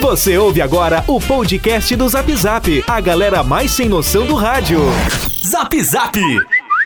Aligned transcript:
Você 0.00 0.38
ouve 0.38 0.62
agora 0.62 1.04
o 1.06 1.20
podcast 1.20 1.94
do 1.94 2.08
Zap 2.08 2.34
Zap, 2.34 2.84
a 2.86 3.00
galera 3.00 3.44
mais 3.44 3.70
sem 3.70 3.88
noção 3.88 4.26
do 4.26 4.34
rádio. 4.34 4.80
Zap 5.46 5.82
Zap! 5.82 6.18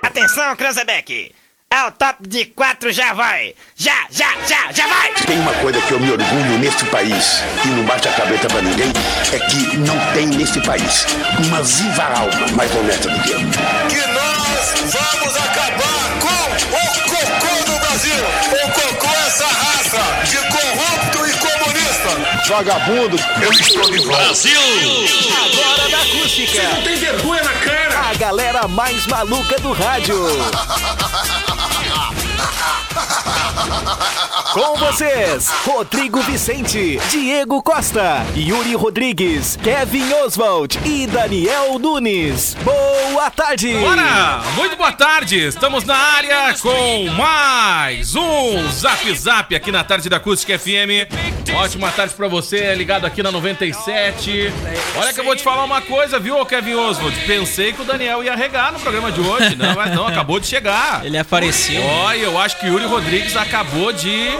Atenção, 0.03 0.55
Cranzebeck! 0.57 1.32
É 1.71 1.82
o 1.85 1.93
top 1.93 2.29
de 2.29 2.45
quatro, 2.46 2.93
já 2.93 3.14
vai! 3.14 3.55
Já, 3.77 4.07
já, 4.11 4.29
já, 4.46 4.73
já 4.73 4.87
vai! 4.87 5.12
Tem 5.27 5.39
uma 5.39 5.53
coisa 5.55 5.80
que 5.80 5.93
eu 5.93 6.00
me 6.00 6.11
orgulho 6.11 6.59
neste 6.59 6.85
país, 6.87 7.43
e 7.64 7.69
não 7.69 7.85
bate 7.85 8.09
a 8.09 8.12
cabeça 8.12 8.46
pra 8.48 8.61
ninguém, 8.61 8.93
é 9.33 9.39
que 9.39 9.77
não 9.79 9.99
tem 10.12 10.27
neste 10.27 10.61
país 10.61 11.07
uma 11.46 11.62
viva 11.62 12.03
alma 12.05 12.49
mais 12.57 12.75
honesta 12.77 13.09
do 13.09 13.23
que 13.23 13.31
eu. 13.31 13.39
que 13.39 14.07
nós 14.12 14.93
vamos 14.93 15.37
acabar 15.37 16.19
com 16.21 16.77
o 16.77 17.09
cocô 17.11 17.65
do 17.73 17.79
Brasil. 17.81 18.25
O 18.53 18.73
cocô 18.73 19.07
é 19.07 19.27
essa 19.27 19.46
raça 19.46 20.25
de 20.25 20.37
corrupto 20.37 21.04
comunista. 22.09 22.48
Vagabundo, 22.48 23.16
eu 23.42 23.52
estou 23.52 23.91
de 23.91 23.98
volta. 23.98 24.33
Agora 25.45 25.88
da 25.91 25.98
acústica. 26.02 26.52
Você 26.52 26.62
não 26.62 26.83
tem 26.83 26.96
vergonha 26.96 27.42
na 27.42 27.52
cara? 27.52 28.01
A 28.10 28.15
galera 28.15 28.69
mais 28.69 29.06
maluca 29.06 29.59
do 29.60 29.73
rádio. 29.73 30.24
Com 34.52 34.77
vocês, 34.77 35.48
Rodrigo 35.65 36.20
Vicente, 36.20 36.98
Diego 37.10 37.62
Costa, 37.62 38.24
Yuri 38.37 38.74
Rodrigues, 38.74 39.59
Kevin 39.62 40.12
Oswald 40.24 40.79
e 40.84 41.07
Daniel 41.07 41.79
Nunes. 41.79 42.57
Boa 42.62 43.30
tarde! 43.30 43.74
Bora! 43.74 44.43
Muito 44.57 44.77
boa 44.77 44.93
tarde! 44.93 45.38
Estamos 45.38 45.84
na 45.84 45.97
área 45.97 46.55
com 46.60 47.07
mais 47.16 48.15
um 48.15 48.71
Zap 48.71 49.12
Zap 49.16 49.55
aqui 49.55 49.73
na 49.73 49.82
tarde 49.82 50.09
da 50.09 50.19
Acústica 50.19 50.59
FM. 50.59 51.09
Ótima 51.57 51.91
tarde 51.91 52.15
pra 52.15 52.27
você, 52.27 52.74
ligado 52.74 53.05
aqui 53.05 53.23
na 53.23 53.30
97. 53.30 54.52
Olha 54.96 55.12
que 55.12 55.21
eu 55.21 55.24
vou 55.24 55.37
te 55.37 55.43
falar 55.43 55.65
uma 55.65 55.80
coisa, 55.80 56.18
viu, 56.18 56.45
Kevin 56.46 56.74
Oswald? 56.74 57.16
Pensei 57.27 57.73
que 57.73 57.82
o 57.82 57.85
Daniel 57.85 58.24
ia 58.24 58.35
regar 58.35 58.73
no 58.73 58.80
programa 58.80 59.12
de 59.12 59.21
hoje, 59.21 59.57
não, 59.57 59.74
mas 59.74 59.95
não, 59.95 60.07
acabou 60.07 60.40
de 60.40 60.46
chegar. 60.46 61.05
Ele 61.05 61.18
apareceu. 61.18 61.82
Olha, 61.82 62.24
eu 62.25 62.39
acho 62.39 62.59
que 62.59 62.67
o 62.67 62.69
Yuri 62.73 62.87
Rodrigues 62.87 63.37
acabou 63.37 63.93
de. 63.93 64.31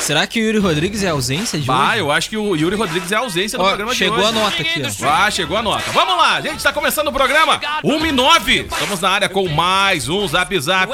Será 0.00 0.26
que 0.26 0.40
o 0.40 0.44
Yuri 0.44 0.58
Rodrigues 0.58 1.02
é 1.02 1.08
ausência 1.08 1.58
de 1.58 1.70
Ah, 1.70 1.96
eu 1.96 2.10
acho 2.12 2.28
que 2.28 2.36
o 2.36 2.54
Yuri 2.54 2.76
Rodrigues 2.76 3.10
é 3.10 3.16
ausência 3.16 3.58
do 3.58 3.64
Ó, 3.64 3.68
programa 3.68 3.94
chegou 3.94 4.18
de 4.18 4.22
hoje. 4.24 4.30
a 4.30 4.40
nota 4.40 4.62
aqui, 4.62 4.82
ó. 5.02 5.08
Ah, 5.08 5.30
chegou 5.30 5.56
a 5.56 5.62
nota. 5.62 5.90
Vamos 5.92 6.16
lá, 6.16 6.40
gente, 6.40 6.56
está 6.58 6.72
começando 6.72 7.08
o 7.08 7.12
programa 7.12 7.58
1 7.82 8.06
e 8.06 8.12
9. 8.12 8.66
Estamos 8.70 9.00
na 9.00 9.10
área 9.10 9.28
com 9.28 9.48
mais 9.48 10.08
um 10.08 10.26
Zap 10.28 10.58
Zap 10.60 10.92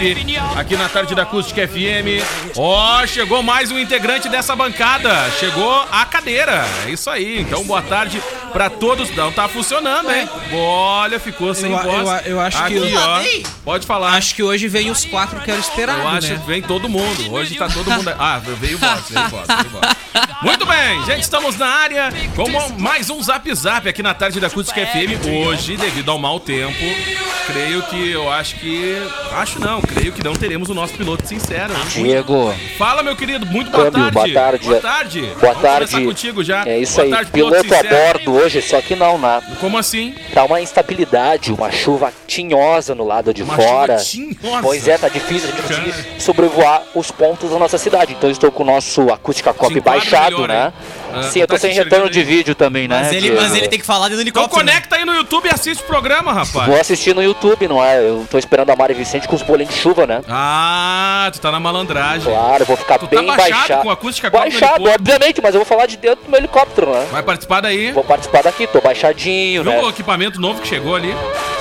aqui 0.56 0.76
na 0.76 0.88
tarde 0.88 1.14
da 1.14 1.22
Acústica 1.22 1.66
FM. 1.66 2.24
Ó, 2.56 3.04
chegou 3.06 3.42
mais 3.42 3.70
um 3.72 3.78
integrante 3.78 4.28
dessa 4.28 4.54
bancada. 4.54 5.28
Chegou 5.40 5.84
a 5.90 6.04
cadeira. 6.04 6.64
É 6.86 6.90
isso 6.90 7.10
aí. 7.10 7.40
Então, 7.40 7.64
boa 7.64 7.82
tarde 7.82 8.22
pra 8.50 8.68
todos. 8.70 9.14
Não 9.16 9.32
tá 9.32 9.48
funcionando, 9.48 10.10
hein? 10.10 10.28
Olha, 10.52 11.18
ficou 11.18 11.54
sem 11.54 11.72
Eu 11.72 11.78
voz. 11.78 12.26
eu 12.26 12.32
eu 12.32 12.40
acho 12.40 12.58
aqui, 12.58 12.80
que- 12.80 12.96
ó. 12.96 13.50
Pode 13.64 13.86
falar. 13.86 14.14
Acho 14.14 14.34
que 14.34 14.42
hoje 14.42 14.68
vem 14.68 14.90
os 14.90 15.04
quatro 15.04 15.40
que 15.40 15.50
era 15.50 15.60
esperado, 15.60 16.00
Eu 16.00 16.08
acho 16.08 16.28
né? 16.28 16.38
que 16.38 16.46
vem 16.46 16.62
todo 16.62 16.88
mundo. 16.88 17.32
Hoje 17.32 17.54
tá 17.56 17.68
todo 17.68 17.90
mundo. 17.90 18.10
Ah, 18.18 18.38
veio 18.38 18.76
voz, 18.78 19.00
veio 19.08 19.28
voz, 19.28 19.46
veio 19.46 19.70
voz. 19.70 19.96
Muito 20.42 20.66
bem, 20.66 21.04
gente, 21.04 21.20
estamos 21.22 21.56
na 21.56 21.66
área 21.68 22.08
com 22.34 22.48
mais 22.80 23.08
um 23.10 23.22
Zap 23.22 23.54
Zap 23.54 23.88
aqui 23.88 24.02
na 24.02 24.12
tarde 24.12 24.40
da 24.40 24.48
Acústica 24.48 24.84
FM. 24.84 25.24
Hoje, 25.46 25.76
devido 25.76 26.10
ao 26.10 26.18
mau 26.18 26.40
tempo, 26.40 26.74
creio 27.46 27.82
que 27.84 28.10
eu 28.10 28.30
acho 28.30 28.56
que. 28.56 28.96
Acho 29.32 29.60
não, 29.60 29.80
creio 29.80 30.12
que 30.12 30.24
não 30.24 30.32
teremos 30.32 30.68
o 30.68 30.74
nosso 30.74 30.94
piloto 30.94 31.26
sincero. 31.28 31.72
Diego, 31.90 32.52
Fala, 32.76 33.02
meu 33.02 33.14
querido, 33.14 33.46
muito 33.46 33.70
boa 33.70 33.84
Câmbio, 33.90 34.10
tarde. 34.12 34.14
boa 34.14 34.28
tarde. 34.32 34.64
Boa 34.68 34.80
tarde. 34.80 35.32
boa 35.40 35.54
tarde. 35.54 36.04
contigo 36.04 36.42
já. 36.42 36.64
É 36.66 36.78
isso 36.78 36.94
Boa 36.94 37.04
aí. 37.04 37.10
tarde, 37.10 37.30
Piloto 37.30 37.56
a 37.56 37.62
sincero. 37.62 37.88
bordo 37.88 38.32
hoje, 38.34 38.62
só 38.62 38.80
que 38.80 38.96
não, 38.96 39.16
né? 39.18 39.40
Como 39.60 39.78
assim? 39.78 40.14
Tá 40.34 40.44
uma 40.44 40.60
instabilidade, 40.60 41.52
uma 41.52 41.70
chuva 41.70 42.12
tinhosa 42.26 42.94
no 42.94 43.04
lado 43.06 43.32
de 43.32 43.42
Uma 43.42 43.54
fora. 43.54 43.96
tinhosa. 43.96 44.62
Pois 44.62 44.88
é, 44.88 44.98
tá 44.98 45.08
difícil 45.08 45.48
a 45.48 45.52
gente 45.52 45.62
conseguir 45.62 46.20
sobrevoar 46.20 46.82
os 46.94 47.10
pontos 47.12 47.50
da 47.50 47.58
nossa 47.58 47.78
cidade. 47.78 48.12
Então 48.12 48.28
estou 48.30 48.50
com 48.50 48.62
o 48.62 48.66
nosso 48.66 49.10
acústica 49.12 49.52
cop 49.54 49.72
Te 49.72 49.80
melhor, 50.04 50.48
né? 50.48 50.72
Ah, 51.14 51.22
Sim, 51.24 51.40
eu 51.40 51.46
tô 51.46 51.54
tá 51.54 51.60
sem 51.60 51.72
se 51.72 51.78
retorno 51.78 52.08
de 52.10 52.22
vídeo 52.22 52.54
também, 52.54 52.86
né? 52.88 53.00
Mas 53.02 53.12
ele, 53.12 53.30
mas 53.32 53.54
ele 53.54 53.68
tem 53.68 53.78
que 53.78 53.86
falar 53.86 54.08
dentro 54.08 54.24
do 54.24 54.28
Então 54.28 54.42
helicóptero. 54.44 54.66
né? 54.66 54.72
conecta 54.72 54.96
aí 54.96 55.04
no 55.04 55.14
YouTube 55.14 55.46
e 55.46 55.54
assiste 55.54 55.82
o 55.82 55.86
programa, 55.86 56.32
rapaz. 56.32 56.66
Vou 56.68 56.78
assistir 56.80 57.14
no 57.14 57.22
YouTube, 57.22 57.66
não 57.68 57.82
é? 57.82 58.00
Eu 58.00 58.26
tô 58.30 58.38
esperando 58.38 58.70
a 58.70 58.76
Mari 58.76 58.94
Vicente 58.94 59.26
com 59.28 59.34
os 59.36 59.42
bolinhos 59.42 59.72
de 59.74 59.80
chuva, 59.80 60.06
né? 60.06 60.22
Ah, 60.28 61.30
tu 61.32 61.40
tá 61.40 61.50
na 61.50 61.60
malandragem. 61.60 62.32
Claro, 62.32 62.62
eu 62.62 62.66
vou 62.66 62.76
ficar 62.76 62.98
Tu 62.98 63.06
tá 63.06 63.16
bem 63.16 63.26
baixado 63.26 63.50
baixado. 63.50 63.82
com 63.82 63.90
acústica 63.90 64.30
Baixado, 64.30 64.84
obviamente, 64.88 65.40
mas 65.42 65.54
eu 65.54 65.60
vou 65.60 65.66
falar 65.66 65.86
de 65.86 65.96
dentro 65.96 66.24
do 66.24 66.30
meu 66.30 66.38
helicóptero, 66.38 66.90
né? 66.92 67.06
Vai 67.10 67.22
participar 67.22 67.60
daí. 67.60 67.92
Vou 67.92 68.04
participar 68.04 68.42
daqui, 68.42 68.66
tô 68.66 68.80
baixadinho, 68.80 69.62
Viu 69.62 69.72
né? 69.72 69.80
o 69.82 69.88
equipamento 69.90 70.40
novo 70.40 70.60
que 70.60 70.68
chegou 70.68 70.94
ali? 70.96 71.14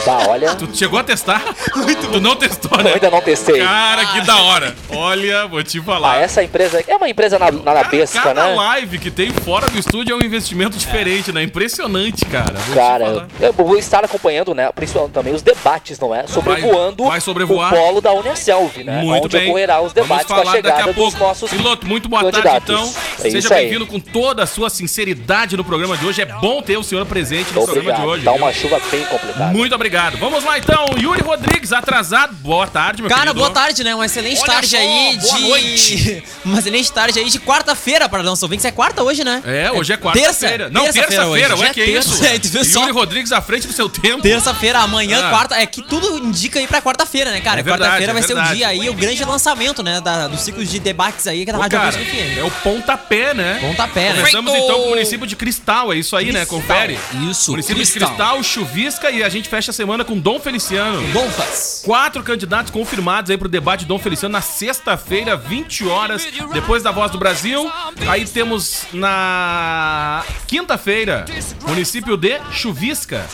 Tá, 0.06 0.18
olha. 0.28 0.56
Tu 0.60 0.68
chegou 0.76 1.00
a 1.00 1.04
testar? 1.04 1.42
tu 2.12 2.20
não 2.20 2.36
testou, 2.36 2.78
Eu 2.80 2.84
né? 2.84 2.94
ainda 2.94 3.10
não 3.10 3.22
testei. 3.22 3.60
Cara, 3.62 4.06
que 4.08 4.22
da 4.22 4.38
hora. 4.42 4.76
Olha, 4.90 5.48
vou 5.48 5.64
te 5.64 5.80
Ah, 5.80 5.84
falar. 5.84 6.18
essa 6.18 6.44
empresa 6.44 6.84
é 6.88 6.96
uma 6.96 7.08
empresa 7.10 7.38
na, 7.40 7.52
na 7.52 7.86
pesca, 7.86 8.20
Cada 8.22 8.44
né? 8.48 8.56
live 8.56 8.98
que 9.00 9.10
tem 9.12 9.32
fora 9.40 9.70
do 9.70 9.78
estúdio 9.78 10.14
é 10.14 10.16
um 10.16 10.22
investimento 10.22 10.78
diferente, 10.78 11.32
né? 11.32 11.44
Impressionante, 11.44 12.26
cara. 12.26 12.54
Vou 12.68 12.76
Cara, 12.76 13.06
falar. 13.06 13.28
eu 13.40 13.54
vou 13.54 13.78
estar 13.78 14.04
acompanhando, 14.04 14.54
né? 14.54 14.70
Principalmente 14.74 15.14
também 15.14 15.34
os 15.34 15.42
debates, 15.42 16.00
não 16.00 16.14
é? 16.14 16.26
Sobrevoando 16.28 17.06
vai 17.06 17.22
sobrevoar. 17.22 17.74
o 17.74 17.78
polo 17.78 18.02
da 18.02 18.14
Unicelv, 18.14 18.78
né? 18.84 19.02
Muito 19.02 19.26
Onde 19.26 19.38
bem. 19.38 19.50
ocorrerá 19.50 19.82
os 19.82 19.94
debates 19.94 20.26
Vamos 20.26 20.26
com 20.28 20.34
a 20.34 20.38
falar 20.38 20.62
daqui 20.62 20.68
chegada 20.68 20.92
a 20.92 20.94
pouco. 20.94 21.12
dos 21.12 21.20
nossos 21.20 21.50
Piloto, 21.52 21.88
muito 21.88 22.10
boa 22.10 22.24
tarde, 22.32 22.38
candidatos. 22.42 22.70
então. 22.90 22.94
É 23.24 23.30
Seja 23.32 23.50
bem-vindo 23.50 23.86
com 23.86 24.00
toda 24.00 24.44
a 24.44 24.46
sua 24.48 24.70
sinceridade 24.70 25.58
no 25.58 25.64
programa 25.64 25.98
de 25.98 26.06
hoje. 26.06 26.22
É 26.22 26.26
bom 26.26 26.62
ter 26.62 26.78
o 26.78 26.84
senhor 26.84 27.06
presente 27.06 27.48
no 27.54 27.64
programa 27.64 27.74
de 27.74 27.80
Obrigado. 28.02 28.08
hoje. 28.08 28.24
Tá 28.24 28.32
viu? 28.32 28.42
uma 28.42 28.54
chuva 28.54 28.82
bem 28.92 29.04
complicada. 29.06 29.46
Muito 29.54 29.76
obrigado. 29.76 30.18
Vamos 30.18 30.44
lá 30.44 30.58
então, 30.58 30.86
Yuri 30.98 31.22
Rodrigues, 31.22 31.74
atrasado. 31.74 32.34
Boa 32.36 32.68
tarde, 32.68 33.02
meu 33.02 33.10
Cara, 33.10 33.22
querido. 33.22 33.40
boa 33.40 33.50
tarde, 33.52 33.84
né? 33.84 33.94
Uma 33.94 34.06
excelente 34.06 34.40
Olha 34.42 34.52
tarde 34.54 34.68
só, 34.70 34.78
aí 34.78 35.18
boa 35.18 35.38
de. 35.38 35.48
noite. 35.50 36.24
Uma 36.46 36.60
excelente 36.60 36.92
tarde 36.92 37.20
aí 37.20 37.30
de 37.30 37.40
quarta-feira 37.40 38.08
para 38.08 38.24
nosso 38.24 38.46
ouvintes. 38.46 38.66
É 38.66 38.72
quarta 38.72 39.04
hoje, 39.04 39.24
né? 39.24 39.42
É, 39.46 39.72
hoje 39.72 39.92
é 39.94 39.98
Terça. 39.98 40.20
quarta-feira. 40.20 40.70
Não, 40.70 40.84
Terça-feira 40.84 41.28
Ué, 41.58 41.68
é 41.68 41.74
que 41.74 41.86
terça. 41.86 42.10
isso? 42.14 42.24
É, 42.30 42.40
tu 42.40 42.48
viu 42.50 42.64
só? 42.66 42.82
Yuri 42.82 42.92
Rodrigues 42.94 43.32
à 43.32 43.42
frente 43.42 43.68
do 43.68 43.74
seu 43.74 43.90
tempo. 43.90 44.22
Terça-feira, 44.22 44.80
amanhã, 44.80 45.20
Ah. 45.26 45.30
quarta. 45.30 45.56
É 45.56 45.66
que 45.66 45.82
tudo 45.82 46.18
indica 46.26 46.60
aí 46.60 46.68
pra 46.68 46.82
quarta-feira, 46.82 47.32
né, 47.32 47.42
cara? 47.42 47.60
É 47.60 47.64
verdade, 47.64 47.82
quarta-feira 47.84 48.12
é 48.12 48.14
vai 48.14 48.22
ser 48.24 48.34
o 48.34 48.36
verdade. 48.36 48.58
dia 48.58 48.68
aí, 48.68 48.90
o 48.90 48.94
grande 48.94 49.24
lançamento, 49.26 49.84
né? 49.84 50.00
Da, 50.02 50.28
do 50.28 50.38
ciclo 50.38 50.64
de 50.64 50.80
debates 50.80 51.28
aí 51.28 51.44
que 51.44 51.50
é 51.50 51.54
da 51.54 51.60
Ô, 51.60 51.62
Rádio 51.62 51.78
cara, 51.80 51.92
FM. 51.92 52.38
é 52.40 52.44
o 52.44 52.52
pontapé, 52.52 53.09
né? 53.34 53.58
Pontapé, 53.62 54.10
né? 54.14 54.18
Começamos 54.18 54.54
então 54.54 54.76
com 54.82 54.86
o 54.86 54.90
município 54.90 55.26
de 55.26 55.36
Cristal, 55.36 55.92
é 55.92 55.98
isso 55.98 56.16
aí, 56.16 56.32
né? 56.32 56.46
Cristal. 56.46 56.60
Confere. 56.60 57.00
Isso, 57.30 57.52
Município 57.52 57.78
Cristal. 57.78 58.10
de 58.10 58.16
Cristal, 58.16 58.44
Chuvisca 58.44 59.10
e 59.12 59.24
a 59.24 59.30
gente 59.30 59.50
fecha 59.50 59.72
a 59.72 59.74
semana 59.74 60.04
com 60.06 60.18
Dom 60.18 60.40
Feliciano. 60.40 61.02
Bonfas. 61.10 61.82
Quatro 61.84 62.22
candidatos 62.24 62.72
confirmados 62.72 63.32
aí 63.32 63.38
pro 63.38 63.50
debate 63.50 63.86
Dom 63.86 63.98
Feliciano 63.98 64.34
na 64.34 64.42
sexta-feira, 64.42 65.36
20 65.36 65.86
horas, 65.88 66.28
depois 66.54 66.84
da 66.84 66.92
Voz 66.92 67.12
do 67.12 67.18
Brasil. 67.18 67.70
Aí 68.08 68.26
temos 68.26 68.84
na 68.94 70.24
quinta-feira, 70.48 71.26
município 71.68 72.16
de 72.18 72.40
Chuvisca. 72.52 73.26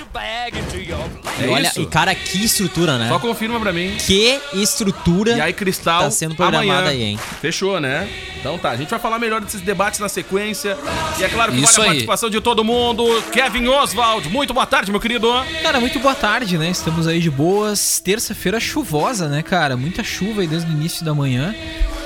É 1.39 1.47
Olha, 1.49 1.67
isso? 1.67 1.81
e 1.81 1.85
cara, 1.85 2.13
que 2.15 2.43
estrutura, 2.45 2.97
né? 2.97 3.09
Só 3.09 3.19
confirma 3.19 3.59
pra 3.59 3.73
mim. 3.73 3.95
Que 3.99 4.39
estrutura. 4.53 5.31
E 5.33 5.41
aí, 5.41 5.53
Cristal, 5.53 6.03
Tá 6.03 6.11
sendo 6.11 6.35
programada 6.35 6.79
amanhã. 6.89 6.89
aí, 6.89 7.03
hein? 7.03 7.19
Fechou, 7.41 7.79
né? 7.79 8.07
Então 8.39 8.57
tá, 8.59 8.69
a 8.69 8.75
gente 8.77 8.89
vai 8.89 8.99
falar 8.99 9.17
melhor 9.17 9.41
desses 9.41 9.61
debates 9.65 9.99
na 9.99 10.07
sequência. 10.07 10.77
E 11.19 11.23
é 11.23 11.29
claro 11.29 11.51
que 11.51 11.59
Isso 11.59 11.73
vale 11.73 11.79
a 11.79 11.83
aí. 11.83 11.87
participação 11.89 12.29
de 12.29 12.39
todo 12.39 12.63
mundo. 12.63 13.03
Kevin 13.31 13.67
Oswald, 13.67 14.29
muito 14.29 14.53
boa 14.53 14.65
tarde, 14.65 14.91
meu 14.91 14.99
querido. 14.99 15.27
Cara, 15.61 15.79
muito 15.79 15.99
boa 15.99 16.15
tarde, 16.15 16.57
né? 16.57 16.69
Estamos 16.69 17.07
aí 17.07 17.19
de 17.19 17.29
boas. 17.31 17.99
Terça-feira 17.99 18.59
chuvosa, 18.59 19.27
né, 19.27 19.41
cara? 19.41 19.75
Muita 19.75 20.03
chuva 20.03 20.41
aí 20.41 20.47
desde 20.47 20.69
o 20.69 20.73
início 20.73 21.03
da 21.03 21.13
manhã. 21.13 21.53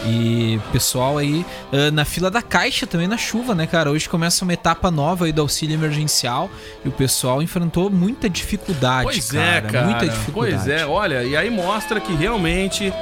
E 0.06 0.58
pessoal 0.72 1.18
aí 1.18 1.46
ah, 1.74 1.92
na 1.92 2.06
fila 2.06 2.32
da 2.32 2.42
caixa 2.42 2.88
também 2.88 3.06
na 3.06 3.18
chuva, 3.18 3.54
né, 3.54 3.68
cara? 3.68 3.92
Hoje 3.92 4.08
começa 4.08 4.46
uma 4.46 4.54
etapa 4.54 4.90
nova 4.90 5.26
aí 5.26 5.34
do 5.34 5.42
auxílio 5.42 5.74
emergencial 5.74 6.50
e 6.86 6.88
o 6.88 6.92
pessoal 6.92 7.42
enfrentou 7.44 7.90
muita 7.90 8.30
dificuldade, 8.30 9.04
Pois 9.04 9.32
cara. 9.32 9.44
é, 9.44 9.62
cara. 9.62 9.86
Muita 9.88 10.08
dificuldade. 10.08 10.56
Pois 10.56 10.68
é, 10.70 10.86
olha, 10.86 11.24
e 11.26 11.36
aí 11.36 11.50
mostra 11.50 12.00
que 12.00 12.14
realmente 12.14 12.94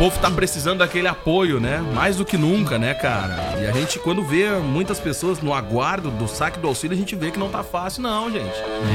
povo 0.00 0.18
tá 0.18 0.30
precisando 0.30 0.78
daquele 0.78 1.06
apoio, 1.06 1.60
né? 1.60 1.76
Mais 1.92 2.16
do 2.16 2.24
que 2.24 2.38
nunca, 2.38 2.78
né, 2.78 2.94
cara? 2.94 3.58
E 3.60 3.66
a 3.66 3.72
gente, 3.72 3.98
quando 3.98 4.24
vê 4.24 4.48
muitas 4.52 4.98
pessoas 4.98 5.42
no 5.42 5.52
aguardo 5.52 6.10
do 6.10 6.26
saque 6.26 6.58
do 6.58 6.66
auxílio, 6.66 6.96
a 6.96 6.98
gente 6.98 7.14
vê 7.14 7.30
que 7.30 7.38
não 7.38 7.50
tá 7.50 7.62
fácil, 7.62 8.02
não, 8.02 8.32
gente. 8.32 8.46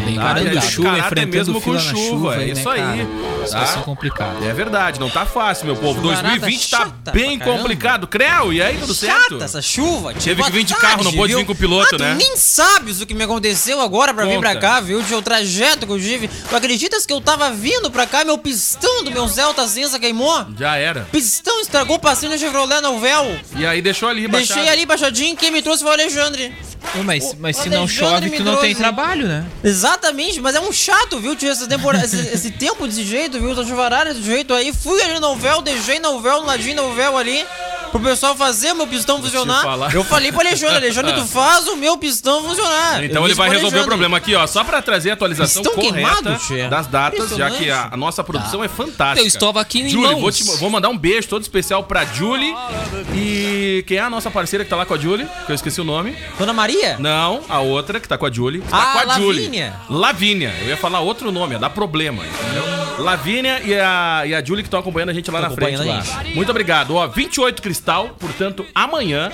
Bem, 0.03 0.15
Tá? 0.15 0.21
encarando 0.21 0.51
E 0.51 0.57
a 0.57 0.61
chuva, 0.61 0.97
enfrentando 0.97 1.27
mesmo 1.29 1.61
com 1.61 1.73
na 1.73 1.79
chuva, 1.79 2.35
é 2.35 2.37
né, 2.39 2.45
isso 2.47 2.67
aí, 2.67 2.81
cara? 2.81 3.07
tá? 3.41 3.45
Situação 3.45 3.83
complicada. 3.83 4.45
É 4.45 4.51
verdade, 4.51 4.99
não 4.99 5.09
tá 5.09 5.27
fácil, 5.27 5.67
meu 5.67 5.75
povo. 5.75 6.01
Chuvarada 6.01 6.27
2020 6.39 6.69
tá 6.69 7.11
bem 7.11 7.37
complicado. 7.37 8.07
Creu, 8.07 8.51
e 8.51 8.59
aí, 8.59 8.75
tudo 8.79 8.95
certo? 8.95 9.33
Chata 9.33 9.45
essa 9.45 9.61
chuva. 9.61 10.11
Teve 10.13 10.41
que 10.41 10.51
vir 10.51 10.63
de 10.63 10.73
carro, 10.75 11.03
não 11.03 11.13
pôde 11.13 11.35
vir 11.35 11.45
com 11.45 11.51
o 11.51 11.55
piloto, 11.55 11.95
ah, 11.95 11.99
né? 11.99 12.15
nem 12.17 12.35
sabes 12.35 12.99
o 13.01 13.05
que 13.05 13.13
me 13.13 13.23
aconteceu 13.23 13.79
agora 13.79 14.11
pra 14.11 14.25
vir 14.25 14.39
pra 14.39 14.55
cá, 14.55 14.79
viu? 14.79 15.03
tio? 15.03 15.19
O 15.19 15.21
trajeto 15.21 15.85
que 15.85 15.91
eu 15.91 15.99
tive. 15.99 16.27
Tu 16.27 16.55
acreditas 16.55 17.05
que 17.05 17.13
eu 17.13 17.21
tava 17.21 17.51
vindo 17.51 17.91
pra 17.91 18.07
cá, 18.07 18.25
meu 18.25 18.39
pistão 18.39 19.03
do 19.03 19.11
meu 19.11 19.27
Celta 19.27 19.67
cinza 19.67 19.99
queimou? 19.99 20.47
Já 20.57 20.77
era. 20.77 20.94
Pistão 21.11 21.59
estragou 21.61 21.97
o 21.97 21.99
passeio 21.99 22.31
no 22.31 22.37
Chevrolet 22.37 22.81
Novel. 22.81 23.39
E 23.55 23.65
aí 23.65 23.81
deixou 23.81 24.09
ali, 24.09 24.27
Deixei 24.27 24.55
baixado. 24.55 24.73
ali 24.73 24.85
baixadinho, 24.85 25.35
quem 25.35 25.51
me 25.51 25.61
trouxe 25.61 25.83
foi 25.83 25.91
o 25.91 25.93
Alexandre. 25.93 26.53
Mas, 27.03 27.35
mas 27.39 27.57
o 27.59 27.63
se 27.63 27.69
não 27.69 27.87
chove, 27.87 28.29
tu 28.29 28.43
não 28.43 28.57
tem 28.57 28.73
trabalho, 28.75 29.27
né? 29.27 29.45
Exatamente, 29.63 30.39
mas 30.39 30.55
é 30.55 30.59
um 30.61 30.71
chato, 30.71 31.19
viu, 31.19 31.35
tio? 31.35 31.49
Essa 31.49 31.67
temporada, 31.67 32.05
esse, 32.05 32.17
esse 32.17 32.51
tempo 32.51 32.87
desse 32.87 33.03
jeito, 33.03 33.39
viu? 33.39 33.51
Essa 33.51 33.65
chuvarada 33.65 34.13
desse 34.13 34.25
jeito 34.25 34.53
aí. 34.53 34.73
Fui 34.73 35.01
ali 35.01 35.19
no 35.19 35.35
véu, 35.35 35.61
deixei 35.61 35.99
no 35.99 36.19
véu, 36.21 36.41
no 36.41 36.47
ladinho 36.47 36.75
no 36.75 36.93
véu 36.93 37.17
ali. 37.17 37.45
Pro 37.91 37.99
pessoal 38.03 38.35
fazer 38.35 38.73
meu 38.73 38.85
pistão 38.87 39.21
funcionar. 39.21 39.63
Eu 39.93 40.03
falei 40.03 40.29
pro 40.31 40.41
Alexandre, 40.41 40.75
Alexandre, 40.77 41.13
tu 41.13 41.23
faz 41.27 41.65
o 41.67 41.77
meu 41.77 41.97
pistão 41.97 42.43
funcionar. 42.43 43.01
Então 43.03 43.21
Eu 43.21 43.27
ele 43.27 43.35
vai 43.35 43.49
resolver 43.49 43.79
o 43.79 43.85
problema 43.85 44.17
aqui, 44.17 44.35
ó. 44.35 44.45
Só 44.47 44.63
pra 44.65 44.81
trazer 44.81 45.11
a 45.11 45.13
atualização 45.13 45.61
Estão 45.61 45.75
correta 45.75 45.93
queimados, 45.95 46.43
Tchê. 46.45 46.67
das 46.67 46.87
datas, 46.87 47.29
já 47.29 47.49
que 47.51 47.69
a, 47.71 47.89
a 47.91 47.95
nossa 47.97 48.21
produção 48.23 48.61
é 48.63 48.67
fantástica. 48.67 49.21
Eu 49.21 49.27
estou 49.27 49.57
aqui 49.57 49.81
em 49.81 49.89
Julie, 49.89 50.19
vou, 50.19 50.29
te- 50.31 50.43
vou 50.57 50.69
mandar 50.69 50.89
um 50.89 50.97
beijo 50.97 51.27
todo 51.29 51.41
especial 51.43 51.83
pra 51.83 52.03
Julie. 52.05 52.53
E 53.13 53.83
quem 53.87 53.97
é 53.97 54.01
a 54.01 54.09
nossa 54.09 54.29
parceira 54.29 54.63
que 54.65 54.69
tá 54.69 54.75
lá 54.75 54.85
com 54.85 54.93
a 54.93 54.97
Julie? 54.97 55.25
Que 55.45 55.51
eu 55.51 55.55
esqueci 55.55 55.79
o 55.79 55.83
nome. 55.85 56.17
Dona 56.37 56.51
Maria? 56.53 56.74
Não, 56.99 57.43
a 57.49 57.59
outra 57.59 57.99
que 57.99 58.07
tá 58.07 58.17
com 58.17 58.25
a 58.25 58.31
Julie. 58.31 58.61
Tá 58.61 58.77
Ah, 58.77 58.93
com 58.93 58.99
a 58.99 59.03
Lavínia. 59.03 59.73
Julie. 59.87 59.99
Lavínia. 60.01 60.53
Eu 60.61 60.67
ia 60.67 60.77
falar 60.77 60.99
outro 61.01 61.31
nome, 61.31 61.53
ia 61.53 61.59
dar 61.59 61.69
problema, 61.69 62.23
entendeu? 62.25 63.03
Lavínia 63.03 63.61
e 63.63 63.73
a, 63.79 64.23
e 64.25 64.33
a 64.35 64.43
Julie 64.43 64.63
que 64.63 64.67
estão 64.67 64.79
acompanhando 64.79 65.09
a 65.09 65.13
gente 65.13 65.29
lá 65.29 65.41
Tão 65.41 65.49
na 65.49 65.55
frente. 65.55 65.83
Lá. 65.83 66.03
Muito 66.33 66.49
obrigado. 66.49 66.95
Ó, 66.95 67.07
28 67.07 67.61
Cristal, 67.61 68.09
portanto, 68.19 68.65
amanhã. 68.73 69.31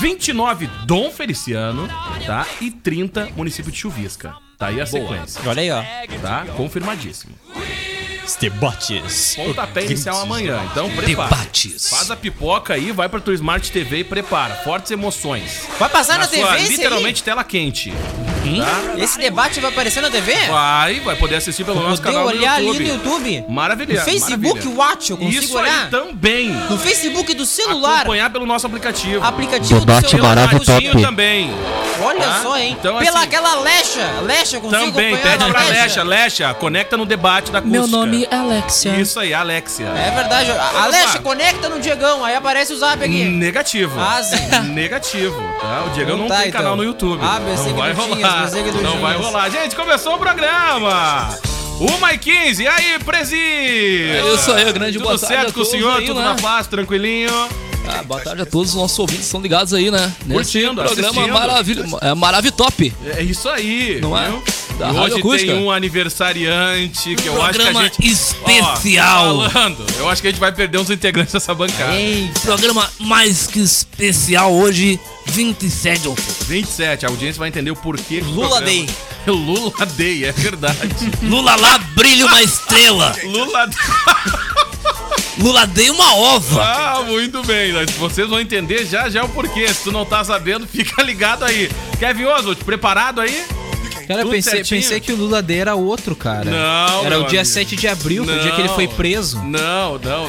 29 0.00 0.68
Dom 0.84 1.10
Feliciano, 1.10 1.88
tá? 2.26 2.46
E 2.60 2.70
30 2.70 3.28
município 3.36 3.70
de 3.72 3.78
Chuvisca. 3.78 4.34
Tá 4.58 4.68
aí 4.68 4.80
a 4.80 4.86
sequência, 4.86 5.40
Olha 5.46 5.60
aí, 5.60 5.70
ó. 5.70 5.82
tá? 6.22 6.46
Confirmadíssimo. 6.56 7.34
Os 8.26 8.34
debates. 8.34 9.36
Pontapé 9.36 9.84
inicial 9.84 10.20
amanhã, 10.20 10.60
então 10.70 10.90
prepara. 10.90 11.30
Debates. 11.30 11.88
Faz 11.88 12.10
a 12.10 12.16
pipoca 12.16 12.74
aí, 12.74 12.90
vai 12.90 13.08
pra 13.08 13.20
tua 13.20 13.34
Smart 13.34 13.70
TV 13.70 13.98
e 13.98 14.04
prepara. 14.04 14.54
Fortes 14.56 14.90
emoções. 14.90 15.62
Vai 15.78 15.88
passar 15.88 16.18
na, 16.18 16.26
sua, 16.26 16.36
TV 16.36 16.62
esse 16.62 16.70
literalmente 16.72 17.22
tela 17.22 17.44
quente. 17.44 17.92
Tá? 18.60 18.92
aí? 18.94 19.02
Esse 19.02 19.18
debate 19.18 19.60
vai 19.60 19.70
aparecer 19.70 20.00
na 20.00 20.10
TV? 20.10 20.32
Vai, 20.48 21.00
vai 21.00 21.16
poder 21.16 21.36
assistir 21.36 21.64
pelo 21.64 21.80
nosso 21.82 22.00
Poder 22.02 22.14
canal 22.16 22.22
no 22.30 22.36
olhar 22.38 22.62
YouTube. 22.62 22.76
ali 22.76 22.88
no 22.88 22.94
YouTube? 23.04 23.44
Maravilha. 23.48 23.94
No 23.98 24.04
Facebook 24.04 24.46
maravilha. 24.66 24.76
Watch, 24.76 25.10
eu 25.10 25.16
consigo 25.16 25.44
Isso 25.44 25.58
olhar? 25.58 25.84
aí 25.84 25.90
também. 25.90 26.48
No 26.50 26.78
Facebook 26.78 27.34
do 27.34 27.46
celular. 27.46 28.00
Acompanhar 28.00 28.30
pelo 28.30 28.46
nosso 28.46 28.66
aplicativo. 28.66 29.24
Aplicativo 29.24 29.80
Debate 29.80 30.04
do 30.04 30.10
celular. 30.10 30.36
maravilhoso. 30.36 30.72
Radinho 30.72 30.92
top. 30.92 31.04
também. 31.04 31.50
Olha 32.02 32.20
Tá? 32.26 32.42
só, 32.42 32.58
hein? 32.58 32.76
Então, 32.78 32.98
Pela 32.98 33.18
assim, 33.20 33.26
aquela 33.26 33.54
Lecha. 33.60 34.06
Lecha, 34.22 34.56
eu 34.56 34.60
consigo 34.60 34.82
Também, 34.92 35.14
acompanhar 35.14 35.38
pede 35.38 35.50
pra 35.50 35.64
Lecha. 35.64 36.02
Lecha, 36.02 36.54
conecta 36.54 36.96
no 36.96 37.06
debate 37.06 37.50
da 37.50 37.58
acústica. 37.58 37.80
Meu 37.80 37.86
nome 37.88 38.28
é 38.30 38.36
Alexia. 38.36 39.00
Isso 39.00 39.18
aí, 39.18 39.32
Alexia. 39.32 39.86
É 39.86 40.10
verdade. 40.14 40.50
A 40.50 40.54
Vamos 40.72 40.90
Lecha, 40.90 41.06
lá. 41.14 41.18
conecta 41.20 41.68
no 41.70 41.80
Diegão, 41.80 42.22
aí 42.24 42.34
aparece 42.34 42.72
o 42.74 42.76
zap 42.76 43.02
aqui. 43.02 43.24
Negativo. 43.24 43.98
Ah, 43.98 44.22
sim. 44.22 44.36
Negativo, 44.74 45.40
tá? 45.60 45.84
O 45.86 45.90
Diego 45.90 46.10
Então 46.10 46.18
não 46.18 46.28
tá, 46.28 46.36
tem 46.40 46.48
então. 46.48 46.60
canal 46.60 46.76
no 46.76 46.84
YouTube. 46.84 47.20
Ah, 47.24 47.40
pensei 47.44 47.72
não 47.72 47.74
que 47.74 47.80
vai 47.80 47.92
rolar. 47.92 48.35
Tu 48.44 48.82
Não 48.82 49.00
vai 49.00 49.16
rolar. 49.16 49.50
Gente, 49.50 49.74
começou 49.74 50.14
o 50.14 50.18
programa. 50.18 51.38
Uma 51.80 52.12
e 52.12 52.18
15. 52.18 52.62
E 52.62 52.66
aí, 52.66 52.98
Presi? 53.04 53.36
É 53.36 54.34
isso 54.34 54.52
aí, 54.52 54.72
grande 54.72 54.94
Tudo 54.98 55.04
boa 55.04 55.18
tarde 55.18 55.34
certo 55.34 55.50
a 55.50 55.52
com 55.52 55.60
o 55.60 55.64
senhor? 55.64 55.98
aí, 55.98 56.06
Tudo 56.06 56.20
né? 56.20 56.26
na 56.26 56.34
paz, 56.34 56.66
tranquilinho? 56.66 57.30
Ah, 57.88 58.02
boa 58.02 58.20
tarde 58.20 58.42
a 58.42 58.46
todos 58.46 58.70
os 58.70 58.74
nossos 58.74 58.98
ouvintes 58.98 59.26
estão 59.26 59.40
ligados 59.40 59.72
aí, 59.72 59.90
né? 59.90 60.12
Nesse 60.24 60.58
Curtindo, 60.60 60.82
programa 60.82 61.08
assistindo. 61.10 61.32
maravilhoso. 61.32 61.98
É 62.00 62.14
Maravitop. 62.14 62.92
É 63.16 63.22
isso 63.22 63.48
aí. 63.48 64.00
Não 64.00 64.16
é? 64.18 64.32
Da 64.78 64.92
E 64.92 64.98
hoje 64.98 65.18
Acústica. 65.18 65.52
tem 65.52 65.62
um 65.62 65.70
aniversariante 65.70 67.14
que 67.16 67.26
eu 67.26 67.42
acho 67.42 67.58
que 67.58 67.66
a 67.66 67.72
gente... 67.82 68.06
especial. 68.06 69.38
Ó, 69.38 69.50
falando, 69.50 69.86
eu 69.98 70.08
acho 70.08 70.20
que 70.20 70.28
a 70.28 70.30
gente 70.30 70.40
vai 70.40 70.52
perder 70.52 70.78
uns 70.78 70.90
integrantes 70.90 71.32
dessa 71.32 71.54
bancada. 71.54 71.94
Ei, 71.94 72.30
Programa 72.42 72.90
mais 73.00 73.46
que 73.46 73.58
especial 73.60 74.52
hoje, 74.52 75.00
27 75.26 76.02
de 76.02 76.08
outubro. 76.08 76.34
27, 76.46 77.06
a 77.06 77.08
audiência 77.08 77.38
vai 77.38 77.48
entender 77.48 77.70
o 77.70 77.76
porquê. 77.76 78.20
Lula 78.20 78.60
Day. 78.60 78.86
Lula 79.26 79.86
Day, 79.96 80.24
é 80.24 80.32
verdade. 80.32 80.78
Lula 81.22 81.56
lá, 81.56 81.78
brilha 81.94 82.26
uma 82.26 82.42
estrela. 82.42 83.14
Lula 83.24 83.70
Lula 85.38 85.66
dei 85.66 85.90
uma 85.90 86.14
ova. 86.14 86.62
Ah, 86.62 87.02
muito 87.02 87.42
bem. 87.42 87.72
Vocês 87.98 88.28
vão 88.28 88.40
entender 88.40 88.86
já 88.86 89.10
já 89.10 89.22
o 89.24 89.28
porquê. 89.28 89.68
Se 89.68 89.84
tu 89.84 89.92
não 89.92 90.04
tá 90.04 90.24
sabendo, 90.24 90.66
fica 90.66 91.02
ligado 91.02 91.44
aí. 91.44 91.70
Kevin 91.98 92.24
Oswald, 92.24 92.64
preparado 92.64 93.20
aí? 93.20 93.44
Cara, 94.06 94.22
Tudo 94.22 94.30
pensei, 94.32 94.52
certinho? 94.52 94.80
pensei 94.80 95.00
que 95.00 95.12
o 95.12 95.16
Lula 95.16 95.42
D 95.42 95.56
era 95.56 95.74
outro, 95.74 96.14
cara. 96.14 96.44
Não, 96.50 97.04
Era 97.04 97.18
o 97.20 97.24
dia 97.26 97.40
amigo. 97.40 97.54
7 97.54 97.76
de 97.76 97.88
abril, 97.88 98.24
foi 98.24 98.36
o 98.36 98.40
dia 98.40 98.50
que 98.52 98.60
ele 98.60 98.68
Não. 98.68 98.74
foi 98.74 98.88
preso. 98.88 99.38
Não, 99.42 99.98
não, 99.98 99.98
não, 99.98 100.28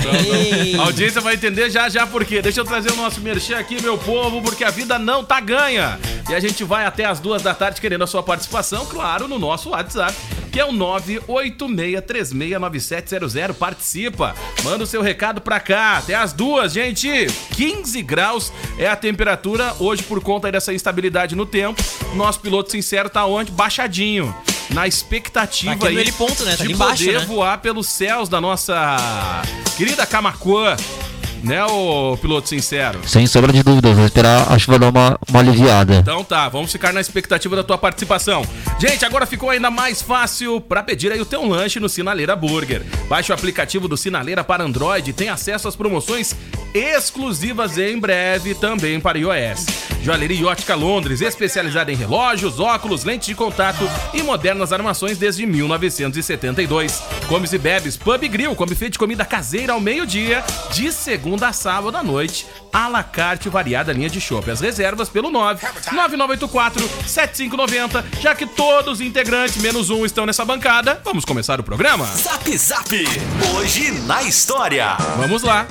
não. 0.74 0.81
A 0.81 0.85
audiência 0.85 1.21
vai 1.21 1.35
entender 1.35 1.69
já 1.69 1.88
já 1.89 2.06
por 2.07 2.25
quê. 2.25 2.41
Deixa 2.41 2.59
eu 2.62 2.65
trazer 2.65 2.91
o 2.91 2.95
nosso 2.95 3.21
merchan 3.21 3.57
aqui, 3.57 3.81
meu 3.81 3.97
povo, 3.97 4.41
porque 4.41 4.63
a 4.63 4.69
vida 4.71 4.97
não 4.97 5.24
tá 5.24 5.39
ganha. 5.39 6.00
E 6.29 6.33
a 6.33 6.39
gente 6.39 6.63
vai 6.63 6.85
até 6.85 7.06
as 7.06 7.19
duas 7.19 7.41
da 7.41 7.53
tarde 7.53 7.79
querendo 7.79 8.03
a 8.03 8.07
sua 8.07 8.24
participação, 8.24 8.85
claro, 8.85 9.27
no 9.27 9.38
nosso 9.39 9.69
WhatsApp, 9.69 10.13
que 10.57 10.62
é 10.62 10.65
o 10.65 10.74
986369700. 10.74 13.54
Participa, 13.54 14.33
manda 14.63 14.86
o 14.86 14.88
seu 14.88 15.04
recado 15.04 15.39
pra 15.39 15.59
cá. 15.59 16.00
Até 16.00 16.15
as 16.15 16.33
duas, 16.33 16.74
gente. 16.74 17.27
15 17.54 18.01
graus 18.01 18.51
é 18.80 18.88
a 18.88 18.95
temperatura 18.95 19.75
hoje 19.80 20.01
por 20.01 20.19
conta 20.19 20.51
dessa 20.51 20.74
instabilidade 20.74 21.36
no 21.36 21.45
tempo. 21.45 21.80
Nosso 22.15 22.39
piloto 22.39 22.71
sincero 22.71 23.07
tá 23.07 23.24
onde? 23.27 23.51
Baixadinho. 23.51 24.36
Na 24.71 24.88
expectativa 24.88 25.77
Tá 25.77 25.89
aí 25.89 25.98
heliponto, 25.98 26.44
né? 26.44 26.57
Tá 26.57 26.65
de 26.65 26.74
embaixo, 26.74 27.06
poder 27.06 27.19
né? 27.19 27.25
voar 27.25 27.59
pelos 27.59 27.88
céus 27.88 28.27
da 28.27 28.42
nossa 28.42 28.98
querida 29.77 30.07
Camacuã, 30.07 30.75
né, 31.43 31.63
ô 31.65 32.17
piloto 32.17 32.49
sincero? 32.49 32.99
Sem 33.05 33.27
sombra 33.27 33.51
de 33.53 33.63
dúvidas, 33.63 33.95
vou 33.95 34.05
esperar 34.05 34.51
a 34.51 34.57
chuva 34.57 34.79
dar 34.79 34.89
uma, 34.89 35.19
uma 35.29 35.39
aliviada. 35.39 35.95
Então 35.95 36.23
tá, 36.23 36.49
vamos 36.49 36.71
ficar 36.71 36.93
na 36.93 37.01
expectativa 37.01 37.55
da 37.55 37.63
tua 37.63 37.77
participação. 37.77 38.43
Gente, 38.79 39.05
agora 39.05 39.25
ficou 39.25 39.49
ainda 39.49 39.69
mais 39.71 40.01
fácil 40.01 40.59
para 40.61 40.83
pedir 40.83 41.11
aí 41.11 41.21
o 41.21 41.25
teu 41.25 41.45
lanche 41.45 41.79
no 41.79 41.89
Sinaleira 41.89 42.35
Burger. 42.35 42.83
Baixe 43.09 43.31
o 43.31 43.35
aplicativo 43.35 43.87
do 43.87 43.97
Sinaleira 43.97 44.43
para 44.43 44.63
Android 44.63 45.09
e 45.09 45.13
tem 45.13 45.29
acesso 45.29 45.67
às 45.67 45.75
promoções 45.75 46.35
exclusivas 46.73 47.77
em 47.77 47.97
breve 47.99 48.53
também 48.53 48.99
para 48.99 49.17
iOS. 49.17 49.65
Joalheria 50.03 50.47
Ótica 50.47 50.73
Londres, 50.73 51.21
especializada 51.21 51.91
em 51.91 51.95
relógios, 51.95 52.59
óculos, 52.59 53.03
lentes 53.03 53.27
de 53.27 53.35
contato 53.35 53.89
e 54.13 54.23
modernas 54.23 54.71
armações 54.71 55.17
desde 55.17 55.45
1972. 55.45 57.03
Comes 57.27 57.51
e 57.51 57.57
bebes, 57.57 57.97
Pub 57.97 58.23
e 58.23 58.27
Grill, 58.27 58.55
come 58.55 58.73
feito 58.73 58.93
de 58.93 58.99
comida 58.99 59.25
caseira 59.25 59.73
ao 59.73 59.81
meio-dia, 59.81 60.43
de 60.71 60.91
segunda 60.93 61.26
a 61.35 61.53
sábado 61.53 61.95
à 61.97 62.03
noite, 62.03 62.45
à 62.71 62.88
la 62.88 63.03
carte 63.03 63.50
variada 63.50 63.94
linha 63.94 64.09
de 64.09 64.19
chopp. 64.21 64.50
As 64.50 64.59
reservas 64.59 65.09
pelo 65.09 65.29
9 65.29 65.62
9984 65.91 66.87
7590. 67.07 68.06
Já 68.21 68.35
que 68.35 68.45
todos 68.45 68.94
os 68.94 69.01
integrantes, 69.01 69.57
menos 69.57 69.90
um, 69.90 70.06
estão 70.06 70.25
nessa 70.25 70.45
bancada, 70.45 71.01
vamos 71.04 71.25
começar 71.25 71.59
o 71.59 71.63
programa? 71.63 72.06
Zap 72.06 72.57
Zap. 72.57 73.06
Hoje 73.56 73.92
na 74.06 74.23
história. 74.23 74.95
Vamos 75.18 75.44
lá. 75.44 75.68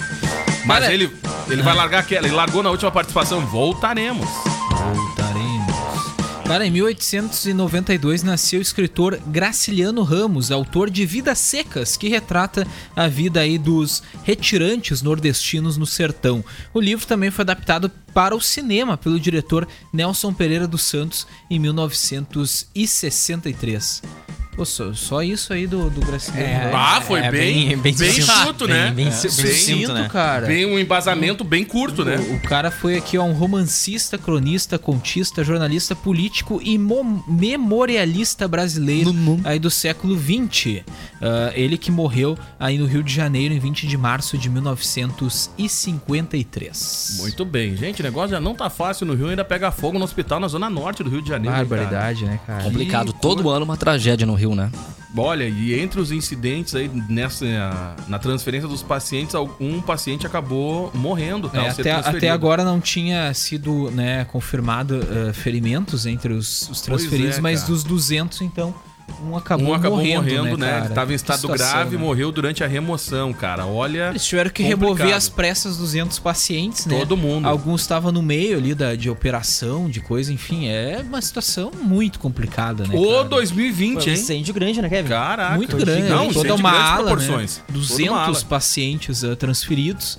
Mas 0.65 0.81
Cara, 0.81 0.93
ele, 0.93 1.17
ele 1.49 1.63
vai 1.63 1.75
largar 1.75 2.01
aquela, 2.01 2.27
ele 2.27 2.35
largou 2.35 2.63
na 2.63 2.71
última 2.71 2.91
participação. 2.91 3.41
Voltaremos. 3.47 4.29
Voltaremos. 4.29 5.16
Cara, 6.47 6.65
em 6.65 6.71
1892 6.71 8.23
nasceu 8.23 8.61
o 8.61 8.63
escritor 8.63 9.19
Graciliano 9.27 10.05
Ramos, 10.05 10.53
autor 10.53 10.89
de 10.89 11.05
Vidas 11.05 11.41
Secas, 11.41 11.97
que 11.97 12.09
retrata 12.09 12.65
a 12.95 13.09
vida 13.09 13.41
aí 13.41 13.59
dos 13.59 14.01
retirantes 14.23 15.03
nordestinos 15.03 15.77
no 15.77 15.85
sertão. 15.85 16.45
O 16.73 16.81
livro 16.81 17.05
também 17.05 17.33
foi 17.33 17.43
adaptado 17.43 17.91
para 18.15 18.37
o 18.37 18.41
cinema 18.41 18.97
pelo 18.97 19.19
diretor 19.19 19.67
Nelson 19.93 20.33
Pereira 20.33 20.69
dos 20.69 20.85
Santos 20.85 21.27
em 21.51 21.59
1963. 21.59 24.03
Pô, 24.57 24.65
só, 24.65 24.93
só 24.95 25.23
isso 25.23 25.53
aí 25.53 25.67
do, 25.67 25.91
do 25.91 26.01
Graciliano 26.01 26.71
Ramos. 26.71 26.75
Ah, 26.75 27.01
foi 27.03 27.21
é 27.21 27.31
bem, 27.31 27.69
bem- 27.69 27.77
bem 27.79 27.95
bem, 27.95 28.11
sucinto. 28.13 28.45
curto, 28.45 28.67
né? 28.67 28.87
Bem- 28.87 28.95
bem 28.95 29.07
É, 29.09 29.11
bem, 29.11 29.19
sucinto, 29.31 29.93
né? 29.93 30.09
cara. 30.11 30.47
bem 30.47 30.65
um 30.65 30.79
embasamento 30.79 31.45
bem 31.45 31.63
curto, 31.63 32.03
né? 32.07 32.17
O, 32.17 32.37
o 32.37 32.41
cara 32.41 32.71
foi 32.71 32.97
aqui 32.97 33.19
ó, 33.19 33.25
um 33.25 33.33
romancista, 33.33 34.17
cronista, 34.17 34.79
contista, 34.79 35.45
jornalista 35.45 35.95
político 35.95 36.59
e 36.65 36.79
mo- 36.79 37.23
memorialista 37.29 38.49
brasileiro 38.49 39.15
aí 39.45 39.59
do 39.59 39.71
século 39.71 40.19
XX. 40.19 40.83
Ah, 41.21 41.53
ele 41.55 41.77
que 41.77 41.91
morreu 41.91 42.39
aí 42.59 42.79
no 42.79 42.87
Rio 42.87 43.03
de 43.03 43.13
Janeiro 43.13 43.53
em 43.53 43.59
20 43.59 43.87
de 43.87 43.99
março 43.99 44.39
de 44.39 44.49
1953. 44.49 47.17
Muito 47.21 47.45
bem, 47.45 47.77
gente. 47.77 48.01
O 48.01 48.05
negócio 48.05 48.31
já 48.31 48.41
não 48.41 48.55
tá 48.55 48.71
fácil 48.71 49.05
no 49.07 49.15
Rio, 49.15 49.29
ainda 49.29 49.45
pega 49.45 49.71
fogo 49.71 49.99
no 49.99 50.05
hospital 50.05 50.41
na 50.41 50.49
zona 50.49 50.71
norte 50.71 51.03
do 51.03 51.11
Rio 51.11 51.21
de 51.21 51.29
Janeiro. 51.29 51.55
Barbaridade, 51.57 52.25
né, 52.25 52.41
cara? 52.47 52.65
Complicado. 52.65 53.13
Todo 53.13 53.51
ano 53.51 53.65
uma 53.65 53.77
tragédia 53.77 54.27
no 54.27 54.35
Rio, 54.35 54.46
né? 54.55 54.71
Olha, 55.17 55.45
e 55.45 55.79
entre 55.79 55.99
os 55.99 56.13
incidentes 56.13 56.75
aí 56.75 56.91
nessa 57.09 57.47
na 58.07 58.19
transferência 58.19 58.69
dos 58.69 58.83
pacientes, 58.83 59.35
um 59.59 59.81
paciente 59.81 60.27
acabou 60.27 60.91
morrendo? 60.95 61.51
É, 61.55 61.69
até, 61.69 61.93
até 61.93 62.31
agora 62.31 62.65
não 62.65 62.81
tinha 62.81 63.33
sido 63.33 63.91
né, 63.93 64.25
confirmado 64.27 65.01
eh, 65.01 65.33
ferimentos 65.33 66.05
entre 66.05 66.35
os, 66.35 66.69
os 66.69 66.81
transferidos, 66.83 67.39
é, 67.39 67.41
mas 67.41 67.63
dos 67.63 67.83
200, 67.83 68.43
então, 68.43 68.75
um 69.23 69.37
acabou, 69.37 69.69
um 69.69 69.75
acabou 69.75 69.99
morrendo, 69.99 70.23
morrendo, 70.23 70.59
né? 70.59 70.71
cara? 70.71 70.85
Ele 70.87 70.95
tava 70.95 71.13
em 71.13 71.15
estado 71.15 71.41
situação, 71.41 71.67
grave 71.69 71.95
e 71.95 71.99
né? 71.99 72.05
morreu 72.05 72.31
durante 72.31 72.63
a 72.63 72.67
remoção, 72.67 73.33
cara. 73.33 73.67
Olha. 73.67 74.11
Eles 74.11 74.25
tiveram 74.25 74.51
que 74.51 74.63
complicado. 74.63 74.81
remover 74.81 75.15
às 75.15 75.29
pressas 75.29 75.77
200 75.79 76.19
pacientes, 76.19 76.87
né? 76.87 76.99
Todo 76.99 77.17
mundo. 77.17 77.47
Alguns 77.47 77.81
estavam 77.81 78.13
no 78.13 78.23
meio 78.23 78.59
ali 78.59 78.75
da, 78.75 78.95
de 78.95 79.09
operação, 79.09 79.89
de 79.89 80.01
coisa, 80.01 80.33
enfim. 80.33 80.69
É 80.69 81.03
uma 81.07 81.21
situação 81.23 81.71
muito 81.83 82.19
complicada, 82.19 82.87
né? 82.87 82.95
Ô, 82.97 83.17
cara? 83.17 83.25
2020, 83.25 83.95
Foi 83.95 84.03
um 84.03 84.07
hein? 84.07 84.13
incêndio 84.15 84.55
grande, 84.55 84.83
né, 84.83 84.89
Kevin? 84.89 85.09
Caraca. 85.09 85.57
muito 85.57 85.77
grande. 85.77 86.09
Não, 86.09 86.29
toda 86.29 86.49
incêndio 86.49 86.55
uma 86.57 86.71
grandes 86.71 86.91
ala, 86.91 87.05
proporções. 87.05 87.57
né? 87.59 87.65
Toda 87.67 87.79
uma 87.79 87.87
200 87.87 88.13
ala. 88.13 88.45
pacientes 88.49 89.25
ah, 89.25 89.37
transferidos. 89.37 90.19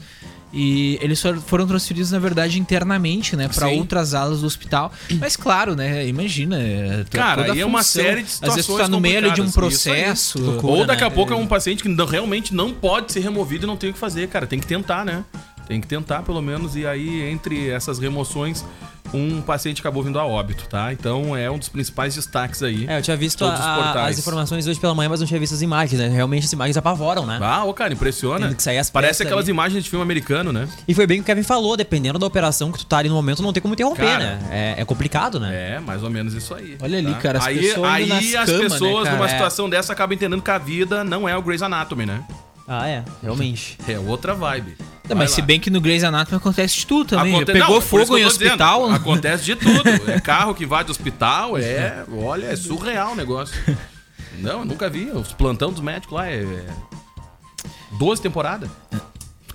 E 0.54 0.98
eles 1.01 1.22
for- 1.22 1.38
foram 1.39 1.68
transferidos, 1.68 2.12
na 2.12 2.20
verdade, 2.20 2.60
internamente, 2.60 3.36
né? 3.36 3.50
Pra 3.50 3.68
Sim. 3.68 3.80
outras 3.80 4.13
alas 4.13 4.42
do 4.42 4.48
hospital. 4.48 4.92
Mas 5.20 5.36
claro, 5.36 5.75
né? 5.75 6.08
Imagina. 6.08 6.58
é, 6.60 7.06
Cara, 7.12 7.50
a 7.50 7.54
aí 7.54 7.60
é 7.60 7.66
uma 7.66 7.84
série 7.84 8.24
de 8.24 8.30
Às 8.30 8.39
vezes 8.39 8.39
tu 8.39 8.62
situações 8.62 8.82
tá 8.84 8.88
no 8.88 9.00
meio 9.01 9.32
de 9.34 9.42
um. 9.42 9.46
Isso 9.46 9.60
aí. 9.60 9.62
processo. 10.01 10.60
Ou 10.63 10.86
daqui 10.86 11.04
a 11.04 11.10
né? 11.10 11.16
pouco 11.16 11.34
é 11.34 11.36
um 11.36 11.46
paciente 11.48 11.84
que 11.84 11.89
não- 11.89 12.06
realmente 12.06 12.54
não 12.56 12.72
pode 12.74 13.12
ser 13.12 13.20
removido 13.20 13.66
e 13.66 13.68
não 13.68 13.75
tem 13.75 13.89
o 13.89 13.94
que 13.94 14.00
fazer, 14.00 14.27
cara. 14.30 14.48
Tem 14.48 14.60
que 14.60 14.66
tentar, 14.68 15.04
né? 15.04 15.24
Tem 15.68 15.82
que 15.82 15.88
tentar, 15.88 16.22
pelo 16.24 16.42
menos. 16.42 16.77
E 16.77 16.86
aí, 16.88 17.24
entre 17.30 17.68
essas 17.70 18.00
remoções, 18.00 18.63
um 19.14 19.42
paciente 19.42 19.80
acabou 19.80 20.04
vindo 20.04 20.20
a 20.20 20.26
óbito, 20.26 20.66
tá? 20.68 20.92
Então 20.94 21.36
é 21.36 21.50
um 21.50 21.58
dos 21.58 21.70
principais 21.70 22.16
destaques 22.16 22.62
aí. 22.64 22.86
É, 22.88 22.98
eu 22.98 23.02
tinha 23.02 23.16
visto 23.18 23.46
a- 23.46 23.52
portais. 23.52 24.12
as 24.14 24.20
informações 24.20 24.68
hoje 24.68 24.80
pela 24.80 24.94
manhã, 24.94 25.10
mas 25.10 25.20
não 25.20 25.28
tinha 25.28 25.40
visto 25.40 25.54
as 25.54 25.62
imagens, 25.62 26.00
né? 26.00 26.08
Realmente 26.10 26.46
as 26.46 26.54
imagens 26.54 26.78
apavoram, 26.78 27.26
né? 27.26 27.40
Ah, 27.42 27.64
ô, 27.64 27.74
cara, 27.74 27.94
impressiona. 27.94 28.48
Tendo 28.48 28.56
que 28.56 28.64
sair 28.64 28.78
as 28.80 28.90
Parece 28.90 29.24
aquelas 29.24 29.46
ali. 29.46 29.52
imagens 29.52 29.84
de 29.84 29.90
filme 29.90 30.04
americano, 30.04 30.52
né? 30.52 30.68
E 30.88 30.94
foi 30.94 31.08
bem 31.08 31.20
o 31.20 31.24
que 31.24 31.32
o 31.32 31.36
Kevin 31.36 31.44
falou, 31.44 31.78
dependendo 31.78 32.20
da 32.20 32.26
operação 32.26 32.72
que 32.72 32.80
tu 32.80 32.86
tá 32.86 32.98
ali 32.98 33.10
no 33.10 33.16
momento, 33.16 33.42
não 33.42 33.54
tem 33.54 33.62
como 33.62 33.74
interromper, 33.74 34.06
Cara, 34.06 34.36
né? 34.36 34.76
É, 34.78 34.82
é 34.82 34.86
complicado, 34.86 35.40
né? 35.40 35.76
É, 35.76 35.80
mais 35.80 36.04
ou 36.04 36.10
menos 36.10 36.34
isso 36.34 36.54
aí. 36.54 36.78
Olha 36.82 36.98
ali, 36.98 37.14
cara, 37.16 37.40
as 37.40 37.46
aí, 37.48 37.60
pessoas 37.60 37.92
aí 37.92 38.12
as 38.36 38.46
camas, 38.46 38.50
né, 38.62 38.70
pessoas, 38.70 39.04
cara? 39.06 39.16
numa 39.16 39.26
É. 39.26 39.30
situação 39.30 39.70
dessa, 39.70 39.94
acabam 39.94 40.16
entendendo 40.16 40.42
que 40.42 40.52
a 40.52 40.58
vida 40.58 41.04
não 41.04 41.28
é 41.28 41.36
o 41.38 41.42
Grey's 41.42 41.62
Anatomy, 41.62 42.06
né? 42.06 42.24
Ah, 42.68 42.88
é, 42.88 43.04
realmente. 43.24 43.78
É 43.88 43.98
outra 43.98 44.34
vibe. 44.34 44.76
Não, 45.10 45.16
mas 45.18 45.32
se 45.32 45.42
lá. 45.42 45.48
bem 45.48 45.60
que 45.60 45.70
no 45.70 45.80
Grey's 45.82 46.04
Anatomy 46.04 46.38
acontece 46.38 46.76
de 46.78 46.86
tudo 46.88 47.10
também. 47.10 47.34
Aconte- 47.36 47.52
Pegou 47.54 47.70
não, 47.70 47.78
isso 47.80 47.88
fogo 47.88 48.18
em 48.18 48.24
tô 48.24 48.30
dizendo, 48.30 48.46
hospital. 48.48 48.92
acontece 48.92 49.44
de 49.46 49.56
tudo. 49.56 49.84
É 50.12 50.20
carro 50.20 50.54
que 50.56 50.66
vai 50.66 50.84
do 50.84 50.92
hospital, 50.92 51.58
é. 51.58 52.04
Olha, 52.12 52.48
é 52.48 52.56
surreal 52.56 53.12
o 53.14 53.16
negócio. 53.16 53.56
Não, 54.40 54.60
eu 54.60 54.66
nunca 54.66 54.88
vi. 54.88 55.10
Os 55.10 55.34
plantão 55.34 55.72
dos 55.72 55.82
médicos 55.82 56.16
lá 56.16 56.28
é. 56.28 56.44
é 56.44 56.66
12 57.98 58.22
temporadas. 58.22 58.70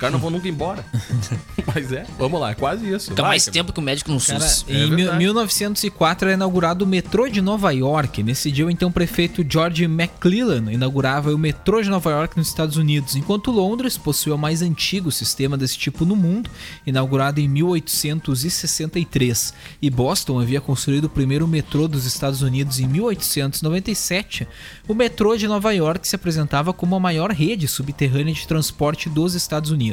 Caras 0.03 0.13
não 0.15 0.21
vão 0.21 0.31
nunca 0.31 0.49
embora. 0.49 0.85
Mas 1.73 1.93
é, 1.93 2.05
vamos 2.19 2.41
lá, 2.41 2.51
é 2.51 2.55
quase 2.55 2.93
isso. 2.93 3.11
Fica 3.11 3.23
Vai, 3.23 3.31
mais 3.33 3.45
Kevin. 3.45 3.59
tempo 3.59 3.73
que 3.73 3.79
o 3.79 3.83
médico 3.83 4.11
no 4.11 4.21
Cara, 4.21 4.41
SUS. 4.41 4.65
É 4.69 4.73
em 4.75 4.87
mil- 4.89 4.97
verdade. 4.97 5.19
1904 5.19 6.29
era 6.29 6.35
inaugurado 6.35 6.85
o 6.85 6.89
metrô 6.89 7.29
de 7.29 7.41
Nova 7.41 7.71
York. 7.71 8.21
Nesse 8.23 8.51
dia, 8.51 8.67
o 8.67 8.71
então 8.71 8.91
prefeito 8.91 9.45
George 9.49 9.85
McClellan 9.85 10.73
inaugurava 10.73 11.33
o 11.33 11.39
metrô 11.39 11.81
de 11.81 11.89
Nova 11.89 12.11
York 12.11 12.37
nos 12.37 12.49
Estados 12.49 12.77
Unidos, 12.77 13.15
enquanto 13.15 13.53
Londres 13.53 13.97
possuía 13.97 14.35
o 14.35 14.39
mais 14.39 14.61
antigo 14.61 15.13
sistema 15.13 15.57
desse 15.57 15.79
tipo 15.79 16.05
no 16.05 16.17
mundo, 16.17 16.51
inaugurado 16.85 17.39
em 17.41 17.49
1863. 17.49 19.55
E 19.81 19.89
Boston 19.89 20.41
havia 20.41 20.61
construído 20.61 21.05
o 21.05 21.09
primeiro 21.11 21.47
metrô 21.47 21.87
dos 21.87 22.07
Estados 22.07 22.43
Unidos 22.43 22.81
em 22.81 22.89
1897. 22.89 24.49
O 24.89 24.95
metrô 24.95 25.37
de 25.37 25.47
Nova 25.47 25.73
York 25.73 26.09
se 26.09 26.17
apresentava 26.17 26.73
como 26.73 26.97
a 26.97 27.01
maior 27.01 27.31
rede 27.31 27.69
subterrânea 27.69 28.35
de 28.35 28.49
transporte 28.49 29.09
dos 29.09 29.35
Estados 29.35 29.71
Unidos. 29.71 29.92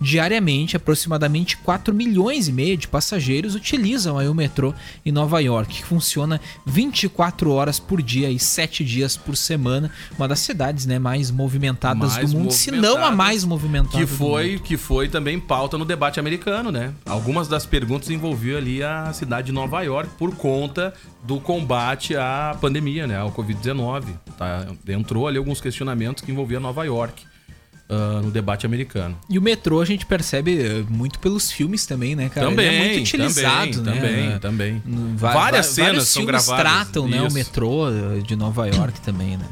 Diariamente, 0.00 0.76
aproximadamente 0.76 1.56
4 1.58 1.94
milhões 1.94 2.48
e 2.48 2.52
meio 2.52 2.76
de 2.76 2.86
passageiros 2.88 3.54
utilizam 3.54 4.18
aí 4.18 4.28
o 4.28 4.34
metrô 4.34 4.74
em 5.04 5.12
Nova 5.12 5.40
York, 5.40 5.74
que 5.74 5.84
funciona 5.84 6.40
24 6.66 7.50
horas 7.50 7.78
por 7.78 8.02
dia 8.02 8.30
e 8.30 8.38
7 8.38 8.84
dias 8.84 9.16
por 9.16 9.36
semana, 9.36 9.90
uma 10.16 10.28
das 10.28 10.40
cidades 10.40 10.86
né, 10.86 10.98
mais 10.98 11.30
movimentadas 11.30 12.14
Mais 12.14 12.30
do 12.30 12.38
mundo, 12.38 12.52
se 12.52 12.70
não 12.70 13.04
a 13.04 13.10
mais 13.10 13.44
movimentada 13.44 13.96
Que 13.96 14.04
do 14.04 14.16
foi, 14.16 14.52
mundo. 14.52 14.62
que 14.62 14.76
foi 14.76 15.08
também 15.08 15.38
pauta 15.40 15.78
no 15.78 15.84
debate 15.84 16.20
americano, 16.20 16.70
né? 16.70 16.92
Algumas 17.06 17.48
das 17.48 17.66
perguntas 17.66 18.10
envolviam 18.10 18.58
ali 18.58 18.82
a 18.82 19.12
cidade 19.12 19.46
de 19.46 19.52
Nova 19.52 19.82
York 19.82 20.10
por 20.18 20.34
conta 20.34 20.92
do 21.22 21.40
combate 21.40 22.16
à 22.16 22.56
pandemia, 22.60 23.06
né? 23.06 23.18
Ao 23.18 23.32
Covid-19. 23.32 24.04
Tá? 24.36 24.66
Entrou 24.88 25.26
ali 25.26 25.38
alguns 25.38 25.60
questionamentos 25.60 26.22
que 26.22 26.30
envolviam 26.30 26.60
Nova 26.60 26.84
York 26.84 27.22
ah, 27.88 28.20
no 28.22 28.30
debate 28.30 28.66
americano. 28.66 29.16
E 29.28 29.38
o 29.38 29.42
metrô 29.42 29.80
a 29.80 29.84
gente 29.84 30.06
percebe 30.06 30.58
eh, 30.60 30.84
muito 30.88 31.18
pelos 31.18 31.50
filmes 31.50 31.86
também, 31.86 32.14
né, 32.16 32.28
cara? 32.28 32.48
também, 32.48 32.66
Ele 32.66 32.76
é 32.76 32.88
muito 32.88 33.00
utilizado, 33.00 33.82
também, 33.82 34.00
né? 34.00 34.38
também, 34.38 34.40
também. 34.40 34.82
No- 34.84 35.16
va- 35.16 35.32
Várias 35.32 35.66
va- 35.66 35.72
cenas 35.72 35.88
vários 35.90 36.08
são 36.08 36.22
filmes 36.22 36.46
gravadas. 36.46 36.72
tratam, 36.84 37.08
né, 37.08 37.22
o 37.22 37.32
metrô 37.32 37.88
eh, 37.90 38.20
de 38.26 38.36
Nova 38.36 38.66
York 38.66 39.00
também, 39.00 39.36
né? 39.36 39.44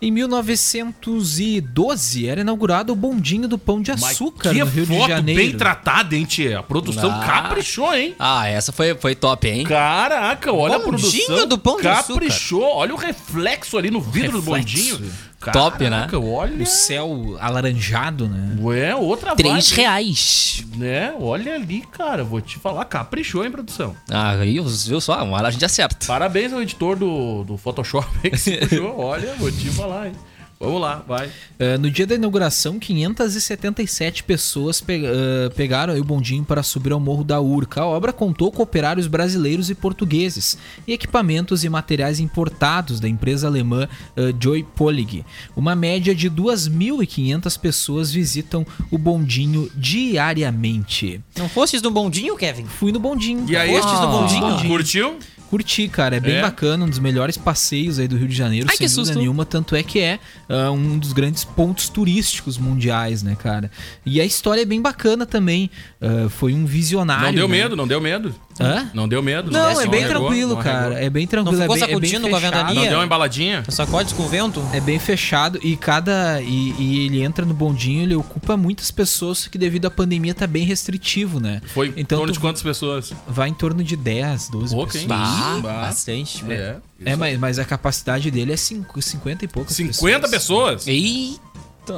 Em 0.00 0.12
1912 0.12 2.28
era 2.28 2.42
inaugurado 2.42 2.92
o 2.92 2.96
bondinho 2.96 3.48
do 3.48 3.58
Pão 3.58 3.82
de 3.82 3.90
Açúcar 3.90 4.50
que 4.52 4.60
no 4.60 4.66
Rio 4.66 4.86
de 4.86 5.08
Janeiro. 5.08 5.40
bem 5.42 5.56
tratada, 5.56 6.14
hein, 6.14 6.24
tia? 6.24 6.60
A 6.60 6.62
produção 6.62 7.10
Ah. 7.10 7.18
caprichou, 7.24 7.92
hein? 7.94 8.14
Ah, 8.16 8.46
essa 8.46 8.70
foi, 8.70 8.94
foi 8.94 9.16
top, 9.16 9.48
hein? 9.48 9.64
Caraca, 9.64 10.52
olha 10.52 10.76
a 10.76 10.78
Bondinho 10.78 11.26
produção. 11.26 11.48
do 11.48 11.58
Pão 11.58 11.80
de 11.80 11.88
Açúcar. 11.88 12.12
Caprichou. 12.20 12.62
Olha 12.62 12.94
o 12.94 12.96
reflexo 12.96 13.76
ali 13.76 13.90
no 13.90 14.00
vidro 14.00 14.40
do 14.40 14.52
reflexo. 14.52 15.02
Bondinho. 15.40 15.52
Top, 15.52 15.84
né? 15.84 15.90
Caraca, 15.90 16.18
Olha. 16.18 16.62
O 16.62 16.66
céu 16.66 17.36
alaranjado, 17.40 18.28
né? 18.28 18.56
Ué, 18.60 18.94
outra 18.94 19.34
Três 19.36 19.70
vibe, 19.70 19.80
reais. 19.80 20.64
Né? 20.76 21.14
Olha 21.20 21.54
ali, 21.54 21.82
cara. 21.82 22.24
Vou 22.24 22.40
te 22.40 22.58
falar, 22.58 22.84
caprichou, 22.84 23.44
hein, 23.44 23.50
produção? 23.50 23.96
Ah, 24.10 24.32
aí, 24.32 24.58
viu 24.86 25.00
só? 25.00 25.22
Uma 25.22 25.36
hora 25.36 25.48
a 25.48 25.50
gente 25.50 25.64
acerta. 25.64 26.06
Parabéns 26.06 26.52
ao 26.52 26.62
editor 26.62 26.96
do, 26.96 27.44
do 27.44 27.56
Photoshop 27.56 28.08
aí 28.24 28.30
que 28.30 28.38
se 28.38 28.56
puxou. 28.56 28.98
Olha, 28.98 29.34
vou 29.34 29.50
te 29.50 29.68
falar, 29.70 30.08
hein. 30.08 30.12
Vamos 30.60 30.80
lá, 30.80 31.04
vai. 31.06 31.30
Eh, 31.56 31.78
no 31.78 31.88
dia 31.88 32.04
da 32.04 32.16
inauguração, 32.16 32.80
577 32.80 34.24
pessoas 34.24 34.80
pe- 34.80 35.02
eh, 35.04 35.48
pegaram 35.54 35.94
aí 35.94 36.00
o 36.00 36.04
bondinho 36.04 36.44
para 36.44 36.64
subir 36.64 36.92
ao 36.92 36.98
Morro 36.98 37.22
da 37.22 37.40
Urca. 37.40 37.82
A 37.82 37.86
obra 37.86 38.12
contou 38.12 38.50
com 38.50 38.60
operários 38.62 39.06
brasileiros 39.06 39.70
e 39.70 39.74
portugueses 39.76 40.58
e 40.86 40.92
equipamentos 40.92 41.62
e 41.62 41.68
materiais 41.68 42.18
importados 42.18 42.98
da 42.98 43.08
empresa 43.08 43.46
alemã 43.46 43.88
eh, 44.16 44.34
Joy 44.40 44.64
Polig. 44.74 45.24
Uma 45.54 45.76
média 45.76 46.12
de 46.12 46.28
2.500 46.28 47.56
pessoas 47.60 48.10
visitam 48.10 48.66
o 48.90 48.98
bondinho 48.98 49.70
diariamente. 49.76 51.20
Não 51.36 51.48
fostes 51.48 51.80
no 51.82 51.90
bondinho, 51.90 52.36
Kevin? 52.36 52.64
Fui 52.64 52.90
no 52.90 52.98
bondinho. 52.98 53.44
E 53.48 53.56
aí, 53.56 53.70
Fostes 53.70 54.00
no 54.00 54.08
bondinho? 54.08 54.68
curtiu? 54.68 55.18
Curti, 55.50 55.88
cara. 55.88 56.16
É 56.16 56.20
bem 56.20 56.36
É? 56.36 56.42
bacana, 56.42 56.84
um 56.84 56.88
dos 56.88 56.98
melhores 56.98 57.36
passeios 57.36 57.98
aí 57.98 58.06
do 58.06 58.16
Rio 58.16 58.28
de 58.28 58.34
Janeiro, 58.34 58.66
Ai, 58.70 58.76
sem 58.76 58.86
que 58.86 58.92
dúvida 58.92 59.06
susto. 59.06 59.18
nenhuma. 59.18 59.44
Tanto 59.44 59.74
é 59.74 59.82
que 59.82 59.98
é 60.00 60.18
ah, 60.48 60.70
um 60.70 60.98
dos 60.98 61.12
grandes 61.12 61.44
pontos 61.44 61.88
turísticos 61.88 62.58
mundiais, 62.58 63.22
né, 63.22 63.34
cara? 63.34 63.70
E 64.04 64.20
a 64.20 64.24
história 64.24 64.62
é 64.62 64.64
bem 64.64 64.80
bacana 64.82 65.24
também. 65.24 65.70
Ah, 66.00 66.28
foi 66.28 66.52
um 66.54 66.64
visionário. 66.66 67.26
Não 67.26 67.34
deu 67.34 67.48
né? 67.48 67.56
medo, 67.62 67.76
não 67.76 67.86
deu 67.88 68.00
medo. 68.00 68.34
Hã? 68.60 68.90
Não 68.94 69.08
deu 69.08 69.22
medo. 69.22 69.50
Não, 69.50 69.80
é 69.80 69.86
bem 69.86 70.06
tranquilo, 70.06 70.54
não 70.54 70.62
cara. 70.62 70.94
É 71.02 71.08
bem 71.10 71.26
tranquilo. 71.26 71.56
Não 71.56 71.62
ficou 71.62 71.76
é 71.76 71.80
bem, 71.80 71.84
é 71.84 72.00
bem 72.00 72.10
sacudindo 72.10 72.28
com 72.30 72.36
a 72.36 72.38
ventania? 72.38 72.74
Não 72.74 72.88
deu 72.88 72.98
uma 72.98 73.04
embaladinha? 73.04 73.64
Sacodes 73.68 74.12
com 74.12 74.22
o 74.24 74.28
vento? 74.28 74.62
É 74.72 74.80
bem 74.80 74.98
fechado 74.98 75.58
e 75.62 75.76
cada. 75.76 76.40
E, 76.42 76.74
e 76.78 77.06
ele 77.06 77.22
entra 77.22 77.44
no 77.44 77.54
bondinho, 77.54 78.02
ele 78.02 78.14
ocupa 78.14 78.56
muitas 78.56 78.90
pessoas, 78.90 79.46
que 79.46 79.58
devido 79.58 79.86
à 79.86 79.90
pandemia 79.90 80.34
tá 80.34 80.46
bem 80.46 80.64
restritivo, 80.64 81.40
né? 81.40 81.60
Foi 81.74 81.88
em 81.88 81.92
Então 82.00 82.18
torno 82.18 82.32
tu 82.32 82.34
de 82.36 82.40
quantas 82.40 82.62
pessoas? 82.62 83.12
vai 83.26 83.48
em 83.48 83.54
torno 83.54 83.82
de 83.84 83.96
10, 83.96 84.48
12 84.48 84.74
Ok. 84.74 84.86
pessoas. 84.86 85.06
Bah, 85.06 85.58
Bah. 85.62 85.72
Bastante. 85.82 86.44
É. 86.50 86.76
É, 87.04 87.14
mas, 87.16 87.38
mas 87.38 87.58
a 87.58 87.64
capacidade 87.64 88.30
dele 88.30 88.52
é 88.52 88.56
cinco- 88.56 89.00
50 89.00 89.44
e 89.44 89.48
poucas 89.48 89.76
50 89.76 90.28
pessoas? 90.28 90.86
Eita, 90.86 91.40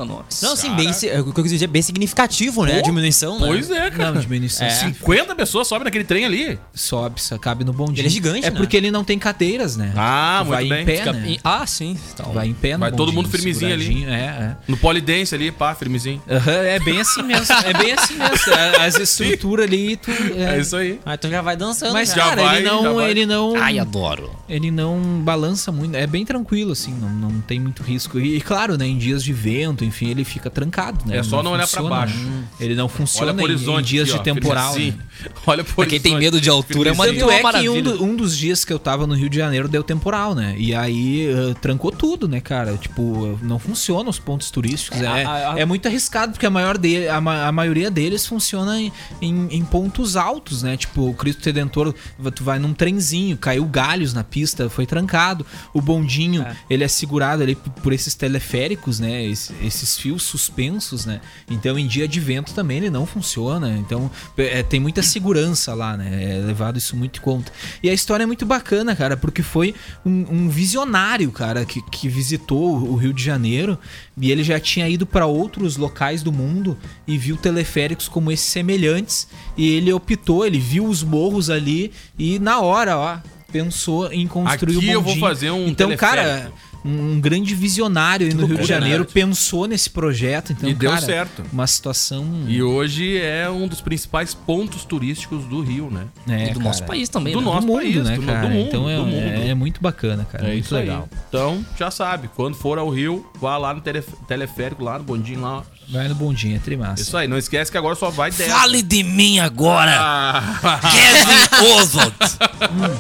nossa. 0.05 0.47
Não, 0.47 0.57
sim, 0.57 0.75
bem, 0.75 0.93
si- 0.93 1.09
é, 1.09 1.21
o 1.21 1.33
que 1.33 1.39
eu 1.41 1.43
quis 1.45 1.53
dizer, 1.53 1.67
bem 1.67 1.83
significativo, 1.83 2.65
né? 2.65 2.75
A 2.75 2.77
Pô, 2.77 2.83
diminuição, 2.83 3.39
né? 3.39 3.47
Pois 3.47 3.71
é, 3.71 3.91
cara. 3.91 4.13
Não, 4.13 4.21
diminuição. 4.21 4.67
É. 4.67 4.71
50 4.71 5.35
pessoas 5.35 5.67
sobem 5.69 5.85
naquele 5.85 6.05
trem 6.05 6.25
ali. 6.25 6.59
Sobe, 6.75 7.21
só 7.21 7.39
cabe 7.39 7.65
no 7.65 7.73
bondinho. 7.73 8.01
Ele 8.01 8.09
é 8.09 8.11
gigante, 8.11 8.47
É 8.47 8.51
né? 8.51 8.57
porque 8.57 8.77
ele 8.77 8.91
não 8.91 9.05
tem 9.05 9.19
cadeiras, 9.19 9.77
né? 9.77 9.93
Ah, 9.97 10.41
Tu 10.45 10.49
vai 10.51 10.65
muito 10.65 10.73
em 10.73 10.77
bem. 10.77 10.87
pé, 10.87 10.97
Fica- 10.97 11.13
né? 11.13 11.37
Ah, 11.45 11.67
sim. 11.67 11.97
Então, 12.15 12.33
Vai 12.33 12.49
em 12.49 12.55
pé 12.55 12.75
no 12.75 12.81
Vai 12.81 12.91
todo 12.91 12.99
bondinho, 13.07 13.15
mundo 13.23 13.31
firmezinho 13.31 13.73
ali. 13.73 13.85
seguradinho, 13.87 14.11
É, 14.15 14.57
No 14.69 14.77
polidense 14.77 15.35
ali, 15.35 15.51
pá, 15.51 15.75
firmezinho. 15.75 16.23
é. 16.27 16.37
Aham, 16.37 16.53
é 16.53 16.79
bem 16.81 17.01
assim 17.01 17.23
mesmo. 17.23 17.55
É 17.65 17.73
bem 17.75 17.93
assim 17.93 18.15
mesmo. 18.17 18.53
É, 18.55 18.85
As 18.87 18.97
estruturas 19.01 19.67
ali, 19.67 19.97
tu. 19.97 20.11
É, 20.37 20.57
É, 20.57 20.61
isso 20.61 20.77
aí. 20.77 21.01
Aí 21.05 21.17
tu 21.19 21.29
já 21.29 21.43
vai 21.43 21.57
dançando. 21.57 21.93
Mas, 21.93 22.09
já. 22.11 22.15
Já 22.17 22.25
cara, 22.31 22.43
vai, 22.43 22.57
ele 22.59 22.67
já 22.67 22.73
não. 22.73 22.95
vai. 22.95 23.11
Ele 23.11 23.27
não. 23.27 23.57
Ai, 23.57 23.79
adoro. 23.79 24.31
Ele 24.49 24.71
não 24.71 25.21
balança 25.23 25.71
muito. 25.73 25.95
É 25.97 26.07
bem 26.07 26.25
tranquilo, 26.25 26.73
assim. 26.73 26.93
Não, 26.95 27.09
não 27.09 27.41
tem 27.41 27.59
muito 27.61 27.83
risco. 27.83 28.19
E, 28.21 28.41
claro, 28.41 28.77
né? 28.77 28.87
Em 28.87 28.99
dias 28.99 29.23
de 29.25 29.33
vento, 29.33 29.80
enfim, 29.85 30.09
ele 30.09 30.25
fica 30.25 30.49
trancado, 30.51 31.05
né? 31.07 31.19
É 31.19 31.23
só 31.23 31.43
não 31.43 31.53
olhar 31.53 31.67
pra 31.69 31.81
funciona, 31.81 31.89
baixo. 31.91 32.17
né? 32.17 32.45
Ele 32.61 32.75
não 32.75 32.89
funciona 32.89 33.33
Olha 33.33 33.35
pro 33.35 33.43
em- 33.43 33.51
em, 33.51 33.55
horizonte 33.57 33.87
dias 33.89 34.09
aqui, 34.09 34.13
de 34.15 34.19
ó, 34.21 34.23
temporal. 34.23 34.73
firmezinho. 34.73 34.99
né? 34.99 35.05
Olha 35.47 35.65
Pra 35.65 35.87
quem 35.87 36.01
tem 36.01 36.17
medo 36.17 36.41
de 36.41 36.49
altura 36.49 36.91
é 36.91 36.93
uma, 36.93 37.07
Tanto 37.07 37.25
uma 37.25 37.33
é 37.35 37.37
que 37.37 37.43
maravilha. 37.43 37.71
um, 37.73 37.83
do- 37.83 38.05
um 38.05 38.17
dos 38.17 38.37
dias 38.37 38.65
que 38.65 38.73
eu 38.73 38.79
tava 38.79 39.07
no 39.07 39.15
Rio 39.15 39.29
de 39.29 39.37
Janeiro 39.37 39.69
deu 39.69 39.83
temporal, 39.83 40.35
né? 40.35 40.55
E 40.57 40.75
aí 40.75 41.27
eh, 41.29 41.55
trancou 41.61 41.91
tudo, 41.93 42.27
né, 42.27 42.41
cara? 42.41 42.77
Tipo, 42.77 43.39
não 43.43 43.59
funciona 43.59 44.09
os 44.09 44.19
pontos 44.19 44.51
turísticos. 44.51 45.01
É, 45.01 45.07
a- 45.07 45.53
a- 45.55 45.59
é 45.59 45.65
muito 45.67 45.87
arriscado, 45.87 46.33
porque 46.33 46.47
a, 46.47 46.51
maior 46.51 46.79
de, 46.79 47.07
a, 47.09 47.17
a 47.49 47.53
maioria 47.53 47.91
deles 47.91 48.27
funciona 48.27 48.81
em, 48.81 48.91
em- 49.21 49.49
em 49.51 49.65
pontos 49.65 50.17
altos, 50.17 50.63
né? 50.63 50.77
Tipo, 50.77 51.11
o 51.11 51.15
Cristo 51.15 51.45
Redentor, 51.45 51.95
tu 52.35 52.43
vai 52.45 52.59
num 52.59 52.73
trenzinho, 52.73 53.37
caiu 53.37 53.65
galhos 53.67 54.15
na 54.15 54.25
pista, 54.25 54.69
foi 54.71 54.87
trancado. 54.87 55.45
O 55.75 55.81
bondinho, 55.83 56.47
ele 56.71 56.83
é 56.85 56.89
segurado 56.89 57.43
ali 57.43 57.55
por, 57.55 57.71
por 57.71 57.93
esses 57.93 58.15
teleféricos, 58.15 58.99
né? 59.01 59.25
Esse- 59.27 59.53
esses 59.71 59.97
fios 59.97 60.23
suspensos, 60.23 61.07
né? 61.07 61.21
Então, 61.49 61.79
em 61.79 61.87
dia 61.87 62.07
de 62.07 62.21
vento 62.21 62.53
também 62.53 62.77
ele 62.79 62.91
não 62.91 63.07
funciona. 63.07 63.77
Então, 63.79 64.11
é, 64.37 64.63
tem 64.63 64.79
muita 64.79 65.03
segurança 65.03 65.73
lá, 65.75 65.97
né? 65.97 66.37
É 66.37 66.39
levado 66.45 66.79
isso 66.79 66.95
muito 66.97 67.19
em 67.19 67.23
conta. 67.23 67.51
E 67.83 67.89
a 67.89 67.93
história 67.95 68.25
é 68.25 68.27
muito 68.27 68.45
bacana, 68.45 68.95
cara, 68.95 69.17
porque 69.17 69.43
foi 69.43 69.75
um, 70.05 70.27
um 70.31 70.49
visionário, 70.49 71.31
cara, 71.33 71.65
que, 71.65 71.81
que 71.91 72.09
visitou 72.09 72.77
o 72.77 72.97
Rio 72.97 73.13
de 73.13 73.23
Janeiro 73.25 73.79
e 74.21 74.31
ele 74.31 74.43
já 74.45 74.61
tinha 74.61 74.89
ido 74.89 75.07
para 75.07 75.25
outros 75.27 75.77
locais 75.77 76.23
do 76.23 76.33
mundo 76.33 76.77
e 77.07 77.17
viu 77.17 77.37
teleféricos 77.37 78.09
como 78.09 78.31
esses 78.31 78.47
semelhantes. 78.47 79.27
E 79.57 79.69
ele 79.75 79.93
optou, 79.93 80.45
ele 80.45 80.59
viu 80.59 80.85
os 80.85 81.03
morros 81.03 81.49
ali 81.49 81.93
e 82.19 82.39
na 82.39 82.61
hora, 82.61 82.99
ó, 82.99 83.19
pensou 83.51 84.13
em 84.13 84.27
construir 84.27 84.77
Aqui 84.79 84.87
o 84.89 84.93
eu 84.93 85.03
vou 85.03 85.17
fazer 85.17 85.51
um 85.51 85.67
Então, 85.69 85.97
cara, 85.97 86.23
teleférico. 86.23 86.57
um, 86.70 86.70
um 86.85 87.21
grande 87.21 87.55
visionário 87.55 88.27
aí 88.27 88.33
no 88.33 88.41
Rio 88.41 88.49
de 88.49 88.53
loucura, 88.55 88.79
Janeiro 88.81 89.05
né? 89.05 89.11
pensou 89.13 89.67
nesse 89.67 89.91
projeto. 89.91 90.53
Então, 90.53 90.69
E 90.69 90.75
deu 90.75 90.91
cara, 90.91 91.03
certo. 91.03 91.43
Uma 91.53 91.67
situação. 91.67 92.27
E 92.49 92.63
hoje 92.63 93.19
é 93.19 93.49
um 93.51 93.69
dos 93.69 93.81
principais 93.81 94.33
pontos 94.35 94.85
turísticos 94.85 95.45
do 95.45 95.61
Rio, 95.63 95.91
né? 95.91 96.07
É, 96.29 96.51
E 96.51 96.55
do 96.55 96.61
nosso 96.61 96.85
país 96.85 97.09
também, 97.09 97.33
Do 97.33 97.41
né? 97.41 97.45
nosso 97.47 97.61
do 97.61 97.67
mundo, 97.67 97.77
país, 97.81 97.97
né, 98.05 98.17
do, 98.17 98.23
cara? 98.23 98.49
do 98.49 98.55
mundo. 98.55 98.67
então 98.69 98.89
é, 98.91 98.97
do 98.97 99.05
mundo. 99.05 99.15
é- 99.17 99.49
é 99.49 99.55
muito 99.55 99.81
bacana, 99.81 100.25
cara. 100.25 100.45
É 100.45 100.53
muito 100.53 100.65
isso 100.65 100.75
legal. 100.75 101.09
aí. 101.11 101.19
Então, 101.29 101.65
já 101.79 101.91
sabe, 101.91 102.29
quando 102.35 102.55
for 102.55 102.79
ao 102.79 102.89
Rio, 102.89 103.27
vá 103.41 103.57
lá 103.59 103.75
no 103.75 103.81
telef- 103.81 104.15
teleférico, 104.27 104.83
lá 104.85 104.99
no 104.99 105.05
bondinho 105.05 105.41
lá. 105.41 105.65
Vai 105.91 106.07
no 106.09 106.15
bondinho, 106.15 106.57
é 106.57 106.59
trimassa. 106.61 107.03
Isso 107.03 107.17
aí, 107.17 107.27
não 107.27 107.37
esquece 107.37 107.71
que 107.71 107.77
agora 107.77 107.95
só 107.97 108.11
vai 108.11 108.31
10. 108.31 108.51
Fale 108.53 108.81
de 108.83 109.03
mim 109.03 109.41
agora, 109.41 109.97
Ah, 109.99 110.81
Kevin 110.93 111.73
Oswald. 111.75 112.15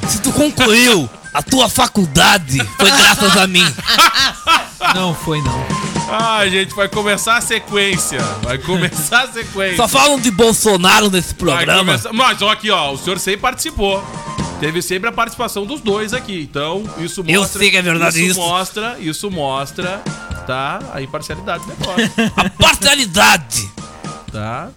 Se 0.08 0.20
tu 0.20 0.32
concluiu 0.32 1.08
a 1.32 1.40
tua 1.42 1.68
faculdade, 1.68 2.58
foi 2.76 2.90
graças 2.90 3.36
a 3.36 3.46
mim. 3.46 3.64
Não 4.94 5.14
foi, 5.14 5.40
não. 5.42 5.64
ah, 6.10 6.44
gente, 6.48 6.74
vai 6.74 6.88
começar 6.88 7.36
a 7.36 7.40
sequência. 7.40 8.18
Vai 8.42 8.58
começar 8.58 9.22
a 9.24 9.32
sequência. 9.32 9.76
Só 9.76 9.86
falam 9.86 10.18
de 10.18 10.30
Bolsonaro 10.30 11.08
nesse 11.10 11.34
programa. 11.34 11.84
começar- 11.84 12.12
Mas 12.12 12.42
ó, 12.42 12.50
aqui, 12.50 12.70
ó, 12.70 12.92
o 12.92 12.98
senhor 12.98 13.18
sempre 13.20 13.40
participou. 13.42 14.02
Teve 14.58 14.82
sempre 14.82 15.08
a 15.08 15.12
participação 15.12 15.64
dos 15.64 15.80
dois 15.80 16.12
aqui. 16.12 16.42
Então, 16.50 16.82
isso 16.98 17.22
mostra. 17.22 17.32
Eu 17.32 17.44
sei 17.46 17.70
que 17.70 17.76
é 17.76 17.82
verdade 17.82 18.18
isso. 18.20 18.30
isso. 18.32 18.40
mostra, 18.40 18.96
isso 19.00 19.30
mostra, 19.30 20.02
tá? 20.50 20.80
A 20.92 21.00
imparcialidade 21.00 21.64
do 21.64 21.68
negócio. 21.70 22.10
A 22.36 22.50
parcialidade. 22.50 23.70
tá? 24.32 24.68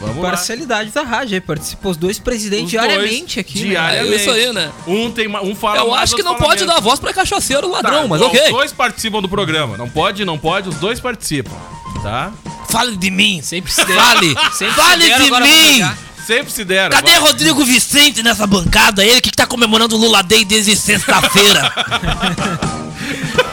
Vamos 0.00 0.16
lá. 0.16 0.30
Parcialidade 0.30 0.90
da 0.90 1.02
rádio 1.02 1.34
aí. 1.34 1.40
Participou 1.40 1.92
os 1.92 1.96
dois 1.96 2.18
presidentes 2.18 2.64
Os 2.64 2.70
diariamente 2.70 3.34
dois, 3.36 3.38
aqui. 3.46 3.60
né? 3.62 3.68
Diariamente. 3.68 4.12
É 4.14 4.16
isso 4.16 4.30
aí, 4.30 4.52
né? 4.52 4.72
Um, 4.88 5.10
tem, 5.10 5.28
ma- 5.28 5.40
um 5.42 5.54
fala 5.54 5.76
Eu 5.78 5.90
mais, 5.90 6.02
acho 6.04 6.16
que 6.16 6.22
outro 6.22 6.32
não 6.32 6.38
fala 6.38 6.50
pode 6.50 6.62
menos. 6.62 6.74
dar 6.74 6.80
voz 6.80 6.98
pra 6.98 7.12
cachaceiro 7.12 7.70
ladrão, 7.70 8.02
Tá, 8.02 8.08
mas 8.08 8.20
bom, 8.20 8.26
ok. 8.26 8.42
Os 8.44 8.50
dois 8.50 8.72
participam 8.72 9.20
do 9.22 9.28
programa. 9.28 9.76
Não 9.76 9.88
pode, 9.88 10.24
não 10.24 10.36
pode, 10.38 10.68
os 10.68 10.74
dois 10.76 10.98
participam. 10.98 11.54
Tá? 12.02 12.32
Fale 12.70 12.96
de 12.96 13.10
mim. 13.10 13.40
Sempre 13.42 13.70
se 13.70 13.84
Fale. 13.84 14.34
Sempre 14.52 14.74
Fale 14.74 15.02
se 15.02 15.08
deram, 15.10 15.24
de 15.24 15.26
agora 15.28 15.44
vão 15.44 15.54
mim. 15.54 15.84
Sempre 16.26 16.52
se 16.52 16.64
deram. 16.64 16.90
Cadê 16.96 17.10
vai. 17.12 17.20
Rodrigo 17.20 17.64
Vicente 17.64 18.22
nessa 18.22 18.46
bancada? 18.46 19.04
Ele 19.04 19.20
que 19.20 19.30
tá 19.30 19.46
comemorando 19.46 19.96
o 19.96 19.98
Lula 19.98 20.22
Day 20.22 20.44
desde 20.44 20.74
sexta-feira. 20.76 21.70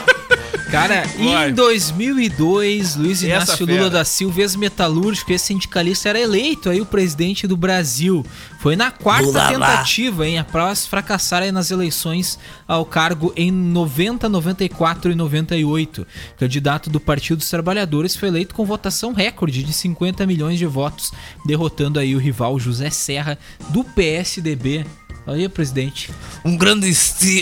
Cara, 0.70 1.02
Vai. 1.16 1.48
em 1.48 1.54
2002, 1.54 2.96
Luiz 2.96 3.22
Inácio. 3.22 3.64
Lula 3.64 3.88
da 3.88 4.04
Silva, 4.04 4.40
ex-metalúrgico, 4.40 5.32
ex-sindicalista, 5.32 6.10
era 6.10 6.20
eleito 6.20 6.68
aí 6.68 6.78
o 6.78 6.86
presidente 6.86 7.46
do 7.46 7.56
Brasil. 7.56 8.24
Foi 8.60 8.76
na 8.76 8.90
quarta 8.90 9.26
Lula 9.26 9.42
lá. 9.42 9.48
tentativa, 9.48 10.26
hein, 10.26 10.38
após 10.38 10.86
fracassar 10.86 11.42
aí 11.42 11.50
nas 11.50 11.70
eleições 11.70 12.38
ao 12.66 12.84
cargo 12.84 13.32
em 13.34 13.50
90, 13.50 14.28
94 14.28 15.10
e 15.10 15.14
98. 15.14 16.02
O 16.02 16.38
candidato 16.38 16.90
do 16.90 17.00
Partido 17.00 17.38
dos 17.38 17.48
Trabalhadores 17.48 18.14
foi 18.14 18.28
eleito 18.28 18.54
com 18.54 18.66
votação 18.66 19.14
recorde 19.14 19.62
de 19.62 19.72
50 19.72 20.26
milhões 20.26 20.58
de 20.58 20.66
votos, 20.66 21.12
derrotando 21.46 21.98
aí 21.98 22.14
o 22.14 22.18
rival 22.18 22.58
José 22.58 22.90
Serra 22.90 23.38
do 23.70 23.82
PSDB. 23.82 24.84
Aí, 25.28 25.46
presidente. 25.46 26.10
Um 26.42 26.56
grande, 26.56 26.90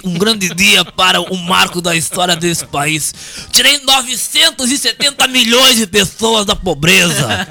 um 0.02 0.18
grande 0.18 0.52
dia 0.52 0.84
para 0.84 1.20
o 1.20 1.36
marco 1.36 1.80
da 1.80 1.94
história 1.94 2.34
desse 2.34 2.66
país. 2.66 3.14
Tirei 3.52 3.78
970 3.84 5.28
milhões 5.28 5.76
de 5.76 5.86
pessoas 5.86 6.44
da 6.44 6.56
pobreza. 6.56 7.46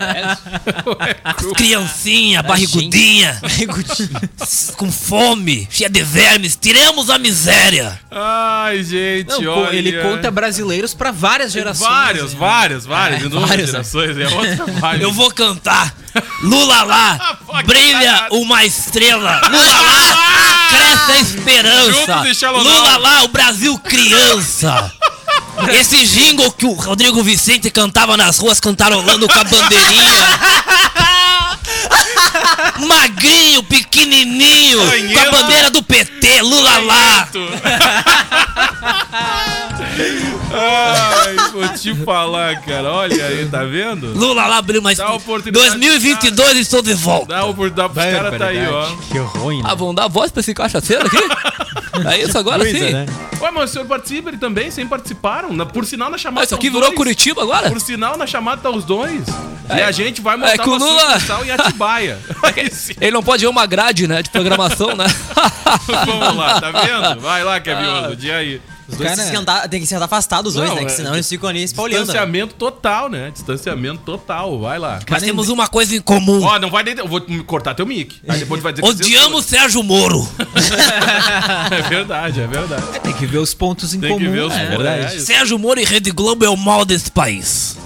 As 1.24 1.45
criancinha, 1.54 2.43
barrigudinha, 2.43 3.39
com 4.76 4.91
fome, 4.91 5.69
cheia 5.71 5.89
de 5.89 6.04
vermes. 6.04 6.58
Tiremos 6.62 7.10
a 7.10 7.17
miséria. 7.17 7.98
Ai, 8.12 8.84
gente, 8.84 9.41
Não, 9.41 9.54
olha. 9.54 9.74
ele 9.74 10.02
conta 10.02 10.30
brasileiros 10.30 10.93
para 10.93 11.12
várias 11.12 11.54
gerações. 11.54 11.89
Várias, 11.89 12.34
hein? 12.34 12.38
várias, 12.38 12.86
várias. 12.86 13.24
É, 13.24 13.30
várias, 13.30 13.69
gerações. 13.69 14.17
É. 14.17 14.26
Eu 15.02 15.13
vou 15.13 15.32
cantar. 15.32 15.95
Lula 16.41 16.84
lá, 16.84 17.38
brilha 17.65 18.28
uma 18.32 18.63
estrela. 18.63 19.41
Lula 19.50 19.82
lá, 19.82 20.25
cresce 20.70 21.12
a 21.12 21.20
esperança. 21.20 22.52
Lula 22.52 22.98
lá, 22.98 23.24
o 23.24 23.28
Brasil 23.28 23.78
criança. 23.80 24.92
Esse 25.72 26.06
jingle 26.06 26.52
que 26.52 26.66
o 26.66 26.74
Rodrigo 26.74 27.24
Vicente 27.24 27.72
cantava 27.72 28.18
nas 28.18 28.38
ruas 28.38 28.60
cantarolando 28.60 29.28
com 29.28 29.40
a 29.40 29.44
bandeirinha. 29.44 30.40
Magrinho, 32.88 33.64
pequenininho, 33.64 34.80
com 34.80 35.20
a 35.20 35.32
bandeira 35.32 35.72
do 35.72 35.82
PT, 35.82 36.42
Lula 36.42 36.78
lá. 36.80 37.30
Vou 41.67 41.78
te 41.78 41.95
falar, 42.04 42.62
cara. 42.62 42.91
Olha 42.91 43.25
aí, 43.25 43.45
tá 43.47 43.63
vendo? 43.63 44.13
Lula 44.17 44.45
lá 44.47 44.58
abriu 44.58 44.82
mais. 44.82 44.97
Dá 44.97 45.13
oportunidade 45.13 45.69
2022 45.80 46.58
estou 46.58 46.82
de 46.82 46.93
volta. 46.93 47.28
Dá 47.28 47.39
a 47.39 47.45
oportunidade 47.45 47.93
pros 47.93 48.06
caras, 48.06 48.38
tá 48.39 48.45
aí, 48.47 48.67
ó. 48.67 48.88
Que 49.12 49.17
ruim, 49.17 49.62
né? 49.62 49.69
Ah, 49.71 49.75
vão 49.75 49.93
dar 49.93 50.08
voz 50.08 50.32
pra 50.32 50.39
esse 50.41 50.54
cachaceiro 50.54 51.06
aqui? 51.08 51.17
É 52.06 52.21
isso 52.21 52.38
agora 52.38 52.62
sim. 52.65 52.71
Coisa, 52.78 52.89
né? 52.91 53.06
Ué, 53.39 53.51
mas 53.51 53.69
o 53.69 53.73
senhor 53.73 53.86
participa, 53.88 54.30
ele 54.30 54.38
também, 54.38 54.69
sempre 54.69 54.89
participaram. 54.89 55.54
Na- 55.54 55.65
por 55.65 55.86
sinal, 55.86 56.10
na 56.10 56.17
chamada. 56.17 56.41
Mas 56.41 56.47
isso 56.49 56.56
tá 56.56 56.60
aqui 56.60 56.67
os 56.67 56.73
virou 56.73 56.89
dois. 56.89 56.97
Curitiba 56.97 57.41
agora? 57.41 57.69
Por 57.69 57.80
sinal, 57.80 58.17
na 58.17 58.28
chamada 58.28 58.62
tá 58.62 58.69
os 58.69 58.84
dois. 58.84 59.21
E 59.73 59.82
a 59.82 59.91
gente 59.93 60.19
vai 60.19 60.36
montar 60.36 60.51
é 60.51 60.58
que 60.58 60.69
o 60.69 60.73
uma 60.75 60.86
Lula- 60.86 61.17
em 61.45 61.51
Atibaia. 61.51 62.19
Sim. 62.73 62.95
Ele 62.99 63.12
não 63.12 63.23
pode 63.23 63.45
ir 63.45 63.47
uma 63.47 63.65
grade, 63.65 64.08
né? 64.10 64.21
De 64.21 64.30
programação, 64.30 64.93
né? 64.93 65.06
Vamos 66.06 66.36
lá, 66.36 66.60
tá 66.60 66.71
vendo? 66.71 67.21
Vai 67.21 67.45
lá, 67.45 67.62
Kevin 67.62 67.86
Oswald, 67.86 68.15
dia 68.17 68.36
aí. 68.36 68.62
Os 68.88 68.98
dois 68.98 69.10
Cara- 69.10 69.24
se 69.24 69.30
sentar- 69.36 69.67
tem 69.67 69.80
que 69.80 69.88
sentar 69.88 70.04
afastados 70.06 70.54
os 70.54 70.58
dois, 70.60 70.69
Não, 70.69 70.76
né? 70.78 70.86
Que 70.86 70.91
é- 70.91 70.95
senão 70.95 71.13
eles 71.15 71.28
ficam 71.28 71.50
ali 71.50 71.63
espalhando. 71.63 71.93
Né? 71.93 72.00
Distanciamento 72.04 72.54
total, 72.56 73.10
né? 73.10 73.32
Distanciamento 73.32 74.02
total, 74.06 74.60
vai 74.60 74.78
lá. 74.78 75.00
Nós 75.10 75.24
temos 75.24 75.50
uma 75.50 75.67
coisa 75.67 75.95
em 75.95 76.02
comum. 76.02 76.43
Ó, 76.43 76.60
não 76.60 76.69
vai 76.69 76.84
nem. 76.84 76.95
Eu 76.98 77.08
vou 77.08 77.19
cortar 77.48 77.74
teu 77.74 77.86
mic. 77.86 78.21
Aí 78.28 78.38
depois 78.39 78.60
tu 78.62 78.63
vai 78.63 78.74
dizer 78.74 78.84
que 78.84 78.89
Odiamos 78.89 79.45
Sérgio 79.45 79.82
Moro. 79.84 80.28
É 81.71 81.82
verdade, 81.89 82.41
é 82.41 82.48
verdade. 82.48 83.00
Tem 83.02 83.13
que 83.13 83.26
ver 83.26 83.38
os 83.39 83.54
pontos 83.54 83.93
em 83.93 84.00
Tem 84.00 84.10
comum. 84.12 84.24
que 84.24 84.30
ver 84.32 84.41
os 84.41 84.54
é 84.54 84.65
pontos, 84.65 84.84
verdade. 84.86 85.15
é. 85.15 85.19
Sérgio 85.19 85.58
Moro 85.60 85.80
e 85.80 85.84
Rede 85.86 86.12
Globo 86.12 86.45
é 86.45 86.50
o 86.50 86.56
mal 86.58 86.86
desse 86.86 87.10
país. 87.12 87.78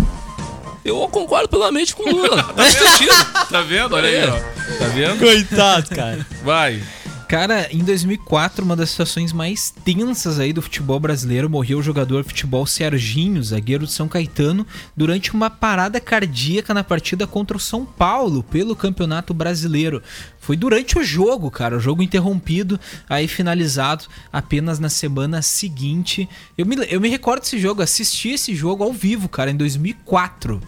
Eu 0.84 1.08
concordo 1.10 1.48
plenamente 1.50 1.96
com 1.96 2.04
o 2.10 2.12
Lula. 2.16 2.44
Faz 2.56 2.74
sentido. 2.74 3.14
Tá 3.50 3.62
vendo? 3.62 3.96
Olha 3.96 4.08
aí, 4.10 4.28
ó. 4.30 4.34
Tá 4.78 4.86
vendo? 4.94 5.20
Coitado, 5.20 5.90
cara. 5.96 6.26
Vai. 6.44 6.82
Cara, 7.30 7.72
em 7.72 7.84
2004, 7.84 8.66
uma 8.66 8.76
das 8.76 8.90
situações 8.90 9.32
mais 9.32 9.70
tensas 9.70 10.40
aí 10.40 10.52
do 10.52 10.64
futebol 10.64 11.00
brasileiro, 11.00 11.48
morreu 11.48 11.78
o 11.78 11.84
jogador 11.84 12.24
futebol 12.24 12.66
Serginho, 12.66 13.44
zagueiro 13.44 13.86
de 13.86 13.92
São 13.92 14.08
Caetano, 14.08 14.66
durante 14.98 15.32
uma 15.32 15.48
parada 15.48 16.02
cardíaca 16.02 16.74
na 16.74 16.84
partida 16.84 17.28
contra 17.28 17.56
o 17.56 17.60
São 17.60 17.86
Paulo 17.86 18.42
pelo 18.42 18.76
Campeonato 18.76 19.32
Brasileiro. 19.32 20.02
Foi 20.40 20.58
durante 20.58 20.98
o 20.98 21.04
jogo, 21.04 21.52
cara, 21.52 21.78
o 21.78 21.80
jogo 21.80 22.02
interrompido, 22.02 22.80
aí 23.08 23.28
finalizado 23.28 24.06
apenas 24.34 24.80
na 24.80 24.90
semana 24.90 25.44
seguinte. 25.44 26.28
Eu 26.58 26.66
me, 26.66 26.78
eu 26.90 27.00
me 27.00 27.10
recordo 27.10 27.42
desse 27.42 27.60
jogo, 27.60 27.84
assisti 27.84 28.30
esse 28.30 28.56
jogo 28.56 28.84
ao 28.84 28.92
vivo, 28.92 29.30
cara, 29.30 29.52
em 29.52 29.56
2004. 29.56 30.60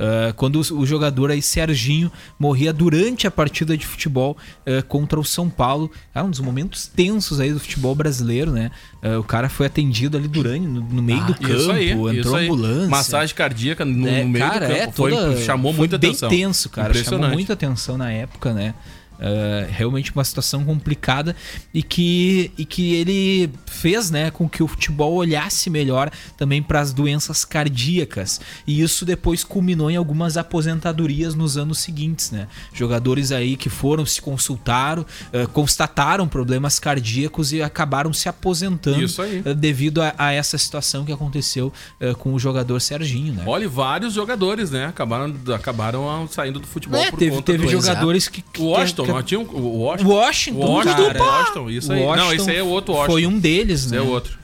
Ah, 0.00 0.32
quando 0.34 0.56
o, 0.56 0.86
jogador 0.86 1.30
aí, 1.30 1.42
Serginho, 1.42 2.10
morria 2.38 2.72
durante 2.72 3.26
a 3.26 3.30
partida 3.30 3.76
de 3.76 3.86
futebol 3.86 4.36
ah, 4.66 4.82
contra 4.82 5.20
o 5.20 5.24
São 5.24 5.50
Paulo. 5.50 5.90
Era 6.14 6.24
um 6.24 6.30
dos 6.30 6.40
momentos 6.40 6.86
tensos 6.86 7.38
aí 7.38 7.52
do 7.52 7.60
futebol 7.60 7.94
brasileiro, 7.94 8.50
né? 8.50 8.70
Ah, 9.02 9.18
o 9.18 9.24
cara 9.24 9.50
foi 9.50 9.66
atendido 9.66 10.16
ali 10.16 10.26
durante, 10.26 10.66
no, 10.66 10.80
no 10.80 11.02
meio 11.02 11.22
do 11.26 11.34
campo, 11.34 11.72
aí, 11.72 11.90
entrou 12.18 12.36
ambulância. 12.36 12.88
Massagem 12.88 13.34
cardíaca 13.34 13.84
no, 13.84 14.08
É, 14.08 14.22
no 14.22 14.30
meio 14.30 14.44
cara, 14.44 14.66
do 14.66 14.72
campo. 14.74 14.82
é 14.88 14.92
foi, 14.92 15.10
toda, 15.12 15.36
chamou 15.42 15.72
foi 15.72 15.78
muita 15.78 15.98
bem 15.98 16.10
atenção. 16.10 16.28
tenso, 16.30 16.70
cara. 16.70 16.94
Chamou 16.94 17.28
muita 17.28 17.52
atenção 17.52 17.98
na 17.98 18.10
época, 18.10 18.54
né? 18.54 18.74
Uh, 19.20 19.70
realmente 19.70 20.12
uma 20.12 20.24
situação 20.24 20.64
complicada 20.64 21.36
e 21.74 21.82
que, 21.82 22.50
e 22.56 22.64
que 22.64 22.94
ele 22.94 23.50
fez 23.66 24.10
né, 24.10 24.30
com 24.30 24.48
que 24.48 24.62
o 24.62 24.66
futebol 24.66 25.12
olhasse 25.12 25.68
melhor 25.68 26.10
também 26.38 26.62
para 26.62 26.80
as 26.80 26.92
doenças 26.92 27.44
cardíacas. 27.44 28.40
E 28.66 28.80
isso 28.80 29.04
depois 29.04 29.44
culminou 29.44 29.90
em 29.90 29.96
algumas 29.96 30.38
aposentadorias 30.38 31.34
nos 31.34 31.58
anos 31.58 31.80
seguintes. 31.80 32.30
Né? 32.30 32.48
Jogadores 32.72 33.30
aí 33.30 33.56
que 33.56 33.68
foram, 33.68 34.06
se 34.06 34.22
consultaram, 34.22 35.02
uh, 35.02 35.48
constataram 35.48 36.26
problemas 36.26 36.78
cardíacos 36.78 37.52
e 37.52 37.60
acabaram 37.60 38.14
se 38.14 38.28
aposentando 38.28 39.04
uh, 39.04 39.54
devido 39.54 40.00
a, 40.00 40.14
a, 40.16 40.32
essa 40.32 40.56
situação 40.56 41.04
que 41.04 41.12
aconteceu 41.12 41.72
com 42.18 42.32
o 42.32 42.38
jogador 42.38 42.80
Serginho. 42.80 43.34
Né? 43.34 43.42
Olha, 43.46 43.68
vários 43.68 44.14
jogadores 44.14 44.70
né, 44.70 44.86
acabaram, 44.86 45.34
acabaram 45.54 46.28
saindo 46.28 46.58
do 46.58 46.66
futebol 46.66 47.00
é, 47.00 47.10
por 47.10 47.18
teve, 47.18 47.30
conta 47.36 47.52
teve 47.52 47.64
do... 47.64 47.70
jogadores 47.70 48.28
que, 48.28 48.42
que, 48.42 48.62
O 48.62 48.66
Washington, 48.66 49.06
não 49.12 49.22
tinha 49.22 49.40
um, 49.40 49.44
o 49.44 49.78
Washington? 49.82 50.08
Washington, 50.14 50.58
Washington, 50.58 51.06
cara. 51.06 51.22
Washington, 51.22 51.70
isso 51.70 51.92
aí. 51.92 52.00
não, 52.00 52.06
Washington 52.06 52.32
esse 52.34 52.50
aí 52.50 52.56
é 52.56 52.62
o 52.62 52.66
outro 52.68 52.92
Washington. 52.94 53.12
Foi 53.12 53.26
um 53.26 53.38
deles, 53.38 53.84
Esse 53.84 53.92
né? 53.92 53.98
é 53.98 54.00
outro. 54.02 54.38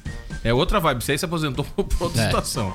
É 0.45 0.55
outra 0.55 0.79
vibe. 0.79 0.99
Esse 0.99 1.11
aí 1.13 1.19
se 1.19 1.25
aposentou 1.25 1.65
por 1.75 1.85
outra 2.01 2.23
É. 2.23 2.27
situação. 2.27 2.73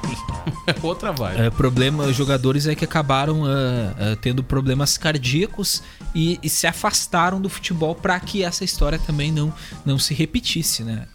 É 0.67 0.75
outra 0.84 1.12
vibe. 1.13 1.39
É, 1.39 1.49
problema, 1.49 2.04
os 2.04 2.15
jogadores 2.15 2.67
é 2.67 2.75
que 2.75 2.84
acabaram 2.84 3.45
ah, 3.45 3.93
ah, 3.97 4.17
tendo 4.21 4.43
problemas 4.43 4.97
cardíacos 4.97 5.82
e, 6.13 6.38
e 6.43 6.49
se 6.49 6.67
afastaram 6.67 7.39
do 7.39 7.47
futebol 7.47 7.95
para 7.95 8.19
que 8.19 8.43
essa 8.43 8.65
história 8.65 8.99
também 8.99 9.32
não, 9.32 9.54
não 9.86 9.97
se 9.97 10.13
repetisse, 10.13 10.84
né? 10.84 11.06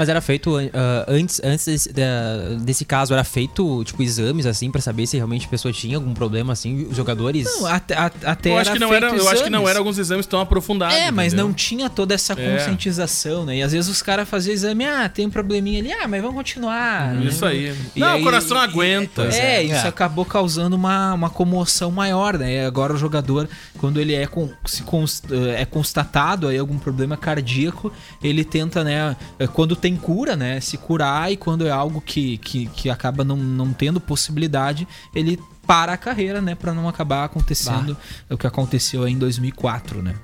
Mas 0.00 0.08
era 0.08 0.22
feito 0.22 0.56
ah, 0.56 1.04
antes, 1.06 1.42
antes 1.44 1.66
desse, 1.66 1.92
da- 1.92 2.54
desse 2.62 2.86
caso, 2.86 3.12
era 3.12 3.22
feito 3.22 3.84
tipo 3.84 4.02
exames 4.02 4.46
assim 4.46 4.70
pra 4.70 4.80
saber 4.80 5.06
se 5.06 5.18
realmente 5.18 5.44
a 5.44 5.48
pessoa 5.50 5.70
tinha 5.74 5.98
algum 5.98 6.14
problema 6.14 6.54
assim, 6.54 6.86
os 6.90 6.96
jogadores. 6.96 7.44
Não, 7.44 7.66
até, 7.66 7.94
a- 7.94 8.10
até 8.24 8.48
eu 8.50 8.56
acho, 8.56 8.70
era 8.70 8.78
que 8.78 8.78
não 8.80 8.88
feito 8.88 9.04
era, 9.04 9.14
eu 9.14 9.28
acho 9.28 9.44
que 9.44 9.50
não 9.50 9.58
exames. 9.58 9.68
era 9.70 9.78
alguns 9.78 9.98
exames 9.98 10.24
tão 10.26 10.40
aprofundados. 10.40 10.96
É, 10.96 11.10
mas 11.10 11.34
entendeu? 11.34 11.48
não 11.48 11.52
tinha 11.52 11.90
toda 11.90 12.14
essa 12.14 12.32
É. 12.32 12.36
conscientização, 12.56 13.44
né? 13.44 13.58
E 13.58 13.62
às 13.62 13.72
vezes 13.72 13.90
os 13.90 14.00
caras 14.00 14.26
faziam 14.26 14.54
exame, 14.54 14.86
ah, 14.86 15.06
tem 15.06 15.26
um 15.26 15.30
probleminha 15.30 15.80
ali, 15.80 15.92
ah, 15.92 16.08
mas 16.08 16.22
vamos 16.22 16.34
continuar. 16.36 17.12
né? 17.14 17.26
Isso 17.26 17.44
aí. 17.44 17.74
E 17.94 18.00
não, 18.00 18.08
aí- 18.08 18.20
o 18.22 18.24
coração 18.24 18.56
não 18.56 18.64
aguenta. 18.64 19.24
É, 19.24 19.62
isso 19.62 19.86
acabou 19.86 20.24
causando 20.24 20.74
uma, 20.76 21.12
uma 21.12 21.28
comoção 21.28 21.90
maior, 21.90 22.38
né? 22.38 22.54
E 22.54 22.60
agora 22.64 22.94
o 22.94 22.96
jogador, 22.96 23.46
quando 23.76 24.00
ele 24.00 24.14
é, 24.14 24.26
con- 24.26 24.48
se 24.64 24.82
cons- 24.82 25.22
eh, 25.30 25.60
é 25.60 25.64
constatado 25.66 26.48
aí 26.48 26.56
algum 26.56 26.78
problema 26.78 27.18
cardíaco, 27.18 27.92
ele 28.22 28.44
tenta, 28.44 28.82
né? 28.82 29.14
eh, 29.38 29.46
Quando 29.46 29.76
tem 29.76 29.89
cura, 29.96 30.36
né? 30.36 30.60
Se 30.60 30.76
curar 30.76 31.32
e 31.32 31.36
quando 31.36 31.66
é 31.66 31.70
algo 31.70 32.00
que, 32.00 32.38
que, 32.38 32.66
que 32.66 32.90
acaba 32.90 33.24
não, 33.24 33.36
não 33.36 33.72
tendo 33.72 34.00
possibilidade, 34.00 34.86
ele 35.14 35.38
para 35.66 35.92
a 35.92 35.96
carreira, 35.96 36.40
né? 36.40 36.54
Pra 36.54 36.74
não 36.74 36.88
acabar 36.88 37.24
acontecendo 37.24 37.96
o 38.28 38.36
que 38.36 38.46
aconteceu 38.46 39.04
aí 39.04 39.12
em 39.12 39.18
2004, 39.18 40.02
né? 40.02 40.14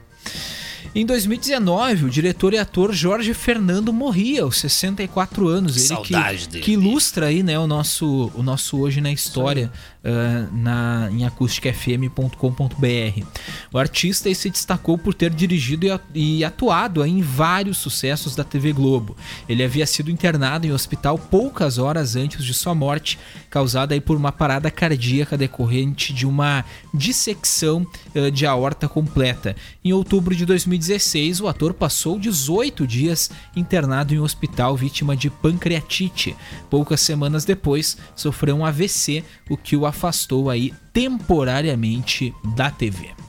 Em 0.97 1.05
2019, 1.05 2.07
o 2.07 2.09
diretor 2.09 2.55
e 2.55 2.59
ator 2.59 2.91
Jorge 2.91 3.35
Fernando 3.35 3.93
morria 3.93 4.45
aos 4.45 4.59
64 4.59 5.47
anos. 5.47 5.77
Ele 5.77 5.89
Saudade 5.89 6.47
que, 6.47 6.49
dele. 6.49 6.65
que 6.65 6.73
ilustra 6.73 7.27
aí, 7.27 7.43
né, 7.43 7.59
o 7.59 7.67
nosso, 7.67 8.33
o 8.35 8.43
nosso 8.43 8.81
hoje 8.81 9.03
na 9.03 9.13
história 9.13 9.71
ah, 10.09 10.47
na, 10.53 11.09
em 11.11 11.27
acusticfm.com.br. 11.27 13.27
O 13.73 13.79
artista 13.79 14.33
se 14.33 14.49
destacou 14.49 14.97
por 14.97 15.13
ter 15.13 15.31
dirigido 15.31 15.85
e 16.15 16.45
atuado 16.45 17.05
em 17.05 17.21
vários 17.21 17.79
sucessos 17.79 18.37
da 18.37 18.45
TV 18.45 18.73
Globo. 18.73 19.17
Ele 19.49 19.65
havia 19.65 19.85
sido 19.85 20.09
internado 20.09 20.65
em 20.65 20.71
hospital 20.71 21.19
poucas 21.19 21.77
horas 21.77 22.15
antes 22.15 22.45
de 22.45 22.55
sua 22.55 22.73
morte, 22.73 23.19
causada 23.51 23.95
aí 23.95 24.01
por 24.01 24.17
uma 24.17 24.31
parada 24.31 24.71
cardíaca 24.71 25.37
decorrente 25.37 26.13
de 26.13 26.25
uma 26.25 26.65
dissecção 26.95 27.85
ah, 28.15 28.31
de 28.31 28.47
aorta 28.47 28.89
completa. 28.89 29.57
Em 29.85 29.93
outubro 29.93 30.37
de 30.37 30.47
2016, 30.87 31.41
o 31.41 31.49
ator 31.49 31.75
passou 31.75 32.19
18 32.19 32.87
dias 32.87 33.31
internado 33.55 34.15
em 34.15 34.19
um 34.19 34.23
hospital 34.23 34.77
vítima 34.77 35.17
de 35.17 35.29
pancreatite. 35.29 36.37
Poucas 36.71 37.01
semanas 37.01 37.45
depois, 37.45 37.97
sofreu 38.15 38.57
um 38.57 38.65
AVC, 38.65 39.25
o 39.51 39.57
que 39.57 39.77
o 39.77 39.87
afastou 39.87 40.49
aí 40.49 40.73
temporariamente 40.93 42.35
da 42.57 42.71
TV. 42.71 43.26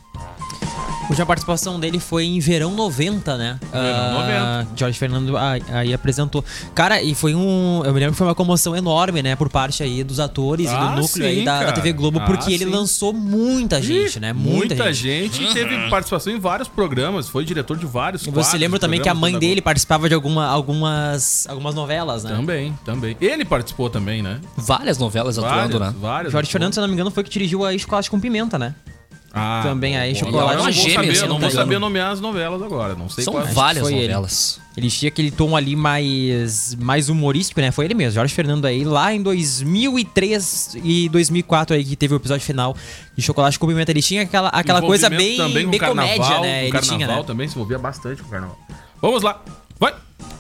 A 0.62 1.10
última 1.10 1.26
participação 1.26 1.80
dele 1.80 2.00
foi 2.02 2.26
em 2.26 2.38
Verão 2.38 2.76
90, 2.76 3.38
né? 3.38 3.58
Verão 3.72 4.20
Ah, 4.20 4.66
Jorge 4.76 5.00
Fernando 5.00 5.38
ah, 5.38 5.54
aí 5.72 5.94
apresentou. 5.94 6.44
Cara, 6.76 7.02
e 7.02 7.16
foi 7.16 7.34
um. 7.34 7.82
Eu 7.86 7.94
me 7.94 8.00
lembro 8.02 8.12
que 8.12 8.18
foi 8.18 8.28
uma 8.28 8.36
comoção 8.36 8.76
enorme, 8.76 9.24
né? 9.24 9.34
Por 9.34 9.48
parte 9.48 9.82
aí 9.82 10.04
dos 10.04 10.20
atores 10.20 10.70
e 10.70 10.74
Ah, 10.76 10.88
do 10.96 11.02
núcleo 11.02 11.26
aí 11.26 11.38
sim, 11.40 11.44
da, 11.46 11.60
da 11.60 11.66
cara. 11.68 11.72
TV 11.76 11.94
Globo, 11.94 12.20
Ah, 12.20 12.26
porque 12.26 12.52
ele 12.52 12.66
sim. 12.66 12.70
lançou 12.72 13.14
muita 13.14 13.82
gente, 13.82 14.18
Ih, 14.18 14.20
né? 14.20 14.34
Muita, 14.34 14.76
Muita 14.76 14.92
gente. 14.92 15.38
gente, 15.38 15.54
teve 15.54 15.90
participação 15.90 16.34
em 16.34 16.40
vários 16.40 16.68
programas, 16.68 17.30
foi 17.30 17.46
diretor 17.46 17.78
de 17.78 17.86
vários 17.86 18.28
E 18.28 18.30
você 18.30 18.58
lembra 18.58 18.78
também 18.78 19.02
que 19.02 19.08
a 19.08 19.14
mãe 19.14 19.32
da 19.32 19.40
dele 19.40 19.62
participava 19.62 20.10
de 20.10 20.14
alguma, 20.14 20.46
algumas, 20.46 21.48
algumas 21.48 21.74
novelas, 21.74 22.26
né? 22.26 22.32
Também, 22.36 22.78
também. 22.84 23.16
Ele 23.22 23.46
participou 23.46 23.90
também, 23.90 24.22
né? 24.22 24.42
Várias 24.58 24.98
novelas 24.98 25.40
atuando, 25.40 25.80
né? 25.80 25.94
Várias. 26.02 26.34
Jorge 26.34 26.52
Fernando, 26.52 26.74
se 26.74 26.80
eu 26.80 26.82
não 26.82 26.90
me 26.90 26.96
engano, 26.96 27.12
foi 27.12 27.24
que 27.24 27.30
dirigiu 27.30 27.64
aí 27.64 27.80
Chocolate 27.80 28.12
com 28.12 28.20
Pimenta, 28.20 28.60
né? 28.60 28.76
Ah, 29.34 29.60
Também 29.64 29.96
aí, 29.98 30.16
Chocolate 30.16 30.64
não 30.64 30.72
Gêmeas, 30.72 30.94
saber, 30.94 31.22
não 31.22 31.28
não 31.36 31.40
vou 31.40 31.52
saber 31.52 31.80
nomear 31.80 32.12
as 32.12 32.20
novelas 32.20 32.62
agora, 32.62 32.96
não 32.96 33.08
sei 33.10 33.24
São 33.24 33.34
quais. 33.34 33.54
várias 33.54 33.84
foi 33.84 33.94
ele. 33.94 34.02
novelas. 34.08 34.60
Ele 34.76 34.90
tinha 34.90 35.10
aquele 35.10 35.30
tom 35.32 35.56
ali 35.56 35.76
mais, 35.76 36.76
mais 36.80 37.10
humorístico, 37.10 37.60
né? 37.62 37.72
Foi 37.72 37.86
ele 37.86 37.94
mesmo, 37.94 38.14
Jorge 38.16 38.34
Fernando 38.34 38.66
aí, 38.66 38.84
lá 38.84 39.14
em 39.14 39.22
2003 39.22 40.78
e 40.84 41.10
2004 41.10 41.76
aí, 41.76 41.84
que 41.84 41.96
teve 41.96 42.14
o 42.14 42.18
episódio 42.18 42.46
final 42.46 42.76
de 43.16 43.22
Chocolate 43.24 43.58
com 43.60 43.68
Pimenta. 43.68 43.92
Ele 43.92 44.02
tinha 44.02 44.24
aquela, 44.24 44.50
aquela 44.50 44.82
coisa 44.82 45.10
bem, 45.10 45.38
também 45.38 45.68
bem 45.68 45.80
carnaval, 45.80 46.16
comédia, 46.16 46.40
né? 46.42 46.62
o 46.62 46.64
Ele 46.64 46.72
carnaval 46.72 46.98
tinha, 46.98 47.08
né? 47.08 47.24
também 47.24 47.48
se 47.48 47.56
envolvia 47.56 47.78
bastante 47.78 48.22
com 48.22 48.28
o 48.28 48.32
carnaval. 48.32 48.58
Vamos 49.02 49.24
lá, 49.24 49.42
vai! 49.80 49.94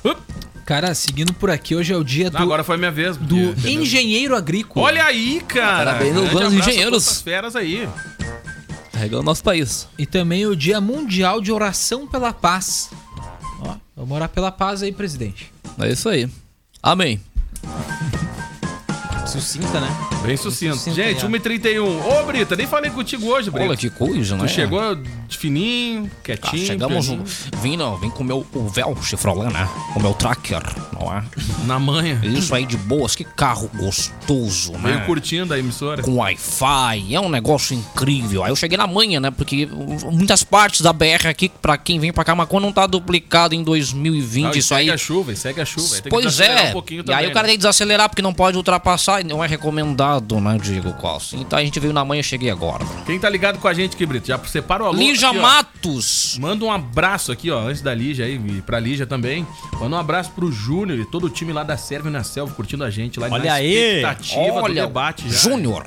Up. 0.03 0.21
Cara, 0.65 0.93
seguindo 0.93 1.33
por 1.33 1.49
aqui, 1.49 1.75
hoje 1.75 1.93
é 1.93 1.95
o 1.97 2.03
dia 2.03 2.29
do, 2.29 2.37
agora 2.37 2.61
foi 2.63 2.75
minha 2.77 2.91
vez. 2.91 3.15
do 3.15 3.53
porque- 3.53 3.69
engenheiro 3.69 4.35
agrícola. 4.35 4.85
Olha 4.85 5.03
aí, 5.05 5.41
cara! 5.47 5.93
Parabéns 5.93 6.17
aos 6.17 6.53
engenheiros. 6.53 7.21
feras 7.21 7.55
aí. 7.55 7.87
Carregando 8.97 9.21
nosso 9.21 9.43
país. 9.43 9.87
E 9.95 10.07
também 10.07 10.47
o 10.47 10.55
Dia 10.55 10.81
Mundial 10.81 11.39
de 11.39 11.51
Oração 11.51 12.07
pela 12.07 12.33
Paz. 12.33 12.89
Ó, 13.61 13.75
vamos 13.95 14.15
orar 14.15 14.27
pela 14.27 14.51
paz 14.51 14.81
aí, 14.81 14.91
presidente. 14.91 15.53
É 15.77 15.91
isso 15.91 16.09
aí. 16.09 16.27
Amém. 16.81 17.21
Sucinta, 19.27 19.79
né? 19.79 20.16
Bem 20.27 20.37
sucinto. 20.37 20.75
sucinto, 20.75 20.95
Gente, 20.95 21.25
é. 21.25 21.27
1h31. 21.27 21.81
Ô, 21.81 22.25
Brita, 22.25 22.55
nem 22.55 22.67
falei 22.67 22.91
contigo 22.91 23.27
hoje, 23.27 23.49
Brita. 23.49 23.67
Olha 23.67 23.77
que 23.77 23.89
coisa, 23.89 24.35
né? 24.35 24.45
Tu 24.45 24.49
chegou 24.51 24.95
de 24.95 25.37
fininho, 25.37 26.11
Ah, 26.13 26.19
quietinho. 26.23 26.65
chegamos, 26.65 27.07
pianinho, 27.07 27.25
vim 27.61 27.77
não, 27.77 27.97
vim 27.97 28.09
com 28.09 28.23
o 28.23 28.25
meu 28.25 28.45
o 28.53 28.67
véu 28.67 28.95
Chevrolet, 29.01 29.51
né? 29.53 29.67
Com 29.93 29.99
o 29.99 30.01
meu 30.01 30.13
tracker, 30.13 30.61
não 30.99 31.15
é? 31.15 31.23
na 31.65 31.79
manha. 31.79 32.19
Isso 32.23 32.53
aí 32.53 32.65
de 32.65 32.77
boas, 32.77 33.15
que 33.15 33.23
carro 33.23 33.69
gostoso, 33.75 34.73
né? 34.73 34.93
Meio 34.95 35.05
curtindo 35.05 35.53
a 35.53 35.59
emissora. 35.59 36.01
com 36.01 36.17
Wi-Fi, 36.17 37.13
é 37.15 37.19
um 37.19 37.29
negócio 37.29 37.73
incrível. 37.75 38.43
Aí 38.43 38.51
eu 38.51 38.55
cheguei 38.55 38.77
na 38.77 38.87
manhã, 38.87 39.19
né? 39.19 39.31
Porque 39.31 39.67
muitas 40.11 40.43
partes 40.43 40.81
da 40.81 40.91
BR 40.91 41.27
aqui, 41.29 41.49
pra 41.49 41.77
quem 41.77 41.99
vem 41.99 42.11
pra 42.11 42.23
Camacuã, 42.23 42.59
não 42.59 42.71
tá 42.73 42.85
duplicado 42.87 43.55
em 43.55 43.63
2020. 43.63 44.43
Não, 44.43 44.53
e 44.53 44.57
isso 44.59 44.67
segue 44.69 44.81
aí. 44.81 44.89
a 44.89 44.97
chuva, 44.97 45.35
segue 45.35 45.61
a 45.61 45.65
chuva. 45.65 45.95
Pois 46.09 46.39
é. 46.39 46.73
Um 46.75 46.79
e 46.79 47.03
também, 47.03 47.15
aí 47.15 47.27
o 47.27 47.33
cara 47.33 47.43
né? 47.43 47.49
tem 47.49 47.51
que 47.53 47.57
desacelerar 47.57 48.09
porque 48.09 48.21
não 48.21 48.33
pode 48.33 48.57
ultrapassar 48.57 49.21
e 49.21 49.23
não 49.23 49.43
é 49.43 49.47
recomendado, 49.47 50.16
né, 50.19 50.57
Diego 50.61 50.93
Costa? 50.93 51.35
Então 51.35 51.57
a 51.57 51.63
gente 51.63 51.79
veio 51.79 51.93
na 51.93 52.03
manhã, 52.05 52.21
cheguei 52.21 52.49
agora. 52.49 52.85
Quem 53.05 53.19
tá 53.19 53.29
ligado 53.29 53.59
com 53.59 53.67
a 53.67 53.73
gente 53.73 53.95
aqui, 53.95 54.05
Brito? 54.05 54.27
Já 54.27 54.37
separa 54.39 54.83
o 54.83 54.87
alô. 54.87 54.97
Lígia 54.97 55.29
aqui, 55.29 55.37
ó. 55.37 55.41
Matos. 55.41 56.37
Manda 56.39 56.65
um 56.65 56.71
abraço 56.71 57.31
aqui, 57.31 57.49
ó, 57.51 57.59
antes 57.59 57.81
da 57.81 57.93
Lígia 57.93 58.25
aí, 58.25 58.35
e 58.35 58.61
pra 58.61 58.79
Lígia 58.79 59.05
também. 59.05 59.45
Manda 59.79 59.95
um 59.95 59.99
abraço 59.99 60.31
pro 60.31 60.51
Júnior 60.51 60.99
e 60.99 61.05
todo 61.05 61.25
o 61.25 61.29
time 61.29 61.53
lá 61.53 61.63
da 61.63 61.77
Sérvia 61.77 62.11
na 62.11 62.23
Selva, 62.23 62.53
curtindo 62.53 62.83
a 62.83 62.89
gente 62.89 63.19
lá 63.19 63.27
Olha 63.29 63.43
na 63.45 63.53
aí! 63.53 63.73
expectativa 63.97 64.59
do 64.59 64.63
Olha, 64.63 64.85
debate 64.85 65.29
já. 65.29 65.37
Júnior. 65.37 65.85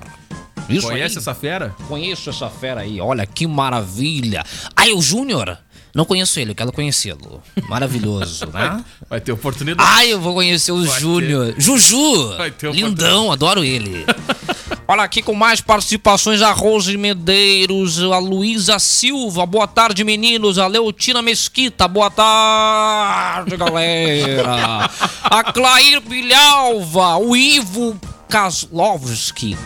Isso 0.68 0.86
Conhece 0.86 1.16
aí. 1.16 1.18
essa 1.18 1.34
fera? 1.34 1.74
Conheço 1.88 2.30
essa 2.30 2.48
fera 2.48 2.82
aí, 2.82 3.00
olha 3.00 3.26
que 3.26 3.44
maravilha. 3.46 4.44
Aí 4.76 4.92
o 4.92 5.02
Júnior, 5.02 5.58
não 5.94 6.04
conheço 6.04 6.38
ele, 6.38 6.52
eu 6.52 6.54
quero 6.54 6.72
conhecê-lo. 6.72 7.42
Maravilhoso, 7.68 8.46
né? 8.46 8.84
Vai 9.08 9.20
ter 9.20 9.32
oportunidade. 9.32 9.88
Ai, 9.92 10.12
eu 10.12 10.20
vou 10.20 10.34
conhecer 10.34 10.72
o 10.72 10.84
Vai 10.84 11.00
Júnior. 11.00 11.54
Juju! 11.58 12.36
Vai 12.36 12.50
ter 12.50 12.72
Lindão, 12.72 13.32
adoro 13.32 13.64
ele. 13.64 14.04
Olha 14.90 15.04
aqui 15.04 15.22
com 15.22 15.34
mais 15.34 15.60
participações 15.60 16.42
a 16.42 16.50
Rose 16.50 16.96
Medeiros, 16.96 18.02
a 18.02 18.18
Luísa 18.18 18.76
Silva, 18.80 19.46
boa 19.46 19.68
tarde 19.68 20.02
meninos, 20.02 20.58
a 20.58 20.66
Leotina 20.66 21.22
Mesquita, 21.22 21.86
boa 21.86 22.10
tarde 22.10 23.56
galera, 23.56 24.90
a 25.22 25.44
Clair 25.52 26.00
Bilhalva, 26.00 27.18
o 27.18 27.36
Ivo 27.36 28.00
Kaslovski, 28.28 29.56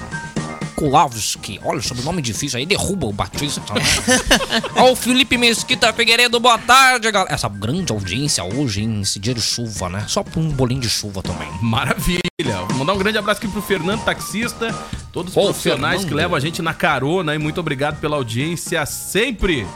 Kulowski, 0.75 1.61
olha, 1.65 1.81
sobrenome 1.81 2.21
difícil 2.21 2.59
aí, 2.59 2.67
derruba 2.67 3.07
o 3.07 3.13
Batista. 3.13 3.61
Né? 3.73 3.81
Ó, 4.77 4.93
o 4.93 4.97
Felipe 4.97 5.37
Mesquita 5.37 5.93
Figueiredo, 5.93 6.39
boa 6.41 6.59
tarde, 6.59 7.11
galera. 7.11 7.33
Essa 7.33 7.49
grande 7.49 7.93
audiência 7.93 8.43
hoje, 8.45 8.83
hein, 8.83 9.01
esse 9.03 9.19
dia 9.19 9.35
de 9.35 9.41
chuva, 9.41 9.89
né? 9.89 10.05
Só 10.09 10.23
por 10.23 10.41
um 10.41 10.49
bolinho 10.51 10.81
de 10.81 10.89
chuva 10.89 11.23
também. 11.23 11.49
Maravilha. 11.63 12.23
Vou 12.69 12.79
mandar 12.79 12.95
um 12.95 12.99
grande 12.99 13.19
abraço 13.19 13.39
aqui 13.39 13.49
pro 13.49 13.63
Fernando 13.63 14.05
Taxista, 14.05 14.75
todos 15.13 15.31
os 15.33 15.37
Ô, 15.37 15.45
profissionais 15.45 15.97
Fernando. 16.01 16.09
que 16.09 16.15
levam 16.15 16.37
a 16.37 16.41
gente 16.41 16.61
na 16.61 16.75
carona 16.75 17.35
e 17.35 17.39
muito 17.39 17.61
obrigado 17.61 18.01
pela 18.01 18.17
audiência 18.17 18.85
sempre. 18.87 19.67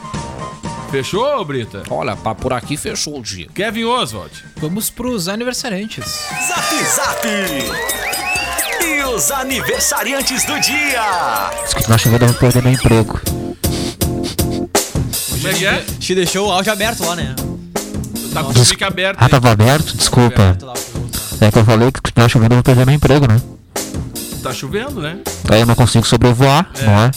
Fechou, 0.91 1.45
Brita? 1.45 1.83
Olha, 1.89 2.15
pá, 2.15 2.33
por 2.33 2.51
aqui 2.51 2.75
fechou 2.75 3.19
o 3.19 3.21
dia. 3.21 3.47
Kevin 3.53 3.85
Oswald. 3.85 4.43
Vamos 4.57 4.89
pros 4.89 5.27
aniversariantes. 5.27 6.25
Zap 6.47 6.75
Zap! 6.83 8.08
E 8.81 9.03
os 9.03 9.31
aniversariantes 9.31 10.45
do 10.45 10.59
dia! 10.59 11.01
Se 11.65 11.89
não 11.89 11.97
chover, 11.97 12.21
eu 12.21 12.27
vou 12.27 12.37
perder 12.37 12.63
meu 12.63 12.71
emprego. 12.71 13.19
Como 15.29 15.47
é 15.47 15.53
que 15.53 15.65
é? 15.65 15.83
Te 15.99 16.15
deixou 16.15 16.47
o 16.47 16.51
áudio 16.51 16.71
aberto 16.71 17.05
lá, 17.05 17.15
né? 17.15 17.35
Tá 18.33 18.43
com 18.43 18.51
o 18.51 18.59
mic 18.59 18.83
aberto. 18.83 19.17
Ah, 19.19 19.25
aí. 19.25 19.29
tava 19.31 19.51
aberto? 19.51 19.95
Desculpa. 19.95 20.57
É 21.41 21.51
que 21.51 21.57
eu 21.57 21.65
falei 21.65 21.91
que 21.91 21.99
se 22.05 22.13
não 22.15 22.29
chover, 22.29 22.51
eu 22.51 22.55
vou 22.55 22.63
perder 22.63 22.85
meu 22.85 22.95
emprego, 22.95 23.27
né? 23.27 23.41
Tá 24.43 24.53
chovendo, 24.53 25.01
né? 25.01 25.17
Aí 25.49 25.61
eu 25.61 25.65
não 25.65 25.75
consigo 25.75 26.05
sobrevoar, 26.05 26.69
não 26.81 26.99
é? 27.03 27.11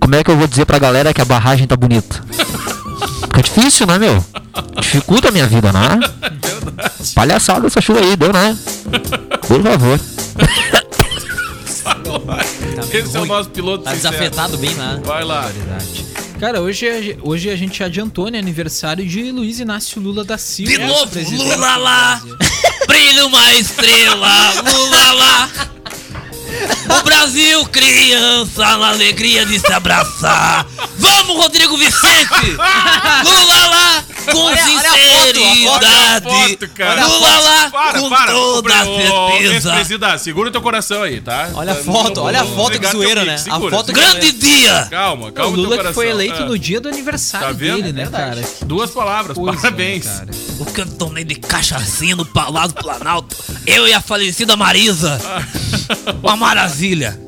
Como 0.00 0.14
é 0.14 0.22
que 0.22 0.30
eu 0.30 0.36
vou 0.36 0.46
dizer 0.46 0.64
pra 0.64 0.78
galera 0.78 1.12
que 1.12 1.20
a 1.20 1.24
barragem 1.24 1.66
tá 1.66 1.76
bonita? 1.76 2.22
Fica 3.22 3.42
difícil, 3.42 3.86
né, 3.86 3.98
meu? 3.98 4.24
Dificulta 4.80 5.28
a 5.28 5.30
minha 5.32 5.46
vida, 5.46 5.72
né? 5.72 6.00
Palhaçada 7.14 7.66
essa 7.66 7.80
chuva 7.80 8.00
aí, 8.00 8.16
deu, 8.16 8.32
né? 8.32 8.56
Por 9.46 9.62
favor. 9.62 10.00
Esse 12.92 13.16
é 13.16 13.20
o 13.20 13.26
nosso 13.26 13.50
piloto 13.50 13.84
Tá 13.84 13.94
sincero. 13.94 14.12
desafetado 14.14 14.58
bem 14.58 14.74
lá. 14.74 14.98
Vai 15.04 15.24
lá. 15.24 15.50
Cara, 16.40 16.60
hoje, 16.60 16.86
é- 16.86 17.16
hoje 17.22 17.48
a 17.48 17.56
gente 17.56 17.82
adiantou, 17.82 18.28
né? 18.30 18.38
Aniversário 18.38 19.06
de 19.06 19.30
Luiz 19.32 19.58
Inácio 19.58 20.00
Lula 20.00 20.22
da 20.24 20.36
Silva. 20.36 20.70
De 20.72 20.78
novo, 20.78 21.10
Lula 21.36 21.76
lá, 21.76 22.22
brilha 22.86 23.26
uma 23.26 23.54
estrela, 23.54 24.52
Lula 24.70 25.12
lá. 25.12 25.50
O 26.98 27.02
Brasil, 27.04 27.64
criança, 27.66 28.76
na 28.78 28.88
alegria 28.90 29.44
de 29.46 29.58
se 29.58 29.72
abraçar. 29.72 30.66
Vamos, 30.98 31.36
Rodrigo 31.36 31.76
Vicente! 31.76 32.50
Lula 33.24 33.66
lá, 33.68 34.04
com 34.32 34.38
Olha- 34.38 34.62
olha 34.62 34.62
a 34.62 34.66
foto, 34.66 34.86
a 34.86 34.92
sinceridade. 34.92 36.26
Foto, 36.50 36.68
cara. 36.74 37.06
Lula 37.06 37.38
lá, 37.40 37.70
Para, 37.70 38.00
com 38.00 38.10
para. 38.10 38.32
toda 38.32 38.72
certeza. 38.84 40.18
segura 40.18 40.48
o 40.48 40.52
teu 40.52 40.60
coração 40.60 41.02
aí, 41.02 41.20
tá? 41.20 41.50
Olha 41.54 41.72
a 41.72 41.74
Tá- 41.74 41.82
foto, 41.82 42.20
olha 42.22 42.40
a 42.42 42.44
foto 42.44 42.78
teu 42.78 42.90
zoeira, 42.90 43.24
né? 43.24 43.36
A 43.50 43.60
foto. 43.60 43.92
Grande 43.92 44.32
dia! 44.32 44.86
Calma, 44.90 45.28
O 45.28 45.32
calma 45.32 45.56
o 45.56 45.60
Lula 45.60 45.78
que 45.84 45.92
foi 45.92 46.08
eleito 46.08 46.42
Ah, 46.42 46.46
no 46.46 46.58
dia 46.58 46.80
do 46.80 46.88
aniversário 46.88 47.46
Tá 47.48 47.52
dele, 47.52 47.92
né, 47.92 48.02
Verdade. 48.04 48.40
cara? 48.42 48.48
Duas 48.64 48.90
palavras, 48.90 49.36
Coisa, 49.36 49.60
parabéns. 49.60 50.06
O 50.58 50.64
que 50.66 50.80
eu 50.80 50.86
tomei 50.86 51.24
de 51.24 51.34
cachaçinha 51.36 52.16
no 52.16 52.24
Palácio 52.24 52.70
do 52.74 52.82
Planalto, 52.82 53.36
eu 53.66 53.86
e 53.86 53.92
a 53.92 54.00
falecida 54.00 54.56
Marisa. 54.56 55.20
Uma 56.22 56.36
maravilha. 56.36 57.18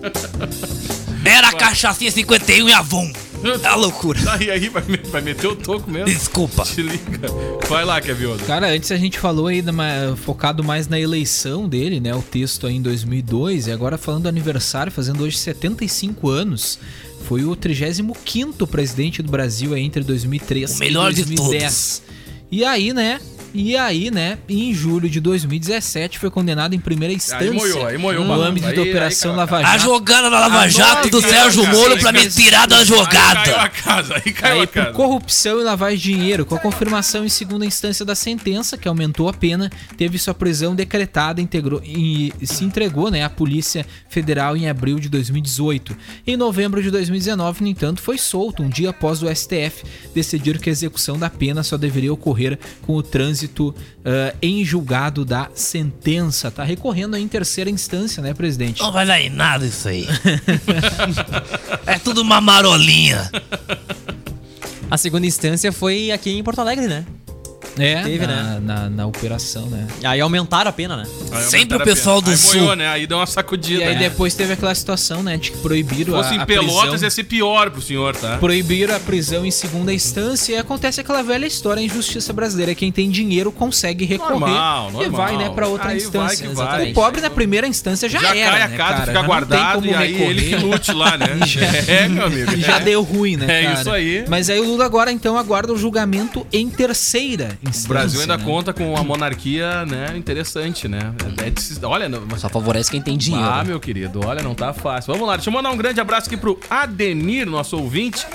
Era 1.24 1.48
a 1.48 1.52
cachaçinha 1.52 2.10
51 2.10 2.68
e 2.68 2.72
Avon. 2.72 3.10
É 3.44 3.68
uma 3.68 3.74
loucura. 3.76 4.18
Aí, 4.32 4.50
aí, 4.50 4.68
vai, 4.68 4.82
vai 4.82 5.20
meter 5.20 5.46
o 5.46 5.56
toco 5.56 5.90
mesmo. 5.90 6.06
Desculpa. 6.06 6.64
Te 6.64 6.82
liga. 6.82 7.28
Vai 7.68 7.84
lá, 7.84 8.00
Kevin 8.00 8.26
Oswald. 8.26 8.44
Cara, 8.44 8.68
antes 8.68 8.90
a 8.90 8.96
gente 8.96 9.18
falou 9.18 9.46
aí 9.46 9.62
da 9.62 9.72
focado 10.16 10.64
mais 10.64 10.88
na 10.88 10.98
eleição 10.98 11.68
dele, 11.68 12.00
né? 12.00 12.14
O 12.14 12.22
texto 12.22 12.66
aí 12.66 12.76
em 12.76 12.82
2002 12.82 13.66
e 13.66 13.72
agora 13.72 13.96
falando 13.96 14.24
do 14.24 14.28
aniversário, 14.28 14.90
fazendo 14.90 15.22
hoje 15.22 15.36
75 15.38 16.28
anos. 16.28 16.78
Foi 17.26 17.44
o 17.44 17.56
35º 17.56 18.66
presidente 18.66 19.22
do 19.22 19.30
Brasil 19.30 19.74
aí 19.74 19.82
entre 19.82 20.02
2003 20.02 20.76
O 20.76 20.78
melhor 20.78 21.10
e 21.10 21.14
de 21.14 21.24
2010. 21.24 22.02
E 22.50 22.64
aí, 22.64 22.92
né? 22.92 23.20
E 23.54 23.76
aí, 23.76 24.10
né, 24.10 24.38
em 24.48 24.72
julho 24.74 25.08
de 25.08 25.20
2017 25.20 26.18
foi 26.18 26.30
condenado 26.30 26.74
em 26.74 26.78
primeira 26.80 27.12
instância 27.14 27.52
moiou, 27.52 27.86
aí 27.86 27.96
moiou 27.98 28.24
no 28.24 28.40
âmbito 28.40 28.66
Aí- 28.66 28.74
da 28.76 28.82
aí 28.82 28.88
Operação 28.90 29.30
caiu 29.30 29.34
a 29.34 29.44
Lava 29.44 29.56
A 29.58 29.62
Jato. 29.62 29.78
jogada 29.84 30.30
da 30.30 30.40
Lava 30.40 30.68
Jato 30.68 31.08
do 31.10 31.20
Sérgio 31.22 31.66
Moro 31.66 31.94
aí 31.94 32.00
pra 32.00 32.12
me 32.12 32.28
tirar 32.28 32.66
da 32.66 32.78
Aí 32.78 32.86
caiu 32.86 33.00
a 33.00 33.04
jogada. 33.04 33.68
casa, 33.70 34.14
aí 34.14 34.32
caiu 34.32 34.54
Aí, 34.56 34.62
a 34.62 34.66
por 34.66 34.72
casa. 34.74 34.90
corrupção 34.92 35.60
e 35.60 35.64
lavagem 35.64 35.98
de 35.98 36.04
dinheiro, 36.18 36.44
com 36.44 36.54
a 36.54 36.58
confirmação 36.58 37.24
em 37.24 37.28
segunda 37.28 37.64
instância 37.64 38.04
da 38.04 38.14
sentença, 38.14 38.76
que 38.76 38.86
aumentou 38.86 39.28
a 39.28 39.32
pena, 39.32 39.70
teve 39.96 40.18
sua 40.18 40.34
prisão 40.34 40.74
decretada 40.74 41.40
integrou, 41.40 41.80
e 41.84 42.32
se 42.44 42.64
entregou 42.64 43.10
né, 43.10 43.24
à 43.24 43.30
Polícia 43.30 43.84
Federal 44.08 44.56
em 44.56 44.68
abril 44.68 44.98
de 44.98 45.08
2018. 45.08 45.96
Em 46.26 46.36
novembro 46.36 46.82
de 46.82 46.90
2019, 46.90 47.62
no 47.62 47.68
entanto, 47.68 48.02
foi 48.02 48.18
solto 48.18 48.62
um 48.62 48.68
dia 48.68 48.90
após 48.90 49.22
o 49.22 49.28
STF 49.34 49.84
decidir 50.14 50.58
que 50.58 50.68
a 50.68 50.72
execução 50.72 51.18
da 51.18 51.30
pena 51.30 51.62
só 51.62 51.76
deveria 51.76 52.12
ocorrer 52.12 52.58
com 52.82 52.94
o 52.94 53.02
trânsito 53.02 53.37
ah, 54.04 54.34
em 54.40 54.64
julgado 54.64 55.24
da 55.24 55.48
sentença. 55.54 56.50
Tá 56.50 56.64
recorrendo 56.64 57.16
em 57.16 57.28
terceira 57.28 57.70
instância, 57.70 58.22
né, 58.22 58.34
presidente? 58.34 58.80
Não 58.80 58.92
vai 58.92 59.06
dar 59.06 59.20
em 59.20 59.30
nada 59.30 59.66
isso 59.66 59.88
aí. 59.88 60.06
é 61.86 61.98
tudo 61.98 62.22
uma 62.22 62.40
marolinha. 62.40 63.30
A 64.90 64.96
segunda 64.96 65.26
instância 65.26 65.70
foi 65.70 66.10
aqui 66.10 66.30
em 66.30 66.42
Porto 66.42 66.60
Alegre, 66.60 66.86
né? 66.86 67.04
É, 67.78 68.02
Teve, 68.02 68.26
na, 68.26 68.60
na, 68.60 68.90
na 68.90 69.06
operação, 69.06 69.66
né? 69.66 69.86
Aí 70.04 70.20
aumentaram 70.20 70.68
a 70.68 70.72
pena, 70.72 70.96
né? 70.96 71.06
Sempre 71.48 71.76
o 71.76 71.80
pessoal 71.80 72.20
do 72.20 72.30
aí 72.30 72.36
Sul. 72.36 72.74
né? 72.76 72.88
Aí 72.88 73.06
deu 73.06 73.18
uma 73.18 73.26
sacudida. 73.26 73.80
E 73.82 73.84
aí 73.86 73.94
né? 73.94 74.00
depois 74.08 74.34
teve 74.34 74.52
aquela 74.52 74.74
situação, 74.74 75.22
né, 75.22 75.36
de 75.36 75.50
que 75.52 75.58
proibiram 75.58 76.12
Se 76.14 76.18
fosse 76.22 76.34
a, 76.34 76.36
em 76.36 76.40
a 76.40 76.46
Pelotas, 76.46 76.88
prisão. 76.90 77.06
ia 77.06 77.10
ser 77.10 77.24
pior 77.24 77.70
pro 77.70 77.80
senhor, 77.82 78.16
tá? 78.16 78.36
Proibiram 78.38 78.94
a 78.96 79.00
prisão 79.00 79.44
em 79.46 79.50
segunda 79.50 79.92
instância 79.92 80.52
e 80.54 80.56
acontece 80.58 81.00
aquela 81.00 81.22
velha 81.22 81.46
história 81.46 81.80
em 81.80 81.88
justiça 81.88 82.32
brasileira. 82.32 82.74
Quem 82.74 82.90
tem 82.90 83.10
dinheiro 83.10 83.50
consegue 83.52 84.04
recorrer 84.04 84.30
Normal, 84.40 84.88
e 84.90 84.92
normal. 84.92 85.10
vai, 85.12 85.36
né, 85.36 85.50
pra 85.50 85.66
outra 85.68 85.90
Aí 85.90 85.98
vai 85.98 86.06
instância. 86.06 86.48
que 86.48 86.54
vai. 86.54 86.64
Exatamente. 86.66 86.90
O 86.92 86.94
pobre 86.94 87.20
na 87.20 87.30
primeira 87.30 87.66
instância 87.66 88.08
já, 88.08 88.18
Já 88.20 88.34
era, 88.36 88.50
cai 88.52 88.62
a 88.62 88.68
né, 88.68 88.76
casa, 88.76 88.92
cara? 88.94 89.06
fica 89.06 89.20
Já 89.20 89.26
guardado 89.26 89.86
e 89.86 89.94
aí 89.94 90.22
ele 90.22 90.42
que 90.48 90.56
lute 90.56 90.92
lá, 90.92 91.16
né? 91.16 91.26
Já- 91.46 91.60
É, 91.88 92.08
meu 92.08 92.26
amigo. 92.26 92.52
E 92.54 92.60
já 92.60 92.76
é. 92.76 92.80
deu 92.80 93.02
ruim, 93.02 93.36
né, 93.36 93.46
É 93.60 93.62
cara? 93.64 93.80
isso 93.80 93.90
aí. 93.90 94.24
Mas 94.28 94.50
aí 94.50 94.58
o 94.60 94.64
Lula 94.64 94.84
agora, 94.84 95.10
então, 95.12 95.36
aguarda 95.38 95.72
o 95.72 95.78
julgamento 95.78 96.46
em 96.52 96.68
terceira 96.68 97.58
instância. 97.68 97.86
O 97.86 97.88
Brasil 97.88 98.20
ainda 98.20 98.36
né? 98.36 98.44
conta 98.44 98.72
com 98.72 98.90
uma 98.92 99.02
monarquia, 99.04 99.84
né, 99.86 100.14
interessante, 100.16 100.88
né? 100.88 101.12
É 101.44 101.50
de 101.50 101.60
se- 101.60 101.84
olha, 101.84 102.08
não- 102.08 102.26
Só 102.38 102.48
favorece 102.48 102.90
quem 102.90 103.00
tem 103.00 103.16
dinheiro. 103.16 103.46
Ah, 103.48 103.64
meu 103.64 103.80
querido, 103.80 104.20
olha, 104.24 104.42
não 104.42 104.54
tá 104.54 104.72
fácil. 104.72 105.12
Vamos 105.12 105.26
lá, 105.28 105.36
deixa 105.36 105.50
eu 105.50 105.54
mandar 105.54 105.70
um 105.70 105.76
grande 105.76 106.00
abraço 106.00 106.26
aqui 106.28 106.36
pro 106.36 106.58
Adenir, 106.70 107.46
nosso 107.48 107.76
ouvinte. 107.76 108.26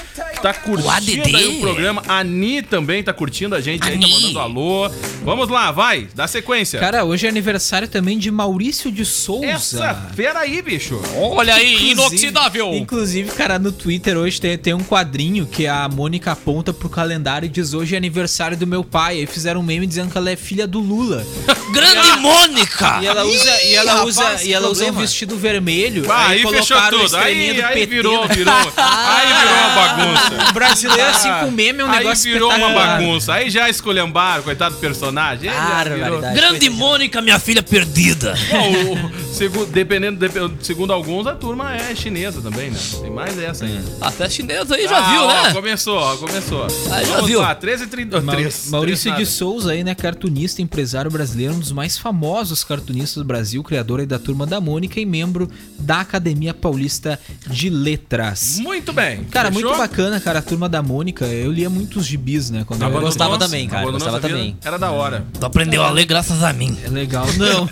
Tá 0.42 0.54
curtindo 0.54 0.90
Adenir. 0.90 1.36
aí 1.36 1.58
o 1.58 1.62
programa. 1.62 2.04
A 2.08 2.20
Ani 2.20 2.62
também 2.62 3.02
tá 3.02 3.14
curtindo 3.14 3.56
a 3.56 3.62
gente 3.62 3.84
aí, 3.88 3.98
tá 3.98 4.06
Ani. 4.06 4.12
mandando 4.14 4.40
alô. 4.40 4.90
Vamos 5.24 5.48
lá, 5.50 5.72
vai, 5.72 6.08
dá 6.14 6.28
sequência. 6.28 6.80
Cara, 6.80 7.06
hoje 7.06 7.26
é 7.26 7.30
aniversário 7.30 7.88
também 7.88 8.18
de 8.18 8.30
Maurício 8.30 8.92
de 8.92 9.06
Souza. 9.06 9.46
Essa 9.46 9.94
fera 10.16 10.40
aí, 10.40 10.62
bicho. 10.62 11.00
Olha 11.16 11.54
aí, 11.56 11.92
Inclusive- 11.92 11.92
inoxidável. 11.92 12.74
Inclusive, 12.74 13.32
cara, 13.32 13.58
no 13.58 13.72
Twitter 13.72 14.18
hoje 14.18 14.40
tem, 14.42 14.58
tem 14.58 14.74
um 14.74 14.84
quadrinho 14.84 15.46
que 15.46 15.66
a 15.66 15.88
Mônica 15.88 16.32
aponta 16.34 16.74
pro 16.74 16.90
calendário 16.90 17.46
e 17.46 17.50
diz 17.50 17.74
hoje 17.74 17.96
é 17.96 17.98
aniversário 17.98 18.58
do 18.58 18.68
meu 18.68 18.84
pai. 18.84 19.13
Aí 19.14 19.26
fizeram 19.28 19.60
um 19.62 19.64
meme 19.64 19.86
dizendo 19.86 20.12
que 20.12 20.18
ela 20.18 20.30
é 20.32 20.36
filha 20.36 20.66
do 20.66 20.80
Lula. 20.80 21.26
Grande 21.72 22.18
Mônica! 22.20 23.00
E 23.02 23.06
ela 23.08 23.24
usa, 23.26 23.64
e 23.64 23.76
ela 23.76 23.92
rapaz, 23.94 24.08
usa, 24.18 24.44
e 24.44 24.54
ela 24.54 24.68
usa 24.70 24.86
um 24.86 24.92
vestido 24.94 25.38
vermelho. 25.38 26.06
Ah, 26.12 26.28
aí 26.30 26.42
fechou 26.42 26.54
colocaram 26.78 26.98
o 26.98 27.02
tudo. 27.02 27.18
Aí, 27.18 27.54
do 27.54 27.66
aí 27.66 27.74
PT 27.74 27.86
virou, 27.88 28.28
virou. 28.28 28.54
Aí 28.78 29.28
virou 29.34 29.56
uma 29.58 29.76
bagunça. 29.76 30.50
O 30.50 30.54
brasileiro, 30.54 31.10
assim, 31.10 31.30
com 31.42 31.52
meme 31.52 31.82
é 31.82 31.86
um 31.86 31.90
aí 31.92 32.00
negócio 32.00 32.32
virou 32.32 32.52
uma 32.54 32.70
bagunça. 32.70 33.34
Aí 33.34 33.50
já 33.50 33.70
escolhambaram, 33.70 34.44
coitado 34.44 34.76
do 34.76 34.82
personagem. 34.82 35.50
Aí. 35.50 36.34
Grande 36.34 36.70
Mônica, 36.70 37.22
minha 37.22 37.40
filha 37.40 37.62
perdida. 37.64 38.36
Bom, 38.52 38.72
o- 38.94 39.34
segu- 39.34 39.66
dependendo, 39.66 40.20
dep- 40.20 40.52
segundo 40.62 40.94
alguns, 40.94 41.26
a 41.28 41.34
turma 41.36 41.76
é 41.76 41.96
chinesa 41.96 42.42
também, 42.42 42.70
né? 42.72 42.80
Tem 43.02 43.10
mais 43.12 43.38
essa 43.40 43.66
ainda. 43.66 43.84
Até 44.02 44.30
chinesa 44.30 44.76
aí 44.76 44.88
já 44.88 44.98
Ah, 44.98 45.12
viu, 45.12 45.22
ó, 45.24 45.28
né? 45.44 45.54
Começou, 45.54 45.98
ó, 45.98 46.16
começou. 46.18 46.68
Ah, 46.92 47.04
já 47.04 47.14
Vamos 47.16 47.28
viu. 47.28 47.40
lá, 47.42 47.56
13 47.56 47.84
e 47.86 47.88
30. 47.88 48.22
Mau- 48.22 48.36
3, 48.36 48.72
Maurício 49.12 49.34
de 49.34 49.38
Souza 49.38 49.72
aí, 49.72 49.84
né, 49.84 49.96
cartunista, 49.96 50.62
empresário 50.62 51.10
brasileiro, 51.10 51.54
um 51.54 51.60
dos 51.60 51.72
mais 51.72 51.98
famosos 51.98 52.64
cartunistas 52.64 53.16
do 53.16 53.26
Brasil, 53.26 53.64
criador 53.64 54.00
aí 54.00 54.06
da 54.06 54.20
Turma 54.20 54.46
da 54.46 54.60
Mônica 54.60 55.00
e 55.00 55.06
membro 55.06 55.50
da 55.80 56.02
Academia 56.02 56.54
Paulista 56.54 57.20
de 57.48 57.70
Letras. 57.70 58.60
Muito 58.60 58.94
bem. 58.94 59.24
Cara, 59.26 59.52
Fechou? 59.52 59.70
muito 59.70 59.78
bacana, 59.78 60.20
cara, 60.20 60.40
a 60.40 60.42
Turma 60.42 60.68
da 60.68 60.82
Mônica. 60.82 61.26
Eu 61.26 61.52
lia 61.52 61.70
muitos 61.70 62.06
gibis, 62.06 62.50
né, 62.50 62.64
quando 62.66 62.82
eu 62.82 63.02
gostava 63.02 63.32
Nossa, 63.32 63.46
também, 63.46 63.68
cara, 63.68 63.90
gostava 63.90 64.20
também. 64.20 64.58
Era 64.64 64.78
da 64.78 64.92
hora. 64.92 65.26
Tu 65.40 65.46
aprendeu 65.46 65.84
a 65.84 65.90
ler 65.90 66.06
graças 66.06 66.44
a 66.44 66.54
mim. 66.54 66.78
É 66.84 66.90
legal. 66.90 67.26
Não. 67.38 67.68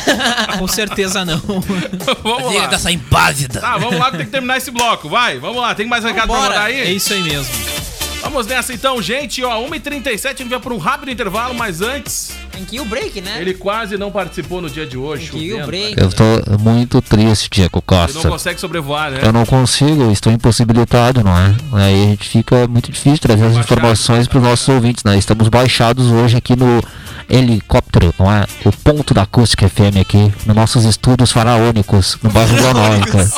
Com 0.58 0.68
certeza 0.68 1.24
não. 1.24 1.40
vamos 2.22 2.54
lá. 2.54 2.66
dessa 2.66 2.90
impávida. 2.90 3.60
Tá, 3.60 3.78
vamos 3.78 3.98
lá, 3.98 4.10
tem 4.10 4.24
que 4.24 4.30
terminar 4.30 4.56
esse 4.56 4.70
bloco. 4.70 5.08
Vai, 5.08 5.38
vamos 5.38 5.60
lá. 5.60 5.74
Tem 5.74 5.86
mais 5.86 6.04
recado 6.04 6.26
pra 6.28 6.36
Vambora. 6.36 6.54
mandar 6.54 6.64
aí? 6.66 6.80
É 6.80 6.92
isso 6.92 7.12
aí 7.12 7.22
mesmo. 7.22 7.79
Vamos 8.22 8.46
nessa 8.46 8.72
então, 8.72 9.00
gente. 9.00 9.42
Ó, 9.42 9.66
1h37, 9.68 10.26
a 10.26 10.28
gente 10.30 10.48
vai 10.48 10.60
por 10.60 10.72
um 10.72 10.78
rápido 10.78 11.10
intervalo, 11.10 11.54
mas 11.54 11.80
antes, 11.80 12.32
Tem 12.52 12.64
que 12.64 12.76
ir 12.76 12.80
o 12.80 12.84
break, 12.84 13.20
né? 13.20 13.38
ele 13.40 13.54
quase 13.54 13.96
não 13.96 14.10
participou 14.10 14.60
no 14.60 14.68
dia 14.68 14.86
de 14.86 14.96
hoje. 14.96 15.30
Tem 15.30 15.40
que 15.40 15.46
ir 15.46 15.62
o 15.62 15.66
break. 15.66 16.00
Eu 16.00 16.10
tô 16.12 16.58
muito 16.58 17.00
triste, 17.00 17.48
Diego 17.50 17.78
Ele 17.78 17.96
não 17.96 18.06
Costa. 18.12 18.28
consegue 18.28 18.60
sobrevoar, 18.60 19.10
né? 19.10 19.20
Eu 19.22 19.32
não 19.32 19.46
consigo, 19.46 20.02
eu 20.02 20.12
estou 20.12 20.32
impossibilitado, 20.32 21.24
não 21.24 21.36
é? 21.36 21.54
Aí 21.72 22.04
a 22.04 22.06
gente 22.08 22.28
fica 22.28 22.66
muito 22.68 22.92
difícil 22.92 23.18
trazer 23.18 23.46
as 23.46 23.56
informações 23.56 24.28
para 24.28 24.38
os 24.38 24.44
nossos 24.44 24.68
ouvintes, 24.68 25.02
né? 25.04 25.16
Estamos 25.18 25.48
baixados 25.48 26.06
hoje 26.10 26.36
aqui 26.36 26.54
no 26.54 26.82
helicóptero, 27.28 28.12
não 28.18 28.30
é? 28.30 28.44
O 28.64 28.72
ponto 28.72 29.14
da 29.14 29.22
acústica 29.22 29.68
FM 29.68 29.96
aqui, 30.00 30.32
nos 30.46 30.54
nossos 30.56 30.84
estúdios 30.84 31.32
faraônicos, 31.32 32.18
no 32.22 32.30
bairro 32.30 32.54
Granóica. 32.56 33.30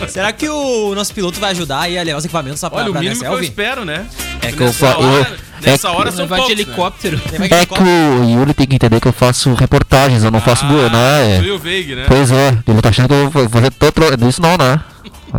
Será 0.09 0.31
que 0.31 0.47
o 0.49 0.93
nosso 0.95 1.13
piloto 1.13 1.39
vai 1.39 1.51
ajudar 1.51 1.81
aí 1.81 1.97
a 1.97 2.03
levar 2.03 2.17
os 2.19 2.25
equipamentos 2.25 2.59
só 2.59 2.69
pra, 2.69 2.79
Olha, 2.79 2.89
o 2.89 2.91
pra 2.91 3.01
mínimo 3.01 3.19
que 3.21 3.25
eu 3.25 3.41
espero, 3.41 3.85
né? 3.85 4.05
É 4.41 4.51
que 4.51 4.61
eu 4.61 4.67
Nessa 4.67 4.87
fa- 4.93 4.99
eu- 5.01 5.07
hora, 5.07 5.37
nessa 5.61 5.87
é 5.87 5.91
que- 5.91 5.97
hora 5.97 6.11
são 6.11 6.27
Vai 6.27 6.39
de 6.41 6.45
poucos, 6.45 6.47
né? 6.47 6.51
helicóptero. 6.63 7.21
É 7.49 7.65
que 7.65 7.81
o 7.83 8.29
Yuri 8.29 8.53
tem 8.53 8.67
que 8.67 8.75
entender 8.75 8.99
que 8.99 9.07
eu 9.07 9.13
faço 9.13 9.53
reportagens, 9.53 10.23
eu 10.23 10.31
não 10.31 10.41
faço. 10.41 10.65
Ah, 10.65 10.89
né? 10.89 11.37
tu 11.39 11.45
e 11.45 11.51
o 11.51 11.57
Veig, 11.59 11.95
né? 11.95 12.05
Pois 12.07 12.31
é, 12.31 12.57
ele 12.67 12.81
tá 12.81 12.89
achando 12.89 13.07
que 13.07 13.13
eu 13.13 13.29
vou 13.29 13.49
fazer 13.49 13.71
todo. 13.71 14.29
Isso 14.29 14.41
não, 14.41 14.57
né? 14.57 14.79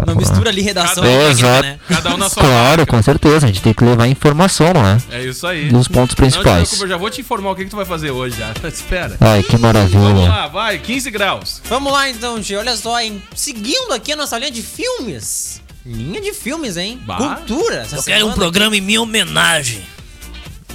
Não 0.06 0.14
mistura 0.14 0.50
ali 0.50 0.60
redação 0.62 1.02
técnica, 1.02 1.30
exato. 1.30 1.62
né? 1.62 1.78
Cada 1.88 2.14
um 2.14 2.16
na 2.16 2.28
sua 2.28 2.42
Claro, 2.42 2.86
com 2.86 3.02
certeza, 3.02 3.46
a 3.46 3.48
gente 3.48 3.62
tem 3.62 3.72
que 3.72 3.84
levar 3.84 4.06
informação, 4.06 4.72
não 4.74 4.86
é? 4.86 4.98
É 5.10 5.24
isso 5.24 5.46
aí. 5.46 5.68
Dos 5.68 5.88
pontos 5.88 6.00
Não 6.00 6.06
te 6.08 6.16
principais. 6.16 6.68
preocupa, 6.68 6.84
eu 6.84 6.88
já 6.88 6.96
vou 6.96 7.10
te 7.10 7.20
informar 7.20 7.50
o 7.50 7.54
que, 7.56 7.64
que 7.64 7.70
tu 7.70 7.76
vai 7.76 7.84
fazer 7.84 8.10
hoje 8.10 8.36
já. 8.38 8.52
Espera. 8.68 9.16
Ai, 9.20 9.42
que 9.42 9.56
Vamos 9.56 9.62
maravilha. 9.62 10.28
lá, 10.28 10.48
vai, 10.48 10.78
15 10.78 11.10
graus. 11.10 11.62
Vamos 11.68 11.92
lá 11.92 12.08
então, 12.10 12.42
G. 12.42 12.56
Olha 12.56 12.76
só, 12.76 13.00
hein? 13.00 13.22
Seguindo 13.34 13.92
aqui 13.92 14.12
a 14.12 14.16
nossa 14.16 14.38
linha 14.38 14.50
de 14.50 14.62
filmes. 14.62 15.62
Linha 15.86 16.20
de 16.20 16.32
filmes, 16.32 16.76
hein? 16.76 16.98
Bah. 17.04 17.16
Cultura. 17.16 17.86
Eu 17.92 18.02
quero 18.02 18.26
um 18.26 18.32
programa 18.32 18.76
em 18.76 18.80
minha 18.80 19.02
homenagem. 19.02 19.82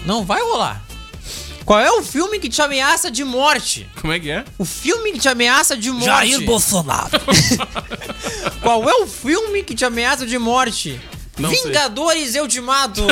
Não 0.05 0.23
vai 0.23 0.41
rolar. 0.41 0.81
Qual 1.69 1.79
é 1.79 1.91
o 1.91 2.01
filme 2.01 2.39
que 2.39 2.49
te 2.49 2.59
ameaça 2.63 3.11
de 3.11 3.23
morte? 3.23 3.87
Como 4.01 4.11
é 4.11 4.19
que 4.19 4.31
é? 4.31 4.43
O 4.57 4.65
filme 4.65 5.11
que 5.11 5.19
te 5.19 5.29
ameaça 5.29 5.77
de 5.77 5.91
morte. 5.91 6.05
Jair 6.05 6.43
Bolsonaro. 6.43 7.11
Qual 8.59 8.89
é 8.89 8.93
o 8.95 9.05
filme 9.05 9.61
que 9.61 9.75
te 9.75 9.85
ameaça 9.85 10.25
de 10.25 10.39
morte? 10.39 10.99
Não 11.39 11.49
sei. 11.49 11.63
Vingadores 11.63 12.35
Eu 12.35 12.47
Te 12.47 12.59
Mato. 12.59 13.07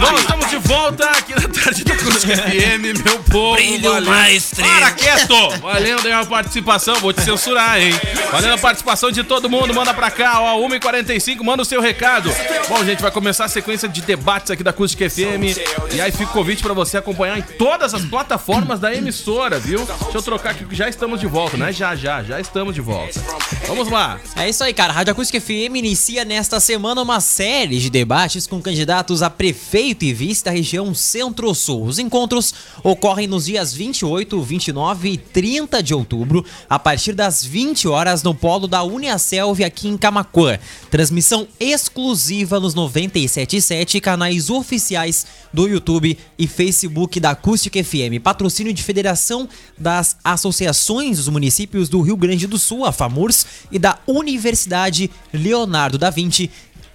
Bom, 0.00 0.18
estamos 0.18 0.50
de 0.50 0.56
volta 0.58 1.08
aqui 1.10 1.34
na 1.34 1.48
tarde 1.48 1.84
da 1.84 1.96
Cruz 1.96 2.24
FM, 2.24 3.04
meu 3.04 3.18
povo. 3.30 3.54
Brilho 3.56 3.92
valeu. 3.92 4.10
mais 4.10 4.50
três. 4.50 4.70
Para 4.70 4.90
quieto! 4.92 5.34
Valendo 5.60 6.06
aí 6.06 6.12
a 6.12 6.24
participação, 6.24 6.96
vou 6.96 7.12
te 7.12 7.22
censurar, 7.22 7.80
hein? 7.80 7.92
Valendo 8.30 8.54
a 8.54 8.58
participação 8.58 9.10
de 9.10 9.22
todo 9.24 9.48
mundo, 9.48 9.72
manda 9.74 9.94
pra 9.94 10.10
cá, 10.10 10.40
ó, 10.40 10.58
1h45, 10.68 11.42
manda 11.42 11.62
o 11.62 11.64
seu 11.64 11.80
recado. 11.80 12.30
Bom, 12.68 12.84
gente, 12.84 13.00
vai 13.00 13.10
começar 13.10 13.44
a 13.46 13.48
sequência 13.48 13.88
de 13.88 14.02
debates 14.02 14.50
aqui 14.50 14.62
da 14.62 14.70
Acústica 14.70 15.08
FM. 15.08 15.56
E 15.92 16.00
aí 16.00 16.10
fica 16.10 16.24
o 16.24 16.32
convite 16.32 16.62
pra 16.62 16.74
você 16.74 16.96
acompanhar 16.96 17.38
em 17.38 17.42
todas 17.42 17.94
as 17.94 18.04
plataformas 18.04 18.80
da 18.80 18.94
emissora, 18.94 19.58
viu? 19.58 19.84
Deixa 19.84 20.18
eu 20.18 20.22
trocar 20.22 20.50
aqui, 20.50 20.64
que 20.64 20.74
já 20.74 20.88
estamos 20.88 21.20
de 21.20 21.26
volta, 21.26 21.56
né? 21.56 21.72
Já, 21.72 21.94
já, 21.94 22.22
já 22.22 22.40
estamos 22.40 22.74
de 22.74 22.80
volta. 22.80 23.20
Vamos 23.66 23.90
lá. 23.90 24.18
É 24.36 24.48
isso 24.48 24.62
aí, 24.64 24.74
cara. 24.74 24.92
Rádio 24.92 25.12
Acústica 25.12 25.40
FM 25.40 25.53
inicia 25.54 26.24
nesta 26.24 26.58
semana 26.58 27.02
uma 27.02 27.20
série 27.20 27.78
de 27.78 27.90
debates 27.90 28.46
com 28.46 28.60
candidatos 28.60 29.22
a 29.22 29.30
prefeito 29.30 30.04
e 30.04 30.12
vice 30.12 30.44
da 30.44 30.50
região 30.50 30.94
Centro-Sul. 30.94 31.84
Os 31.84 31.98
encontros 31.98 32.54
ocorrem 32.82 33.26
nos 33.26 33.46
dias 33.46 33.72
28, 33.72 34.42
29 34.42 35.08
e 35.10 35.16
30 35.16 35.82
de 35.82 35.94
outubro, 35.94 36.44
a 36.68 36.78
partir 36.78 37.12
das 37.12 37.44
20 37.44 37.88
horas 37.88 38.22
no 38.22 38.34
polo 38.34 38.66
da 38.66 38.82
Uniaselv 38.82 39.62
aqui 39.62 39.88
em 39.88 39.96
Camacuã. 39.96 40.58
Transmissão 40.90 41.46
exclusiva 41.58 42.58
nos 42.58 42.74
97.7 42.74 44.00
canais 44.00 44.50
oficiais 44.50 45.26
do 45.52 45.68
YouTube 45.68 46.18
e 46.38 46.46
Facebook 46.46 47.20
da 47.20 47.30
Acústica 47.30 47.82
FM. 47.82 48.22
Patrocínio 48.22 48.72
de 48.72 48.82
Federação 48.82 49.48
das 49.78 50.16
Associações 50.24 51.18
dos 51.18 51.28
Municípios 51.28 51.88
do 51.88 52.00
Rio 52.00 52.16
Grande 52.16 52.46
do 52.46 52.58
Sul, 52.58 52.84
a 52.84 52.92
FAMURS, 52.92 53.46
e 53.70 53.78
da 53.78 53.98
Universidade 54.06 55.10
Leonardo 55.44 55.98
da 55.98 56.10
Vinci. 56.10 56.50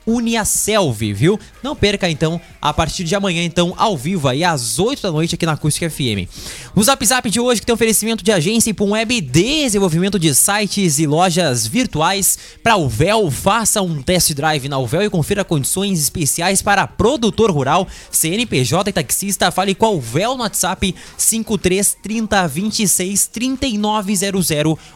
Uniaselv, 0.10 1.14
viu? 1.14 1.40
Não 1.64 1.76
perca 1.76 2.10
então, 2.10 2.40
a 2.62 2.74
partir 2.74 3.04
de 3.04 3.16
amanhã, 3.16 3.44
então, 3.44 3.74
ao 3.78 3.98
vivo 3.98 4.28
aí, 4.28 4.44
às 4.44 4.80
8 4.80 5.02
da 5.02 5.12
noite 5.12 5.36
aqui 5.36 5.46
na 5.46 5.54
Acústica 5.54 5.90
FM. 5.90 6.28
O 6.76 6.84
Zap 6.84 7.06
Zap 7.06 7.30
de 7.30 7.40
hoje 7.40 7.62
que 7.62 7.66
tem 7.66 7.74
oferecimento 7.74 8.24
de 8.24 8.32
agência 8.32 8.70
e 8.70 8.90
Web, 8.90 9.22
desenvolvimento 9.22 10.18
de 10.18 10.34
sites 10.34 11.00
e 11.00 11.06
lojas 11.06 11.68
virtuais 11.68 12.40
para 12.64 12.76
o 12.76 12.90
Véu. 12.90 13.30
Faça 13.30 13.82
um 13.82 14.02
test 14.02 14.34
drive 14.34 14.68
na 14.68 14.80
Uvel 14.80 15.04
e 15.04 15.10
confira 15.10 15.44
condições 15.44 16.00
especiais 16.00 16.62
para 16.62 16.88
produtor 16.88 17.52
rural, 17.52 17.88
CNPJ 18.12 18.90
e 18.90 18.94
taxista. 18.94 19.52
Fale 19.52 19.76
com 19.76 19.86
a 19.86 19.92
Uvel 19.92 20.36
no 20.36 20.44
WhatsApp 20.44 20.96
5330 21.18 22.48
26 22.48 23.28
3900 23.28 24.50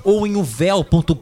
ou 0.04 0.26
em 0.26 0.36
uvel.com.br. 0.36 1.14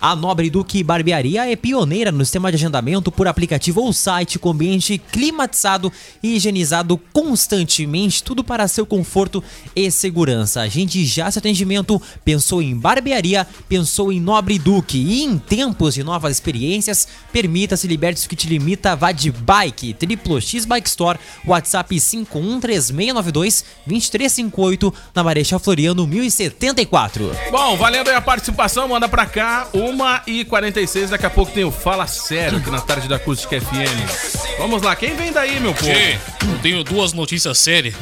A 0.00 0.16
Nobre 0.16 0.50
Duque 0.50 0.82
Barbearia 0.82 1.50
é 1.50 1.54
pioneira 1.54 2.10
no 2.10 2.24
sistema 2.24 2.50
de 2.50 2.55
agendamento 2.56 3.12
por 3.12 3.28
aplicativo 3.28 3.80
ou 3.80 3.92
site 3.92 4.38
com 4.38 4.50
ambiente 4.50 4.98
climatizado 4.98 5.92
e 6.22 6.36
higienizado 6.36 6.98
constantemente, 7.12 8.22
tudo 8.22 8.42
para 8.42 8.66
seu 8.66 8.84
conforto 8.84 9.42
e 9.74 9.90
segurança. 9.90 10.60
A 10.62 10.68
gente 10.68 11.04
já 11.04 11.30
se 11.30 11.38
atendimento, 11.38 12.00
pensou 12.24 12.60
em 12.60 12.74
barbearia, 12.76 13.46
pensou 13.68 14.12
em 14.12 14.20
Nobre 14.20 14.58
Duque. 14.58 14.98
E 14.98 15.22
em 15.22 15.38
tempos 15.38 15.94
de 15.94 16.02
novas 16.02 16.32
experiências, 16.32 17.06
permita-se, 17.32 17.86
liberte-se 17.86 18.26
o 18.26 18.28
que 18.28 18.36
te 18.36 18.48
limita, 18.48 18.96
vá 18.96 19.12
de 19.12 19.30
bike, 19.30 19.94
Triplo 19.94 20.40
X 20.40 20.64
Bike 20.64 20.88
Store, 20.88 21.18
WhatsApp 21.46 22.00
513692 22.00 23.64
2358 23.86 24.94
na 25.14 25.22
Marechal 25.22 25.58
Floriano 25.58 26.06
1074. 26.06 27.30
Bom, 27.50 27.76
valendo 27.76 28.08
aí 28.08 28.16
a 28.16 28.20
participação, 28.20 28.88
manda 28.88 29.08
pra 29.08 29.26
cá, 29.26 29.68
1h46, 29.74 31.08
daqui 31.08 31.26
a 31.26 31.30
pouco 31.30 31.52
tem 31.52 31.64
o 31.64 31.70
Fala 31.70 32.06
Sério 32.06 32.45
aqui 32.54 32.70
na 32.70 32.80
tarde 32.80 33.08
da 33.08 33.16
Acústica 33.16 33.60
FM. 33.60 34.58
Vamos 34.58 34.82
lá, 34.82 34.94
quem 34.94 35.16
vem 35.16 35.32
daí, 35.32 35.58
meu 35.58 35.74
povo? 35.74 35.90
Tchê, 35.90 36.18
eu 36.42 36.58
tenho 36.62 36.84
duas 36.84 37.12
notícias 37.12 37.58
sérias 37.58 37.94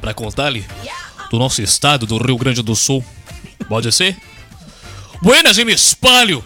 pra 0.00 0.14
contar-lhe 0.14 0.64
do 1.30 1.38
nosso 1.38 1.60
estado, 1.60 2.06
do 2.06 2.16
Rio 2.18 2.38
Grande 2.38 2.62
do 2.62 2.74
Sul. 2.74 3.04
Pode 3.68 3.90
ser? 3.92 4.16
Buenas 5.22 5.58
e 5.58 5.64
me 5.64 5.72
espalho 5.72 6.44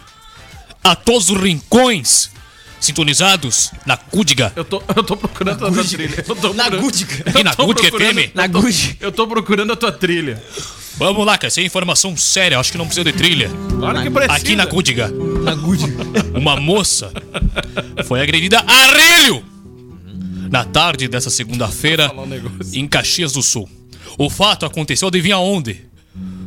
a 0.83 0.95
todos 0.95 1.29
os 1.29 1.41
rincões 1.41 2.29
sintonizados 2.79 3.71
na 3.85 3.97
Cúdiga. 3.97 4.53
Eu 4.55 4.63
tô, 4.63 4.81
eu 4.95 5.03
tô 5.03 5.17
procurando 5.17 5.65
a 5.65 5.71
tua 5.71 5.83
trilha. 5.83 6.23
Eu 6.27 6.35
tô 6.35 6.53
Na 6.53 6.69
Gúdica. 6.69 7.29
Aqui 7.29 7.43
na 7.43 7.53
Cúdiga 7.55 7.97
FM. 7.97 8.33
Na 8.35 8.47
Gucci. 8.47 8.97
Eu 8.99 9.11
tô 9.11 9.27
procurando 9.27 9.73
a 9.73 9.75
tua 9.75 9.91
trilha. 9.91 10.41
Vamos 10.99 11.25
lá, 11.25 11.37
cara, 11.37 11.47
essa 11.47 11.61
é 11.61 11.63
informação 11.63 12.15
séria, 12.17 12.59
acho 12.59 12.73
que 12.73 12.77
não 12.77 12.85
precisa 12.85 13.05
de 13.09 13.13
trilha. 13.13 13.49
Claro 13.79 14.03
que 14.03 14.09
precisa. 14.09 14.33
Aqui 14.33 14.53
na 14.53 14.67
Cúdiga, 14.67 15.07
Na 15.43 15.55
Gucci. 15.55 15.85
uma 16.35 16.57
moça 16.59 17.09
foi 18.05 18.19
agredida 18.21 18.59
a 18.59 18.91
relho 18.91 19.41
na 20.51 20.65
tarde 20.65 21.07
dessa 21.07 21.29
segunda-feira 21.29 22.11
em 22.73 22.85
Caxias 22.85 23.31
do 23.31 23.41
Sul. 23.41 23.69
O 24.17 24.29
fato 24.29 24.65
aconteceu, 24.65 25.07
adivinha 25.07 25.37
onde? 25.37 25.87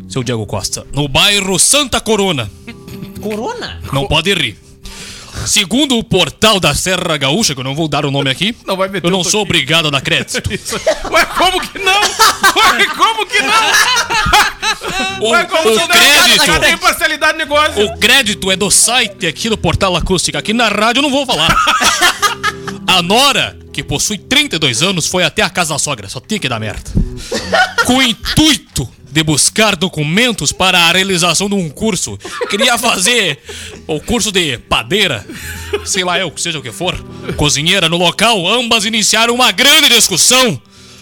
Seu 0.07 0.23
Diego 0.23 0.45
Costa, 0.45 0.87
no 0.93 1.09
bairro 1.09 1.59
Santa 1.59 1.99
Corona. 1.99 2.51
Corona? 3.23 3.81
Não 3.91 4.07
pode 4.07 4.35
rir. 4.35 4.59
Segundo 5.47 5.99
o 5.99 6.05
portal 6.05 6.59
da 6.61 6.75
Serra 6.75 7.17
Gaúcha, 7.17 7.55
que 7.55 7.61
eu 7.61 7.65
não 7.65 7.75
vou 7.75 7.89
dar 7.89 8.05
o 8.05 8.11
nome 8.11 8.31
aqui, 8.31 8.55
Não 8.67 8.77
vai 8.77 8.89
meter 8.89 9.07
eu 9.07 9.11
não 9.11 9.25
sou 9.25 9.43
obrigado 9.43 9.89
a 9.89 9.91
dar 9.91 10.01
crédito. 10.01 10.41
Ué, 11.11 11.25
como 11.27 11.61
que 11.61 11.79
não? 11.79 12.01
Ué, 12.01 12.87
como 12.97 13.27
que 13.27 13.41
não? 13.43 13.53
O, 15.21 15.31
Ué, 15.31 15.45
como 15.45 15.69
o 15.71 15.89
crédito, 15.89 16.61
tem 16.61 16.79
parcialidade 16.79 17.39
negócio. 17.39 17.85
o 17.85 17.99
crédito 17.99 18.51
é 18.51 18.57
do 18.57 18.71
site 18.71 19.27
aqui 19.27 19.49
do 19.49 19.57
Portal 19.59 19.95
Acústica. 19.97 20.39
Aqui 20.39 20.53
na 20.53 20.69
rádio 20.69 20.99
eu 21.01 21.03
não 21.03 21.11
vou 21.11 21.27
falar. 21.27 21.55
A 22.87 23.01
Nora, 23.03 23.57
que 23.73 23.83
possui 23.83 24.19
32 24.19 24.83
anos, 24.83 25.07
foi 25.07 25.25
até 25.25 25.43
a 25.43 25.51
casa 25.51 25.75
da 25.75 25.79
sogra. 25.79 26.09
Só 26.09 26.21
tinha 26.21 26.39
que 26.41 26.49
dar 26.49 26.61
merda. 26.61 26.91
Com 27.87 27.97
o 27.97 28.03
intuito 28.03 28.89
de 29.12 29.22
buscar 29.22 29.77
documentos 29.77 30.53
para 30.53 30.79
a 30.79 30.92
realização 30.92 31.48
de 31.48 31.55
um 31.55 31.68
curso. 31.68 32.18
Queria 32.48 32.79
fazer 32.79 33.38
o 33.87 34.01
curso 34.01 34.33
de 34.33 34.57
padeira, 34.59 35.25
sei 35.85 36.03
lá 36.03 36.18
eu, 36.18 36.33
seja 36.37 36.59
o 36.59 36.62
que 36.62 36.72
for, 36.72 36.96
cozinheira 37.37 37.88
no 37.90 37.98
local. 37.98 38.48
Ambas 38.48 38.87
iniciaram 38.87 39.35
uma 39.35 39.53
grande 39.53 39.90
discussão 39.90 40.61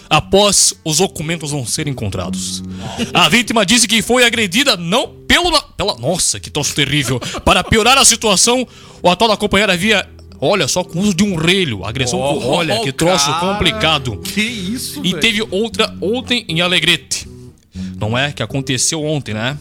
após 0.09 0.73
os 0.83 0.97
documentos 0.97 1.53
não 1.53 1.65
serem 1.65 1.93
encontrados. 1.93 2.61
A 3.13 3.29
vítima 3.29 3.65
disse 3.65 3.87
que 3.87 4.01
foi 4.01 4.25
agredida 4.25 4.75
não 4.75 5.07
pelo 5.25 5.49
pela 5.77 5.95
nossa, 5.95 6.37
que 6.37 6.49
troço 6.49 6.75
terrível. 6.75 7.17
Para 7.45 7.63
piorar 7.63 7.97
a 7.97 8.03
situação, 8.03 8.67
o 9.01 9.09
atual 9.09 9.29
da 9.29 9.37
companheira 9.37 9.71
havia 9.73 10.05
Olha 10.43 10.67
só, 10.67 10.83
com 10.83 10.99
uso 10.99 11.13
de 11.13 11.23
um 11.23 11.35
relho. 11.35 11.85
Agressão 11.85 12.17
com. 12.17 12.39
Oh, 12.39 12.55
Olha, 12.55 12.79
que 12.79 12.91
troço 12.91 13.27
cara. 13.31 13.39
complicado. 13.53 14.17
Que 14.17 14.41
isso, 14.41 14.99
E 15.05 15.09
velho? 15.11 15.19
teve 15.19 15.47
outra 15.51 15.95
ontem 16.01 16.43
em 16.49 16.61
Alegrete. 16.61 17.27
Não 17.99 18.17
é? 18.17 18.31
Que 18.31 18.43
aconteceu 18.43 19.03
ontem, 19.03 19.33
né? 19.33 19.57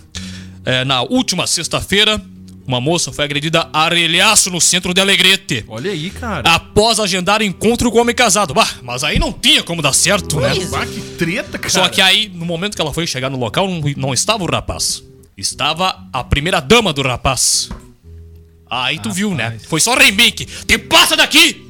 É, 0.65 0.85
na 0.85 1.03
última 1.03 1.47
sexta-feira, 1.47 2.21
uma 2.67 2.81
moça 2.81 3.13
foi 3.13 3.25
agredida 3.25 3.69
a 3.73 3.83
arelhaço 3.85 4.51
no 4.51 4.61
centro 4.61 4.95
de 4.95 5.01
Alegrete. 5.01 5.65
Olha 5.67 5.91
aí, 5.91 6.11
cara. 6.11 6.49
Após 6.49 7.01
agendar 7.01 7.43
encontro 7.43 7.91
com 7.91 7.99
o 7.99 8.01
homem 8.01 8.15
casado. 8.15 8.55
Bah, 8.55 8.69
mas 8.83 9.03
aí 9.03 9.19
não 9.19 9.33
tinha 9.33 9.63
como 9.63 9.83
dar 9.83 9.93
certo, 9.93 10.39
né? 10.39 10.53
Ah, 10.75 10.87
que 10.87 11.01
treta, 11.17 11.59
cara. 11.59 11.71
Só 11.71 11.89
que 11.89 12.01
aí, 12.01 12.29
no 12.29 12.45
momento 12.45 12.77
que 12.77 12.81
ela 12.81 12.93
foi 12.93 13.07
chegar 13.07 13.31
no 13.31 13.39
local, 13.39 13.69
não, 13.69 13.81
não 13.97 14.15
estava 14.15 14.45
o 14.45 14.51
rapaz. 14.51 15.03
Estava 15.37 16.07
a 16.13 16.23
primeira 16.23 16.61
dama 16.61 16.93
do 16.93 17.03
rapaz. 17.03 17.71
Aí 18.71 18.99
tu 19.01 19.11
viu, 19.11 19.35
né? 19.35 19.59
Foi 19.67 19.81
só 19.81 19.95
remake. 19.97 20.47
Te 20.47 20.79
passa 20.79 21.17
daqui! 21.17 21.70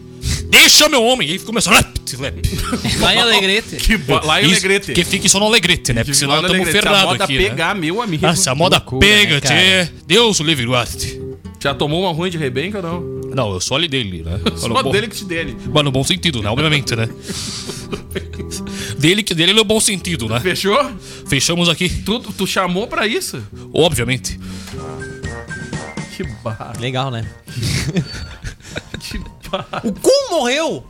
Deixa 0.51 0.89
meu 0.89 1.03
homem! 1.05 1.29
E 1.29 1.33
aí 1.33 1.39
começou. 1.39 1.73
Lep, 1.73 1.89
lep. 2.19 2.43
Lá 3.01 3.15
em 3.15 3.19
Alegrete. 3.21 3.77
Que 3.77 3.97
bo- 3.97 4.21
lá 4.25 4.43
em 4.43 4.47
Alegrete. 4.47 4.93
Que 4.93 5.05
fique 5.05 5.29
só 5.29 5.39
no 5.39 5.47
Alegrete, 5.47 5.93
né? 5.93 6.03
Porque 6.03 6.15
senão 6.15 6.35
estamos 6.35 6.51
Alegrete. 6.55 6.73
Se 6.73 6.79
a 6.79 6.83
ferrados 6.91 7.13
moda 7.13 7.25
aqui. 7.25 7.39
né? 7.39 7.49
pegar, 7.51 7.75
meu 7.75 8.03
amigo. 8.03 8.27
Ah, 8.27 8.35
se 8.37 8.49
a 8.49 8.55
moda 8.55 8.77
loucura, 8.77 9.01
pega, 9.07 9.35
né, 9.35 9.41
tchê. 9.87 9.93
Deus 10.07 10.41
o 10.41 10.43
livre 10.43 10.67
guarde. 10.67 11.21
Já 11.63 11.75
tomou 11.75 12.03
uma 12.03 12.13
ruim 12.13 12.31
de 12.31 12.39
rebenca 12.39 12.79
ou 12.79 12.83
não? 12.83 13.21
Não, 13.35 13.53
eu 13.53 13.61
sou 13.61 13.77
ali 13.77 13.87
dele, 13.87 14.23
né? 14.25 14.41
Só 14.57 14.69
bom- 14.83 14.91
dele 14.91 15.09
que 15.09 15.17
te 15.17 15.25
dele. 15.25 15.57
Mas 15.73 15.85
no 15.85 15.93
bom 15.93 16.03
sentido, 16.03 16.43
né? 16.43 16.51
Obviamente, 16.51 16.97
né? 16.97 17.09
dele 18.99 19.23
que 19.23 19.35
dele 19.35 19.53
no 19.53 19.63
bom 19.65 19.79
sentido, 19.79 20.29
né? 20.29 20.41
Fechou? 20.41 20.91
Fechamos 21.29 21.69
aqui, 21.69 21.89
Tu, 21.89 22.19
tu 22.21 22.47
chamou 22.47 22.87
pra 22.89 23.07
isso? 23.07 23.43
obviamente. 23.73 24.39
Que 26.17 26.25
barra. 26.43 26.73
Legal, 26.81 27.11
né? 27.11 27.25
O 29.85 29.93
Kun 29.93 30.31
morreu! 30.31 30.85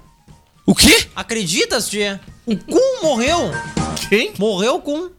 O 0.67 0.75
quê? 0.75 1.07
Acreditas, 1.17 1.89
tia? 1.89 2.21
O 2.47 2.57
Kun 2.57 3.03
morreu! 3.03 3.51
Quem? 4.09 4.33
Morreu 4.39 4.81
com. 4.81 5.11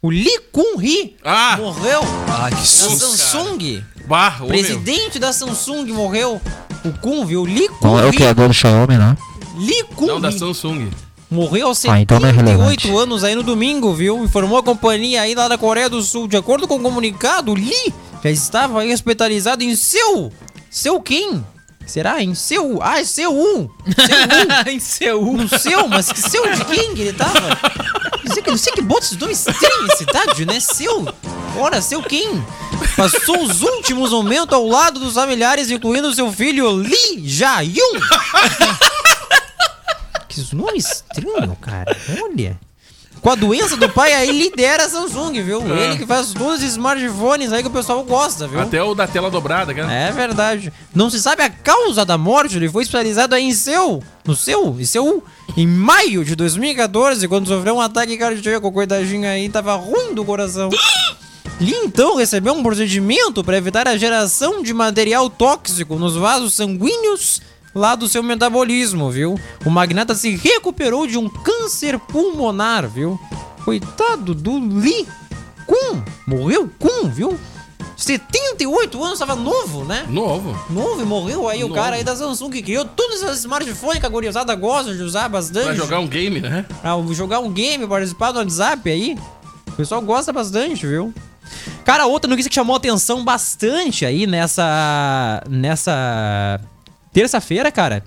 O 0.00 0.10
Lee 0.10 0.38
Kun 0.52 0.80
Hee 0.80 1.16
Ah! 1.24 1.56
morreu 1.58 2.00
Ai, 2.28 2.52
que 2.52 2.66
susto. 2.66 3.16
Samsung. 3.16 3.82
Barra, 4.06 4.44
ô, 4.44 4.48
meu. 4.48 4.56
Presidente 4.56 5.18
da 5.18 5.32
Samsung 5.32 5.86
morreu. 5.92 6.40
O 6.84 6.92
Kun, 7.00 7.26
viu? 7.26 7.42
Lee 7.44 7.68
Kun 7.68 7.88
Não 7.88 8.00
é 8.00 8.06
o 8.06 8.12
criador 8.12 8.46
do 8.48 8.54
Xiaomi, 8.54 8.96
né? 8.96 9.16
Lee 9.56 9.82
Kun 9.96 10.06
Não, 10.06 10.20
da. 10.20 10.30
Samsung. 10.30 10.88
Morreu 11.30 11.66
aos 11.66 11.84
Ah, 11.84 12.00
então 12.00 12.18
não 12.20 12.28
é 12.28 12.32
78 12.32 12.96
anos 12.96 13.22
aí 13.24 13.34
no 13.34 13.42
domingo, 13.42 13.92
viu? 13.92 14.24
Informou 14.24 14.56
a 14.58 14.62
companhia 14.62 15.20
aí 15.22 15.34
lá 15.34 15.46
da 15.48 15.58
Coreia 15.58 15.88
do 15.90 16.00
Sul. 16.00 16.26
De 16.28 16.36
acordo 16.38 16.66
com 16.66 16.76
o 16.76 16.80
comunicado, 16.80 17.52
Lee 17.52 17.92
já 18.22 18.30
estava 18.30 18.80
aí 18.80 18.94
hospitalizado 18.94 19.62
em 19.62 19.74
seu. 19.76 20.32
Seu 20.70 21.00
quem? 21.02 21.44
Será? 21.88 22.22
Em 22.22 22.34
seu. 22.34 22.80
Ah, 22.82 23.00
é 23.00 23.04
seu 23.04 23.34
1. 23.34 23.70
em 24.70 24.78
Seul. 24.78 25.38
No 25.38 25.48
seu? 25.48 25.88
Mas 25.88 26.12
que 26.12 26.20
seu 26.20 26.46
de 26.54 26.64
quem 26.66 26.94
que 26.94 27.00
ele 27.00 27.12
tava? 27.14 27.58
Não 28.46 28.56
sei 28.56 28.72
que, 28.74 28.82
bota 28.82 29.06
esses 29.06 29.16
nomes 29.16 29.46
estranhos 29.46 29.88
nesse 29.88 29.98
cidade, 29.98 30.44
né? 30.44 30.60
Seu. 30.60 31.06
Ora, 31.56 31.80
seu 31.80 32.02
quem? 32.02 32.44
Passou 32.94 33.42
os 33.42 33.62
últimos 33.62 34.10
momentos 34.10 34.52
ao 34.52 34.66
lado 34.66 35.00
dos 35.00 35.14
familiares, 35.14 35.70
incluindo 35.70 36.14
seu 36.14 36.30
filho 36.30 36.70
Lee 36.70 37.22
Jae-yun. 37.24 38.00
que 40.28 40.54
nome 40.54 40.78
estranho, 40.78 41.56
cara. 41.56 41.96
Olha. 42.22 42.67
Com 43.20 43.30
a 43.30 43.34
doença 43.34 43.76
do 43.76 43.88
pai, 43.88 44.12
aí 44.12 44.30
lidera 44.36 44.84
a 44.84 44.88
Samsung, 44.88 45.42
viu? 45.42 45.62
É. 45.74 45.84
Ele 45.84 45.98
que 45.98 46.06
faz 46.06 46.32
todos 46.32 46.58
os 46.58 46.62
smartphones 46.62 47.52
aí 47.52 47.62
que 47.62 47.68
o 47.68 47.72
pessoal 47.72 48.02
gosta, 48.04 48.46
viu? 48.46 48.60
Até 48.60 48.82
o 48.82 48.94
da 48.94 49.06
tela 49.06 49.30
dobrada, 49.30 49.74
cara. 49.74 49.92
É 49.92 50.12
verdade. 50.12 50.72
Não 50.94 51.10
se 51.10 51.20
sabe 51.20 51.42
a 51.42 51.50
causa 51.50 52.04
da 52.04 52.16
morte, 52.16 52.56
ele 52.56 52.68
foi 52.68 52.82
hospitalizado 52.82 53.34
aí 53.34 53.44
em 53.44 53.54
seu, 53.54 54.02
no 54.24 54.34
seu, 54.34 54.76
em 54.78 54.84
seu, 54.84 55.22
em 55.56 55.66
maio 55.66 56.24
de 56.24 56.34
2014, 56.36 57.26
quando 57.28 57.48
sofreu 57.48 57.76
um 57.76 57.80
ataque 57.80 58.16
cardíaco, 58.16 58.70
coitadinho 58.72 59.28
aí, 59.28 59.48
tava 59.48 59.74
ruim 59.74 60.14
do 60.14 60.24
coração. 60.24 60.70
Lee 61.60 61.74
então 61.84 62.14
recebeu 62.14 62.54
um 62.54 62.62
procedimento 62.62 63.42
para 63.42 63.56
evitar 63.56 63.88
a 63.88 63.96
geração 63.96 64.62
de 64.62 64.72
material 64.72 65.28
tóxico 65.28 65.96
nos 65.96 66.14
vasos 66.14 66.54
sanguíneos 66.54 67.42
lá 67.78 67.94
do 67.94 68.08
seu 68.08 68.22
metabolismo, 68.22 69.10
viu? 69.10 69.38
O 69.64 69.70
magnata 69.70 70.14
se 70.14 70.36
recuperou 70.36 71.06
de 71.06 71.16
um 71.16 71.28
câncer 71.28 71.98
pulmonar, 71.98 72.88
viu? 72.88 73.18
Coitado 73.64 74.34
do 74.34 74.58
Lee 74.58 75.06
Kun, 75.66 76.02
morreu 76.26 76.70
Kun, 76.78 77.08
viu? 77.08 77.38
78 77.96 79.02
anos, 79.02 79.18
tava 79.18 79.34
novo, 79.34 79.84
né? 79.84 80.06
Novo. 80.08 80.56
Novo 80.70 81.02
e 81.02 81.04
morreu 81.04 81.48
aí 81.48 81.64
o 81.64 81.68
Novo. 81.68 81.74
cara 81.80 81.96
aí 81.96 82.04
da 82.04 82.14
Samsung 82.14 82.50
que 82.50 82.62
criou 82.62 82.84
todos 82.84 83.22
esses 83.22 83.40
smartphones 83.40 83.98
que 83.98 84.06
a 84.06 84.08
gurizada 84.08 84.54
gosta 84.54 84.94
de 84.94 85.02
usar 85.02 85.28
bastante. 85.28 85.66
Pra 85.66 85.74
jogar 85.74 85.98
um 85.98 86.06
game, 86.06 86.40
né? 86.40 86.64
Pra 86.80 86.96
jogar 87.12 87.40
um 87.40 87.50
game, 87.50 87.86
participar 87.88 88.30
do 88.30 88.38
WhatsApp 88.38 88.88
aí. 88.88 89.18
O 89.66 89.72
pessoal 89.72 90.00
gosta 90.00 90.32
bastante, 90.32 90.86
viu? 90.86 91.12
Cara, 91.84 92.06
outra 92.06 92.28
notícia 92.28 92.48
que 92.48 92.54
chamou 92.54 92.76
atenção 92.76 93.24
bastante 93.24 94.06
aí 94.06 94.26
nessa. 94.26 95.42
nessa. 95.48 96.60
Terça-feira, 97.22 97.72
cara, 97.72 98.04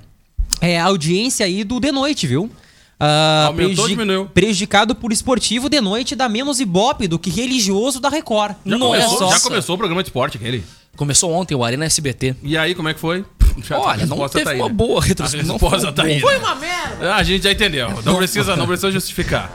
é 0.62 0.80
a 0.80 0.86
audiência 0.86 1.46
aí 1.46 1.66
do 1.66 1.82
The 1.82 1.92
Noite, 1.92 2.26
viu? 2.26 2.50
Ah, 2.98 3.46
Aumentou 3.48 3.84
ou 3.84 3.90
diminuiu? 3.90 4.26
Prejudicado 4.28 4.96
por 4.96 5.12
esportivo 5.12 5.68
de 5.68 5.82
noite 5.82 6.16
dá 6.16 6.30
menos 6.30 6.60
ibope 6.62 7.08
do 7.10 7.20
que 7.20 7.30
religioso 7.30 8.00
da 8.00 8.08
Record. 8.10 8.56
Já, 8.66 8.78
Nossa. 8.78 9.02
começou, 9.08 9.32
já 9.32 9.40
começou 9.42 9.76
o 9.76 9.78
programa 9.78 10.02
de 10.04 10.08
esporte 10.10 10.38
aquele. 10.38 10.64
Começou 10.96 11.32
ontem 11.34 11.56
o 11.56 11.64
Arena 11.64 11.84
SBT. 11.86 12.36
E 12.44 12.56
aí, 12.58 12.74
como 12.74 12.88
é 12.88 12.94
que 12.94 13.00
foi? 13.02 13.26
Já- 13.68 13.80
Olha, 13.80 14.04
a 14.04 14.08
não 14.08 14.30
teve 14.30 14.46
tá 14.46 14.52
aí, 14.52 14.60
uma 14.62 14.70
né? 14.70 14.74
boa 14.74 15.02
A 15.02 15.04
retransmissão. 15.04 15.48
não 15.48 15.58
resposta 15.58 15.92
tá 15.92 16.04
aí. 16.04 16.22
Foi 16.22 16.38
uma 16.38 16.56
merda! 16.56 17.16
A 17.16 17.24
gente 17.24 17.44
já 17.44 17.52
entendeu. 17.52 17.90
Não 18.06 18.16
precisa, 18.16 18.56
não 18.56 18.66
precisa 18.68 18.92
justificar. 18.92 19.54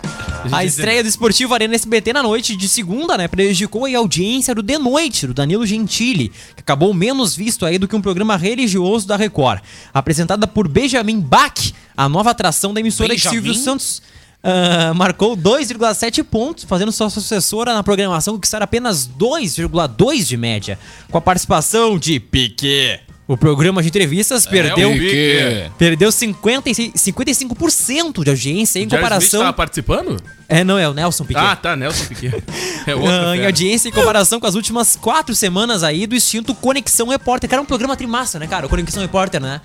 A 0.52 0.64
estreia 0.64 1.02
do 1.02 1.08
Esportivo 1.08 1.54
Arena 1.54 1.74
SBT 1.74 2.12
na 2.12 2.22
noite 2.22 2.56
de 2.56 2.68
segunda, 2.68 3.16
né, 3.16 3.28
prejudicou 3.28 3.86
a 3.86 3.98
audiência 3.98 4.54
do 4.54 4.62
The 4.62 4.78
Noite, 4.78 5.26
do 5.26 5.34
Danilo 5.34 5.66
Gentili, 5.66 6.28
que 6.54 6.60
acabou 6.60 6.92
menos 6.92 7.34
visto 7.34 7.64
aí 7.64 7.78
do 7.78 7.88
que 7.88 7.96
um 7.96 8.02
programa 8.02 8.36
religioso 8.36 9.06
da 9.06 9.16
Record. 9.16 9.60
Apresentada 9.92 10.46
por 10.46 10.68
Benjamin 10.68 11.20
Bach, 11.20 11.72
a 11.96 12.08
nova 12.08 12.30
atração 12.30 12.74
da 12.74 12.80
emissora 12.80 13.14
de? 13.14 13.20
Silvio 13.20 13.54
Santos. 13.54 14.02
ah, 14.42 14.94
marcou 14.94 15.36
2,7 15.36 16.22
pontos, 16.22 16.64
fazendo 16.64 16.92
sua 16.92 17.10
sucessora 17.10 17.74
na 17.74 17.82
programação 17.82 18.34
conquistar 18.34 18.62
apenas 18.62 19.08
2,2 19.08 20.24
de 20.24 20.36
média. 20.36 20.78
Com 21.10 21.18
a 21.18 21.20
participação 21.20 21.98
de 21.98 22.20
Piquet. 22.20 23.05
O 23.28 23.36
programa 23.36 23.82
de 23.82 23.88
entrevistas 23.88 24.46
perdeu, 24.46 24.92
É, 24.92 25.68
o 25.68 25.70
perdeu 25.76 26.12
56 26.12 26.92
55% 26.92 28.22
de 28.22 28.30
audiência 28.30 28.78
em 28.78 28.82
Smith 28.82 28.94
comparação. 28.94 29.40
tava 29.40 29.52
participando? 29.52 30.16
É, 30.48 30.62
não, 30.62 30.78
é 30.78 30.88
o 30.88 30.94
Nelson 30.94 31.24
Piquet. 31.24 31.42
Ah, 31.44 31.56
tá, 31.56 31.74
Nelson 31.74 32.04
Piquet. 32.04 32.42
É 32.86 32.94
outro 32.94 33.10
Ah, 33.10 33.36
em 33.36 33.44
audiência 33.44 33.88
em 33.88 33.92
comparação 33.92 34.38
com 34.38 34.46
as 34.46 34.54
últimas 34.54 34.94
quatro 34.94 35.34
semanas 35.34 35.82
aí 35.82 36.06
do 36.06 36.14
extinto 36.14 36.54
Conexão 36.54 37.08
Repórter. 37.08 37.50
Cara, 37.50 37.60
um 37.60 37.66
programa 37.66 37.96
trimassa, 37.96 38.38
né, 38.38 38.46
cara? 38.46 38.66
O 38.66 38.68
Conexão 38.68 39.02
Repórter, 39.02 39.40
né? 39.40 39.60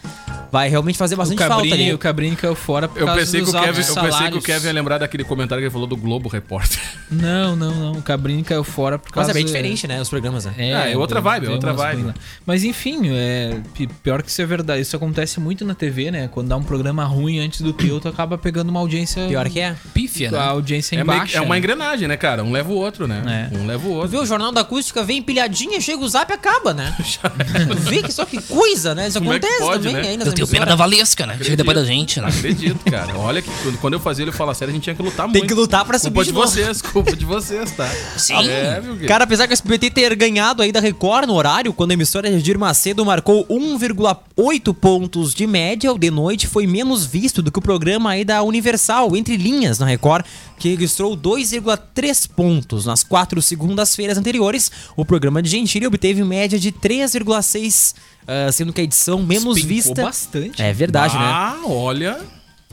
Vai 0.52 0.68
realmente 0.70 0.98
fazer 0.98 1.16
O 1.16 1.18
bastante 1.18 1.38
falta 1.40 1.56
Cabrini, 1.56 1.74
ali. 1.86 1.94
o 1.94 1.98
Cabrini 1.98 2.36
caiu 2.36 2.56
fora 2.56 2.88
por 2.88 3.00
Eu 3.00 3.06
causa 3.06 3.22
pensei, 3.22 3.40
que 3.40 3.46
dos 3.46 3.54
o 3.54 3.58
Kevin, 3.58 3.68
altos 3.80 3.88
eu 3.96 4.04
pensei 4.04 4.32
que 4.32 4.38
o. 4.38 4.42
Kevin 4.42 4.68
ia 4.68 4.74
lembrar 4.74 4.98
daquele 4.98 5.24
comentário 5.24 5.62
que 5.62 5.66
ele 5.66 5.72
falou 5.72 5.88
do 5.88 5.96
Globo 5.96 6.28
Repórter. 6.28 6.80
Não, 7.10 7.56
não, 7.56 7.74
não. 7.74 7.92
O 7.94 8.02
Cabrini 8.02 8.44
caiu 8.44 8.64
fora 8.64 9.00
por 9.00 9.08
Mas 9.08 9.14
causa... 9.14 9.32
é 9.32 9.34
bem 9.34 9.46
diferente, 9.46 9.88
né? 9.88 10.02
Os 10.02 10.10
programas, 10.10 10.46
né? 10.46 10.54
Ah, 10.76 10.90
é 10.90 10.98
outra 10.98 11.22
vibe, 11.22 11.48
é 11.48 11.50
outra 11.50 11.74
vibe. 11.74 12.14
Mas 12.46 12.64
enfim, 12.64 13.10
é 13.14 13.58
pi- 13.74 13.88
pior 14.04 14.22
que 14.22 14.30
isso 14.30 14.42
é 14.42 14.46
verdade. 14.46 14.82
Isso 14.82 14.96
acontece 14.96 15.40
muito 15.40 15.64
na 15.66 15.74
TV, 15.74 16.12
né? 16.12 16.28
Quando 16.32 16.50
dá 16.50 16.58
um 16.58 16.64
programa 16.64 17.04
ruim 17.06 17.40
antes 17.40 17.62
do 17.62 17.72
tu 17.74 18.08
acaba 18.08 18.38
pegando 18.38 18.70
uma 18.70 18.80
audiência... 18.80 19.26
Pior 19.28 19.50
que 19.50 19.60
é. 19.60 19.76
Pífia, 19.94 20.30
A 20.30 20.32
né? 20.32 20.38
audiência 20.40 20.96
É, 20.96 21.04
meio- 21.04 21.16
embaixo. 21.16 21.38
é 21.38 21.42
uma 21.42 21.58
engrenagem, 21.58 22.08
né, 22.08 22.16
cara? 22.18 22.44
Um 22.44 22.52
leva 22.52 22.70
o 22.72 22.76
outro, 22.76 23.08
né? 23.08 23.50
É. 23.52 23.58
Um 23.58 23.66
leva 23.66 23.84
o 23.88 23.90
Tu 23.92 23.96
outro. 23.96 24.10
vê 24.10 24.18
o 24.18 24.26
Jornal 24.26 24.52
da 24.52 24.62
Acústica, 24.62 25.04
vem 25.04 25.18
empilhadinha, 25.20 25.80
chega 25.82 26.04
o 26.04 26.08
zap 26.10 26.32
e 26.32 26.36
acaba, 26.36 26.74
né? 26.74 26.96
tu 27.68 27.76
vê 27.78 28.02
que 28.04 28.12
só 28.12 28.26
que 28.26 28.42
coisa, 28.42 28.94
né? 28.94 29.08
Isso 29.08 29.20
Como 29.20 29.34
é 29.34 29.40
que 29.40 29.46
acontece 29.46 29.64
pode, 29.66 29.84
também 29.88 30.02
né? 30.04 30.10
aí 30.10 30.18
nas 30.18 30.34
tenho 30.48 30.60
pena 30.62 30.66
da 30.66 30.76
Valesca, 30.76 31.26
né? 31.26 31.38
Chega 31.42 31.56
depois 31.58 31.78
da 31.78 31.84
gente, 31.86 32.20
né? 32.22 32.28
Acredito, 32.28 32.84
cara. 32.90 33.18
Olha 33.18 33.42
que 33.42 33.50
quando- 33.64 33.78
quando 33.80 33.94
eu 33.94 34.00
fazia 34.00 34.24
ele 34.24 34.32
falar 34.32 34.54
sério, 34.54 34.72
a 34.72 34.76
gente 34.76 34.84
tinha 34.84 34.96
que 34.96 35.02
lutar 35.02 35.28
muito. 35.28 35.40
Tem 35.40 35.48
que 35.48 35.54
lutar 35.54 35.84
pra 35.86 35.98
subir 36.00 36.14
Culpa 36.14 36.24
de 36.24 36.30
de 36.32 36.34
novo. 36.36 36.48
vocês, 36.48 36.82
culpa 36.82 37.16
de 37.16 37.26
vocês, 37.26 37.72
tá? 37.72 37.90
Sim. 38.18 38.48
É? 38.48 38.82
Cara, 39.08 39.24
apesar 39.24 39.48
que 39.48 39.54
o 39.54 39.56
SBT 39.56 39.90
ter 39.92 40.16
ganhado 40.16 40.62
aí 40.62 40.72
da 40.72 40.80
Record 40.80 41.28
no 41.28 41.34
horário, 41.36 41.74
quando 41.74 41.92
a 41.92 41.94
emissora 41.94 42.30
de 42.30 42.38
Edir 42.38 42.58
Macedo 42.60 43.06
marcou 43.06 43.46
1,8 43.50 44.74
pontos 44.74 45.34
de 45.34 45.46
média, 45.48 45.92
o 45.92 45.98
de 45.98 46.10
noite 46.12 46.48
foi 46.48 46.66
menos 46.68 47.06
visto 47.06 47.42
do 47.42 47.52
que 47.52 47.60
o 47.60 47.62
programa 47.62 48.12
aí 48.12 48.24
da 48.24 48.42
Universal, 48.44 49.16
Entre 49.16 49.36
Linhas, 49.38 49.80
na 49.80 49.86
Record, 49.86 50.26
que 50.58 50.70
registrou 50.70 51.16
2,3 51.16 52.28
pontos. 52.28 52.86
Nas 52.86 53.04
quatro 53.04 53.42
segundas-feiras 53.42 54.18
anteriores, 54.18 54.72
o 54.96 55.04
programa 55.04 55.42
de 55.42 55.50
Gentili 55.50 55.88
obteve 55.88 56.24
média 56.24 56.60
de 56.60 56.72
3,6, 56.72 57.94
ah, 58.28 58.52
sendo 58.52 58.72
que 58.74 58.82
a 58.82 58.84
edição 58.84 59.22
menos 59.24 59.56
Despencou 59.56 59.68
vista... 59.76 60.04
bastante. 60.04 60.62
É 60.62 60.72
verdade, 60.74 61.14
né? 61.16 61.24
Ah, 61.26 61.58
olha. 61.66 62.20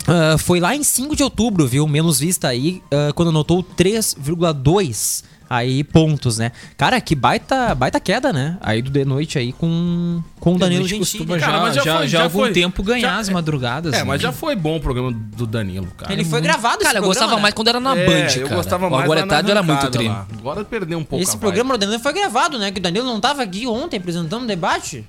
Ah, 0.07 0.37
foi 0.39 0.59
lá 0.61 0.75
em 0.75 0.83
5 0.83 1.15
de 1.17 1.23
outubro, 1.23 1.67
viu? 1.67 1.87
Menos 1.87 2.19
vista 2.21 2.49
aí, 2.49 2.83
ah, 2.93 3.13
quando 3.15 3.29
anotou 3.29 3.63
3,2 3.63 5.25
aí 5.51 5.83
pontos, 5.83 6.37
né? 6.37 6.53
Cara, 6.77 7.01
que 7.01 7.15
baita, 7.15 7.75
baita 7.75 7.99
queda, 7.99 8.33
né? 8.35 8.59
Aí 8.61 8.83
do 8.83 8.91
de 8.91 9.03
noite 9.05 9.39
aí 9.39 9.51
com, 9.53 10.23
com 10.39 10.55
o 10.55 10.59
Danilo 10.59 10.83
Gentili. 10.87 10.99
costuma 11.01 11.39
Cara, 11.39 11.53
já, 11.53 11.61
mas 11.63 11.75
já 11.75 11.83
já, 11.85 11.97
foi- 11.97 12.09
já 12.09 12.23
algum 12.25 12.39
foi. 12.41 12.53
tempo 12.53 12.83
ganhar 12.83 13.01
Já- 13.15 13.19
as 13.19 13.29
madrugadas. 13.31 13.95
É, 13.95 13.99
né? 13.99 14.05
mas 14.05 14.21
já 14.21 14.31
foi 14.31 14.55
bom 14.55 14.77
o 14.77 14.81
programa 14.81 15.11
do 15.11 15.47
Danilo, 15.47 15.87
cara. 15.97 16.13
Ele 16.13 16.23
foi 16.25 16.43
gravado 16.43 16.79
Cara, 16.81 16.91
esse 16.91 16.99
eu 16.99 17.03
programa, 17.03 17.07
gostava 17.07 17.37
né? 17.37 17.43
mais 17.43 17.55
quando 17.55 17.69
era 17.69 17.81
na 17.81 17.97
É, 17.97 18.07
Band, 18.07 18.33
eu 18.37 18.43
cara. 18.43 18.57
gostava 18.57 18.87
O 18.89 18.91
mais 18.91 19.05
Agora 19.05 19.21
é 19.21 19.27
tarde 19.27 19.51
era 19.51 19.63
muito 19.63 19.73
arrancada 19.79 19.99
tri. 19.99 20.09
lá. 20.09 20.27
Agora 20.39 20.65
perdeu 20.67 20.99
um 20.99 21.05
pouco 21.05 21.23
Esse 21.23 21.37
a 21.37 21.39
programa 21.39 21.79
do 21.79 21.81
Danilo 21.81 21.99
foi 22.03 22.13
gravado, 22.13 22.59
né? 22.59 22.71
Que 22.71 22.79
o 22.79 22.83
Danilo 22.83 23.07
não 23.07 23.19
tava 23.19 23.43
aqui 23.43 23.67
ontem 23.67 23.97
apresentando 23.97 24.43
o 24.45 24.47
debate. 24.47 25.03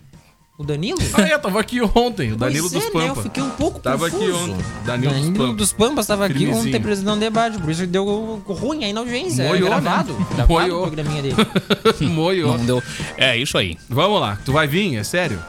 O 0.60 0.64
Danilo? 0.66 1.00
Ah, 1.14 1.22
é, 1.22 1.38
tava 1.38 1.58
aqui 1.62 1.82
ontem, 1.82 2.34
o 2.34 2.36
Danilo 2.36 2.70
Pois 2.70 2.84
dos 2.84 2.94
é, 2.94 2.98
né? 2.98 3.10
Eu 3.12 3.16
fiquei 3.16 3.42
um 3.42 3.50
pouco 3.52 3.80
Tava 3.80 4.10
confuso. 4.10 4.26
aqui 4.26 4.52
ontem, 4.52 4.66
Danilo, 4.86 5.14
Danilo 5.14 5.32
dos 5.32 5.38
Pampa. 5.38 5.54
dos 5.54 5.72
Pampas 5.72 6.06
tava 6.08 6.26
aqui 6.26 6.34
Crimezinho. 6.34 6.68
ontem 6.68 6.76
apresentando 6.76 7.16
o 7.16 7.20
debate, 7.22 7.58
por 7.60 7.70
isso 7.72 7.80
que 7.80 7.88
deu 7.88 8.42
ruim 8.46 8.84
aí 8.84 8.92
na 8.92 9.00
audiência. 9.00 9.46
Moiou, 9.48 9.68
é 9.68 9.76
né? 9.76 9.80
gravado. 9.80 10.14
Gravado 10.36 10.48
Moiou. 10.50 10.80
o 10.84 10.88
programinha 10.88 11.22
dele. 11.22 11.36
Moiou. 12.12 12.58
Não 12.58 12.66
deu. 12.66 12.84
É, 13.16 13.38
isso 13.38 13.58
aí. 13.58 13.78
Vamos 13.88 14.20
lá, 14.20 14.38
tu 14.44 14.52
vai 14.52 14.68
vir, 14.68 14.98
é 14.98 15.04
sério? 15.06 15.42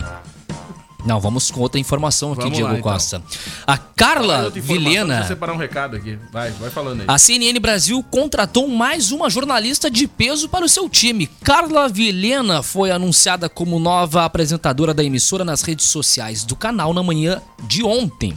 Não, 1.05 1.21
vamos 1.21 1.51
com 1.51 1.61
outra 1.61 1.81
informação 1.81 2.33
aqui, 2.33 2.43
Vamos 2.43 2.57
Diego 2.57 2.73
lá, 2.73 2.79
então. 2.79 2.93
Costa. 2.93 3.23
A 3.67 3.77
Carla 3.77 4.51
Vilhena. 4.51 5.25
separar 5.27 5.53
um 5.53 5.57
recado 5.57 5.97
aqui. 5.97 6.19
Vai, 6.33 6.51
vai 6.53 6.71
falando 6.71 7.01
aí. 7.01 7.07
A 7.09 7.19
CNN 7.19 7.59
Brasil 7.59 8.03
contratou 8.11 8.69
mais 8.69 9.13
uma 9.13 9.31
jornalista 9.31 9.91
de 9.91 10.07
peso 10.07 10.49
para 10.49 10.65
o 10.65 10.69
seu 10.69 10.89
time. 10.89 11.27
Carla 11.43 11.89
Vilhena 11.89 12.63
foi 12.63 12.91
anunciada 12.91 13.49
como 13.49 13.79
nova 13.79 14.25
apresentadora 14.25 14.95
da 14.95 15.05
emissora 15.05 15.45
nas 15.45 15.63
redes 15.63 15.87
sociais 15.87 16.45
do 16.45 16.57
canal 16.57 16.93
na 16.93 17.03
manhã 17.03 17.41
de 17.63 17.83
ontem. 17.83 18.37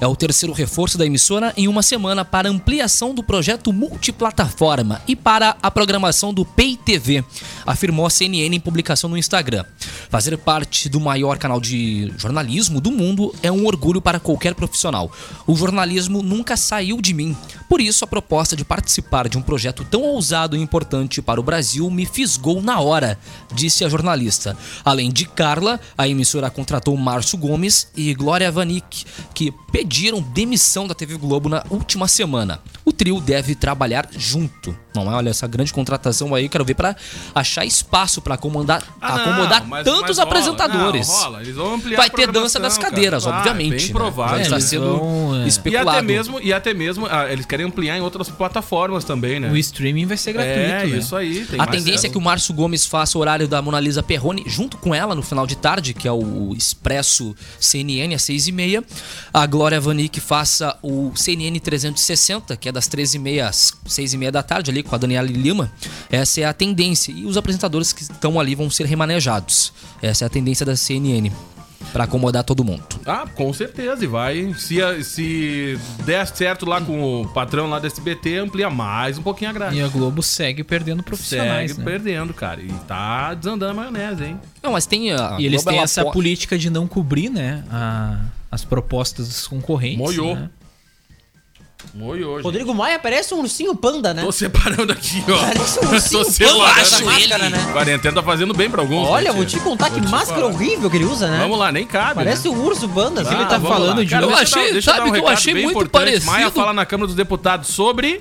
É 0.00 0.06
o 0.06 0.16
terceiro 0.16 0.52
reforço 0.52 0.98
da 0.98 1.06
emissora 1.06 1.52
em 1.56 1.68
uma 1.68 1.82
semana 1.82 2.24
para 2.24 2.48
ampliação 2.48 3.14
do 3.14 3.22
projeto 3.22 3.72
multiplataforma 3.72 5.00
e 5.06 5.14
para 5.14 5.56
a 5.62 5.70
programação 5.70 6.34
do 6.34 6.44
Pay 6.44 6.76
TV, 6.76 7.24
afirmou 7.66 8.06
a 8.06 8.10
CNN 8.10 8.56
em 8.56 8.60
publicação 8.60 9.08
no 9.08 9.16
Instagram. 9.16 9.64
Fazer 10.10 10.36
parte 10.38 10.88
do 10.88 11.00
maior 11.00 11.38
canal 11.38 11.60
de 11.60 12.03
jornalismo 12.18 12.80
do 12.80 12.90
mundo 12.90 13.34
é 13.42 13.50
um 13.50 13.66
orgulho 13.66 14.00
para 14.00 14.20
qualquer 14.20 14.54
profissional. 14.54 15.10
O 15.46 15.54
jornalismo 15.54 16.22
nunca 16.22 16.56
saiu 16.56 17.00
de 17.00 17.14
mim. 17.14 17.36
Por 17.68 17.80
isso, 17.80 18.04
a 18.04 18.08
proposta 18.08 18.54
de 18.54 18.64
participar 18.64 19.28
de 19.28 19.38
um 19.38 19.42
projeto 19.42 19.84
tão 19.84 20.02
ousado 20.02 20.56
e 20.56 20.60
importante 20.60 21.22
para 21.22 21.40
o 21.40 21.42
Brasil 21.42 21.90
me 21.90 22.04
fisgou 22.06 22.60
na 22.62 22.78
hora, 22.80 23.18
disse 23.52 23.84
a 23.84 23.88
jornalista. 23.88 24.56
Além 24.84 25.10
de 25.10 25.24
Carla, 25.26 25.80
a 25.96 26.06
emissora 26.06 26.50
contratou 26.50 26.96
Márcio 26.96 27.38
Gomes 27.38 27.88
e 27.96 28.12
Glória 28.14 28.50
Vanik, 28.52 29.04
que 29.34 29.52
pediram 29.72 30.20
demissão 30.20 30.86
da 30.86 30.94
TV 30.94 31.16
Globo 31.16 31.48
na 31.48 31.64
última 31.70 32.06
semana. 32.06 32.60
O 32.84 32.92
trio 32.92 33.20
deve 33.20 33.54
trabalhar 33.54 34.08
junto. 34.16 34.76
Não 34.94 35.10
é? 35.10 35.14
Olha 35.16 35.30
essa 35.30 35.46
grande 35.48 35.72
contratação 35.72 36.32
aí, 36.34 36.48
quero 36.48 36.64
ver 36.64 36.74
para 36.74 36.94
achar 37.34 37.64
espaço 37.64 38.20
para 38.22 38.34
acomodar, 38.34 38.84
Ah, 39.00 39.08
não, 39.08 39.16
acomodar 39.24 39.66
mas- 39.66 39.84
tantos 39.84 40.16
mas 40.16 40.18
rola. 40.18 40.28
apresentadores. 40.30 41.08
Não, 41.08 41.14
rola. 41.16 41.42
Eles 41.42 41.56
vão 41.56 41.74
ampliar 41.74 41.93
Vai 41.96 42.10
ter 42.10 42.30
dança 42.30 42.58
das 42.60 42.76
cara. 42.78 42.90
cadeiras, 42.90 43.24
Vai, 43.24 43.38
obviamente. 43.38 43.76
bem 43.76 43.86
né? 43.86 43.92
provável. 43.92 44.38
Já 44.38 44.42
está 44.44 44.60
sendo 44.60 44.98
vão, 44.98 45.36
é. 45.40 45.44
E 45.44 45.48
especulado. 45.48 45.90
até 45.90 46.02
mesmo, 46.02 46.40
e 46.40 46.52
até 46.52 46.74
mesmo 46.74 47.06
ah, 47.10 47.30
eles 47.32 47.46
querem 47.46 47.66
ampliar 47.66 47.96
em 47.96 48.00
outras 48.00 48.28
plataformas 48.28 49.04
também, 49.04 49.40
né? 49.40 49.50
O 49.50 49.56
streaming 49.56 50.06
vai 50.06 50.16
ser 50.16 50.32
gratuito, 50.32 50.58
É, 50.58 50.86
né? 50.86 50.98
isso 50.98 51.14
aí. 51.16 51.44
tem 51.44 51.60
A 51.60 51.66
tendência 51.66 52.06
é 52.06 52.10
que 52.10 52.18
o 52.18 52.20
Márcio 52.20 52.54
Gomes 52.54 52.86
faça 52.86 53.16
o 53.18 53.20
horário 53.20 53.46
da 53.48 53.60
Mona 53.62 53.80
Lisa 53.80 54.02
Perrone 54.02 54.42
junto 54.46 54.76
com 54.76 54.94
ela 54.94 55.14
no 55.14 55.22
final 55.22 55.46
de 55.46 55.56
tarde, 55.56 55.94
que 55.94 56.06
é 56.08 56.12
o 56.12 56.54
Expresso 56.56 57.34
CNN 57.58 58.14
às 58.14 58.22
6h30. 58.22 58.84
A 59.32 59.46
Glória 59.46 59.80
Vanik 59.80 60.20
faça 60.20 60.76
o 60.82 61.12
CNN 61.14 61.58
360, 61.60 62.56
que 62.56 62.68
é 62.68 62.72
das 62.72 62.88
13h30 62.88 63.42
às 63.42 63.72
6h30 63.88 64.30
da 64.30 64.42
tarde, 64.42 64.70
ali 64.70 64.82
com 64.82 64.94
a 64.94 64.98
Daniela 64.98 65.28
Lima. 65.28 65.70
Essa 66.10 66.40
é 66.40 66.44
a 66.44 66.52
tendência. 66.52 67.12
E 67.12 67.24
os 67.26 67.36
apresentadores 67.36 67.92
que 67.92 68.02
estão 68.02 68.38
ali 68.40 68.54
vão 68.54 68.70
ser 68.70 68.86
remanejados. 68.86 69.72
Essa 70.02 70.24
é 70.24 70.26
a 70.26 70.30
tendência 70.30 70.64
da 70.64 70.76
CNN. 70.76 71.30
Pra 71.92 72.04
acomodar 72.04 72.42
todo 72.44 72.64
mundo. 72.64 72.82
Ah, 73.06 73.24
com 73.34 73.52
certeza, 73.52 74.04
e 74.04 74.06
vai. 74.06 74.52
Se, 74.54 74.76
se 75.04 75.78
der 76.04 76.26
certo 76.26 76.66
lá 76.66 76.80
com 76.80 77.22
o 77.22 77.28
patrão 77.28 77.68
lá 77.68 77.78
da 77.78 77.86
SBT, 77.86 78.36
amplia 78.38 78.68
mais 78.70 79.18
um 79.18 79.22
pouquinho 79.22 79.50
a 79.50 79.52
grade. 79.52 79.76
E 79.76 79.82
a 79.82 79.88
Globo 79.88 80.22
segue 80.22 80.64
perdendo 80.64 81.02
profissionais, 81.02 81.70
Segue 81.72 81.84
né? 81.84 81.90
perdendo, 81.90 82.34
cara. 82.34 82.60
E 82.60 82.68
tá 82.88 83.34
desandando 83.34 83.72
a 83.72 83.74
maionese, 83.90 84.24
hein? 84.24 84.40
Não, 84.62 84.72
mas 84.72 84.86
tem 84.86 85.12
a. 85.12 85.36
E 85.38 85.46
eles 85.46 85.62
Globo, 85.62 85.76
têm 85.76 85.84
essa 85.84 86.04
po- 86.04 86.12
política 86.12 86.58
de 86.58 86.68
não 86.70 86.86
cobrir, 86.88 87.28
né, 87.30 87.62
a- 87.70 88.20
as 88.50 88.64
propostas 88.64 89.28
dos 89.28 89.46
concorrentes. 89.46 89.98
Moiou. 89.98 90.34
né? 90.34 90.48
Gente. 91.96 92.42
Rodrigo 92.42 92.74
Maia 92.74 92.98
parece 92.98 93.32
um 93.34 93.40
ursinho 93.40 93.72
panda, 93.76 94.12
né? 94.12 94.22
Tô 94.24 94.32
separando 94.32 94.92
aqui, 94.92 95.22
ó. 95.28 95.38
Parece 95.38 95.78
um 95.78 95.90
ursinho 95.90 96.18
Tô 96.24 96.24
panda 96.24 96.32
separando 96.32 96.80
essa 96.80 96.96
aqui. 96.96 97.04
máscara, 97.04 97.50
né? 97.50 97.70
Quarentena 97.72 98.14
tá 98.16 98.22
fazendo 98.22 98.52
bem 98.52 98.68
pra 98.68 98.82
alguns. 98.82 99.08
Olha, 99.08 99.26
gente. 99.26 99.36
vou 99.36 99.44
te 99.46 99.60
contar 99.60 99.86
que 99.90 99.92
Vou 100.00 100.02
te 100.06 100.10
máscara 100.10 100.40
falar. 100.40 100.52
horrível 100.54 100.90
que 100.90 100.96
ele 100.96 101.04
usa, 101.04 101.28
né? 101.28 101.38
Vamos 101.38 101.56
lá, 101.56 101.70
nem 101.70 101.86
cabe. 101.86 102.14
Parece 102.16 102.48
né? 102.48 102.56
um 102.56 102.64
urso 102.64 102.88
panda. 102.88 103.22
Assim. 103.22 103.34
ele 103.34 103.46
tá 103.46 103.60
falando 103.60 103.98
lá. 103.98 104.04
de 104.04 104.10
Cara, 104.10 104.26
deixa 104.26 104.40
Eu 104.58 104.62
achei- 104.62 104.74
dar- 104.74 104.82
sabe 104.82 105.08
um 105.08 105.12
que 105.12 105.18
eu 105.20 105.28
achei 105.28 105.54
muito 105.54 105.70
importante. 105.70 105.92
parecido? 106.04 106.26
Maia 106.32 106.50
fala 106.50 106.72
na 106.72 106.84
Câmara 106.84 107.06
dos 107.06 107.14
Deputados 107.16 107.68
sobre... 107.68 108.20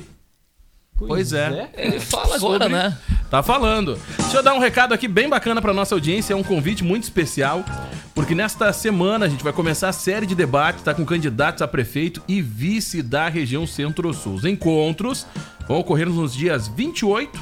Pois 0.98 1.34
é. 1.34 1.70
Ele 1.76 2.00
fala 2.00 2.36
agora, 2.36 2.66
Sobre- 2.66 2.70
né? 2.70 2.98
Tá 3.30 3.42
falando. 3.42 4.00
Deixa 4.18 4.38
eu 4.38 4.44
dar 4.44 4.54
um 4.54 4.60
recado 4.60 4.94
aqui 4.94 5.08
bem 5.08 5.28
bacana 5.28 5.62
pra 5.62 5.74
nossa 5.74 5.96
audiência, 5.96 6.34
é 6.34 6.36
um 6.36 6.44
convite 6.44 6.84
muito 6.84 7.04
especial, 7.04 7.66
porque 8.14 8.36
nesta 8.36 8.72
semana 8.72 9.26
a 9.26 9.30
gente 9.30 9.44
vai 9.44 9.52
começar 9.52 9.90
a 9.90 9.94
série 9.94 10.26
de 10.28 10.36
debates, 10.36 10.84
tá 10.84 10.94
com 10.94 11.04
candidatos 11.04 11.62
a 11.64 11.68
prefeito 11.68 12.22
e 12.28 12.42
vice 12.42 13.02
da 13.02 13.28
região 13.28 13.66
Centro-Sul. 13.66 14.36
Os 14.36 14.46
encontros 14.46 15.26
vão 15.68 15.80
ocorrer 15.80 16.08
nos 16.08 16.34
dias 16.34 16.68
28, 16.68 17.40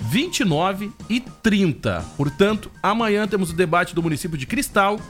29 0.00 0.92
e 1.10 1.20
30. 1.20 2.04
Portanto, 2.16 2.70
amanhã 2.82 3.26
temos 3.26 3.50
o 3.50 3.54
debate 3.54 3.94
do 3.94 4.02
município 4.02 4.38
de 4.38 4.46
Cristal, 4.46 5.00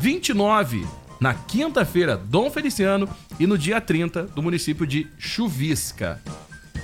29 0.00 0.84
na 1.20 1.34
quinta-feira, 1.34 2.16
Dom 2.16 2.50
Feliciano, 2.50 3.08
e 3.38 3.46
no 3.46 3.56
dia 3.56 3.80
30 3.80 4.24
do 4.24 4.42
município 4.42 4.84
de 4.84 5.06
Chuvisca. 5.16 6.20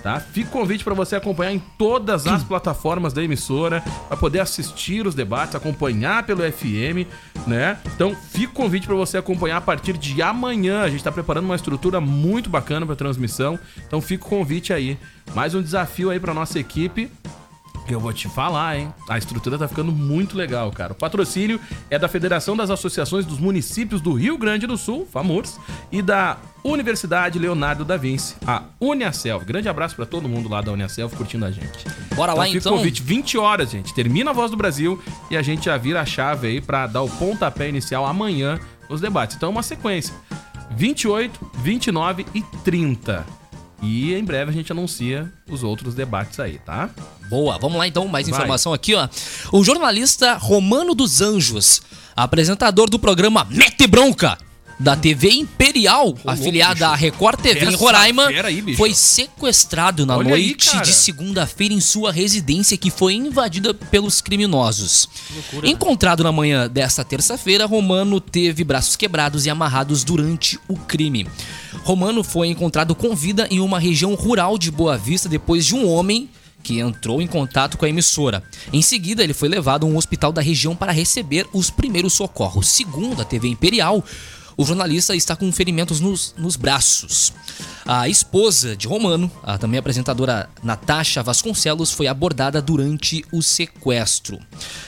Tá? 0.03 0.21
Fica 0.21 0.49
o 0.49 0.53
convite 0.53 0.85
para 0.85 0.95
você 0.95 1.17
acompanhar 1.17 1.53
em 1.53 1.59
todas 1.77 2.27
as 2.27 2.43
plataformas 2.45 3.13
da 3.13 3.23
emissora, 3.23 3.83
para 4.09 4.17
poder 4.17 4.41
assistir 4.41 5.07
os 5.07 5.15
debates, 5.15 5.55
acompanhar 5.55 6.25
pelo 6.25 6.41
FM, 6.41 7.07
né? 7.47 7.79
Então, 7.95 8.15
fica 8.15 8.53
o 8.53 8.55
convite 8.55 8.87
para 8.87 8.97
você 8.97 9.19
acompanhar 9.19 9.57
a 9.57 9.61
partir 9.61 9.97
de 9.97 10.23
amanhã. 10.23 10.83
A 10.83 10.89
gente 10.89 10.99
está 10.99 11.13
preparando 11.13 11.45
uma 11.45 11.57
estrutura 11.57 12.01
muito 12.01 12.49
bacana 12.49 12.87
para 12.87 12.95
transmissão. 12.95 13.59
Então, 13.87 14.01
fica 14.01 14.25
o 14.25 14.29
convite 14.29 14.73
aí. 14.73 14.99
Mais 15.35 15.55
um 15.55 15.63
desafio 15.63 16.11
aí 16.11 16.21
para 16.21 16.33
nossa 16.33 16.59
equipe. 16.59 17.11
Eu 17.89 17.99
vou 17.99 18.13
te 18.13 18.29
falar, 18.29 18.79
hein? 18.79 18.93
A 19.09 19.17
estrutura 19.17 19.57
tá 19.57 19.67
ficando 19.67 19.91
muito 19.91 20.37
legal, 20.37 20.71
cara. 20.71 20.93
O 20.93 20.95
patrocínio 20.95 21.59
é 21.89 21.99
da 21.99 22.07
Federação 22.07 22.55
das 22.55 22.69
Associações 22.69 23.25
dos 23.25 23.39
Municípios 23.39 24.03
do 24.03 24.13
Rio 24.13 24.37
Grande 24.37 24.67
do 24.67 24.77
Sul, 24.77 25.09
FAMURS, 25.11 25.59
e 25.91 26.03
da 26.03 26.37
Universidade 26.63 27.39
Leonardo 27.39 27.87
da 27.87 27.97
Vinci, 27.97 28.37
a 28.47 28.65
Uniaselv. 28.79 29.45
Grande 29.47 29.71
abraço 29.71 29.97
pra 29.97 30.05
todo 30.05 30.29
mundo 30.29 30.51
lá 30.51 30.61
da 30.61 30.71
Uniaselv 30.71 31.17
curtindo 31.17 31.47
a 31.47 31.51
gente. 31.51 31.87
Bora 32.15 32.35
lá, 32.35 32.45
fica 32.45 32.59
então. 32.59 32.77
convite, 32.77 33.03
20 33.03 33.39
horas, 33.39 33.71
gente. 33.71 33.95
Termina 33.95 34.33
a 34.33 34.35
Voz 34.35 34.51
do 34.51 34.57
Brasil 34.57 35.03
e 35.31 35.37
a 35.37 35.41
gente 35.41 35.65
já 35.65 35.79
vira 35.79 36.03
a 36.03 36.07
chave 36.07 36.47
aí 36.47 36.61
pra 36.61 36.87
dar 36.87 37.01
o 37.01 37.09
pontapé 37.09 37.71
inicial 37.71 38.05
amanhã 38.05 38.61
nos 38.91 39.01
debates. 39.01 39.37
Então, 39.37 39.51
uma 39.51 39.63
sequência: 39.63 40.15
28, 40.73 41.53
29 41.63 42.27
e 42.35 42.43
30. 42.63 43.25
E 43.81 44.13
em 44.13 44.25
breve 44.25 44.51
a 44.51 44.55
gente 44.55 44.73
anuncia 44.73 45.33
os 45.49 45.63
outros 45.63 45.95
debates 45.95 46.39
aí, 46.41 46.59
tá? 46.59 46.91
Boa, 47.29 47.59
vamos 47.59 47.79
lá 47.79 47.87
então, 47.87 48.09
mais 48.09 48.27
Vai. 48.27 48.39
informação 48.39 48.73
aqui, 48.73 48.95
ó. 48.95 49.09
O 49.53 49.63
jornalista 49.63 50.35
Romano 50.35 50.95
dos 50.95 51.21
Anjos, 51.21 51.83
apresentador 52.17 52.89
do 52.89 52.99
programa 52.99 53.47
Mete 53.51 53.87
Bronca, 53.87 54.39
da 54.81 54.95
TV 54.95 55.31
Imperial, 55.31 56.17
afiliada 56.25 56.89
à 56.89 56.95
Record 56.95 57.41
TV 57.41 57.67
em 57.67 57.75
Roraima, 57.75 58.29
aí, 58.29 58.77
foi 58.77 58.95
sequestrado 58.95 60.07
na 60.07 60.17
Olha 60.17 60.35
aí, 60.35 60.47
noite 60.47 60.71
cara. 60.71 60.85
de 60.85 60.93
segunda-feira 60.93 61.75
em 61.75 61.81
sua 61.81 62.13
residência 62.13 62.77
que 62.77 62.91
foi 62.91 63.15
invadida 63.15 63.75
pelos 63.75 64.21
criminosos. 64.21 65.09
Encontrado 65.65 66.23
na 66.23 66.31
manhã 66.31 66.69
desta 66.69 67.05
terça-feira, 67.05 67.67
Romano 67.67 68.21
teve 68.21 68.63
braços 68.63 68.95
quebrados 68.95 69.47
e 69.47 69.51
amarrados 69.51 70.05
durante 70.05 70.59
o 70.69 70.77
crime. 70.77 71.27
Romano 71.83 72.23
foi 72.23 72.47
encontrado 72.47 72.95
com 72.95 73.17
vida 73.17 73.49
em 73.51 73.61
uma 73.61 73.81
região 73.81 74.15
rural 74.15 74.57
de 74.57 74.71
Boa 74.71 74.97
Vista 74.97 75.29
depois 75.29 75.67
de 75.67 75.75
um 75.75 75.89
homem 75.89 76.31
que 76.69 76.81
entrou 76.81 77.23
em 77.23 77.27
contato 77.27 77.79
com 77.79 77.87
a 77.87 77.89
emissora. 77.89 78.43
Em 78.71 78.83
seguida, 78.83 79.25
ele 79.25 79.33
foi 79.33 79.49
levado 79.49 79.87
a 79.87 79.89
um 79.89 79.97
hospital 79.97 80.31
da 80.31 80.43
região 80.43 80.77
para 80.77 80.93
receber 80.93 81.47
os 81.55 81.71
primeiros 81.71 82.13
socorros. 82.13 82.69
Segundo 82.69 83.23
a 83.23 83.25
TV 83.25 83.49
Imperial, 83.49 84.05
o 84.59 84.65
jornalista 84.65 85.15
está 85.15 85.37
com 85.37 85.53
ferimentos 85.53 86.01
nos, 86.01 86.35
nos 86.37 86.57
braços. 86.57 87.33
A 87.87 88.09
esposa 88.09 88.77
de 88.77 88.89
Romano, 88.89 89.31
a 89.41 89.57
também 89.57 89.79
apresentadora 89.79 90.51
Natasha 90.65 91.23
Vasconcelos, 91.23 91.93
foi 91.93 92.09
abordada 92.09 92.61
durante 92.61 93.25
o 93.33 93.41
sequestro. 93.41 94.37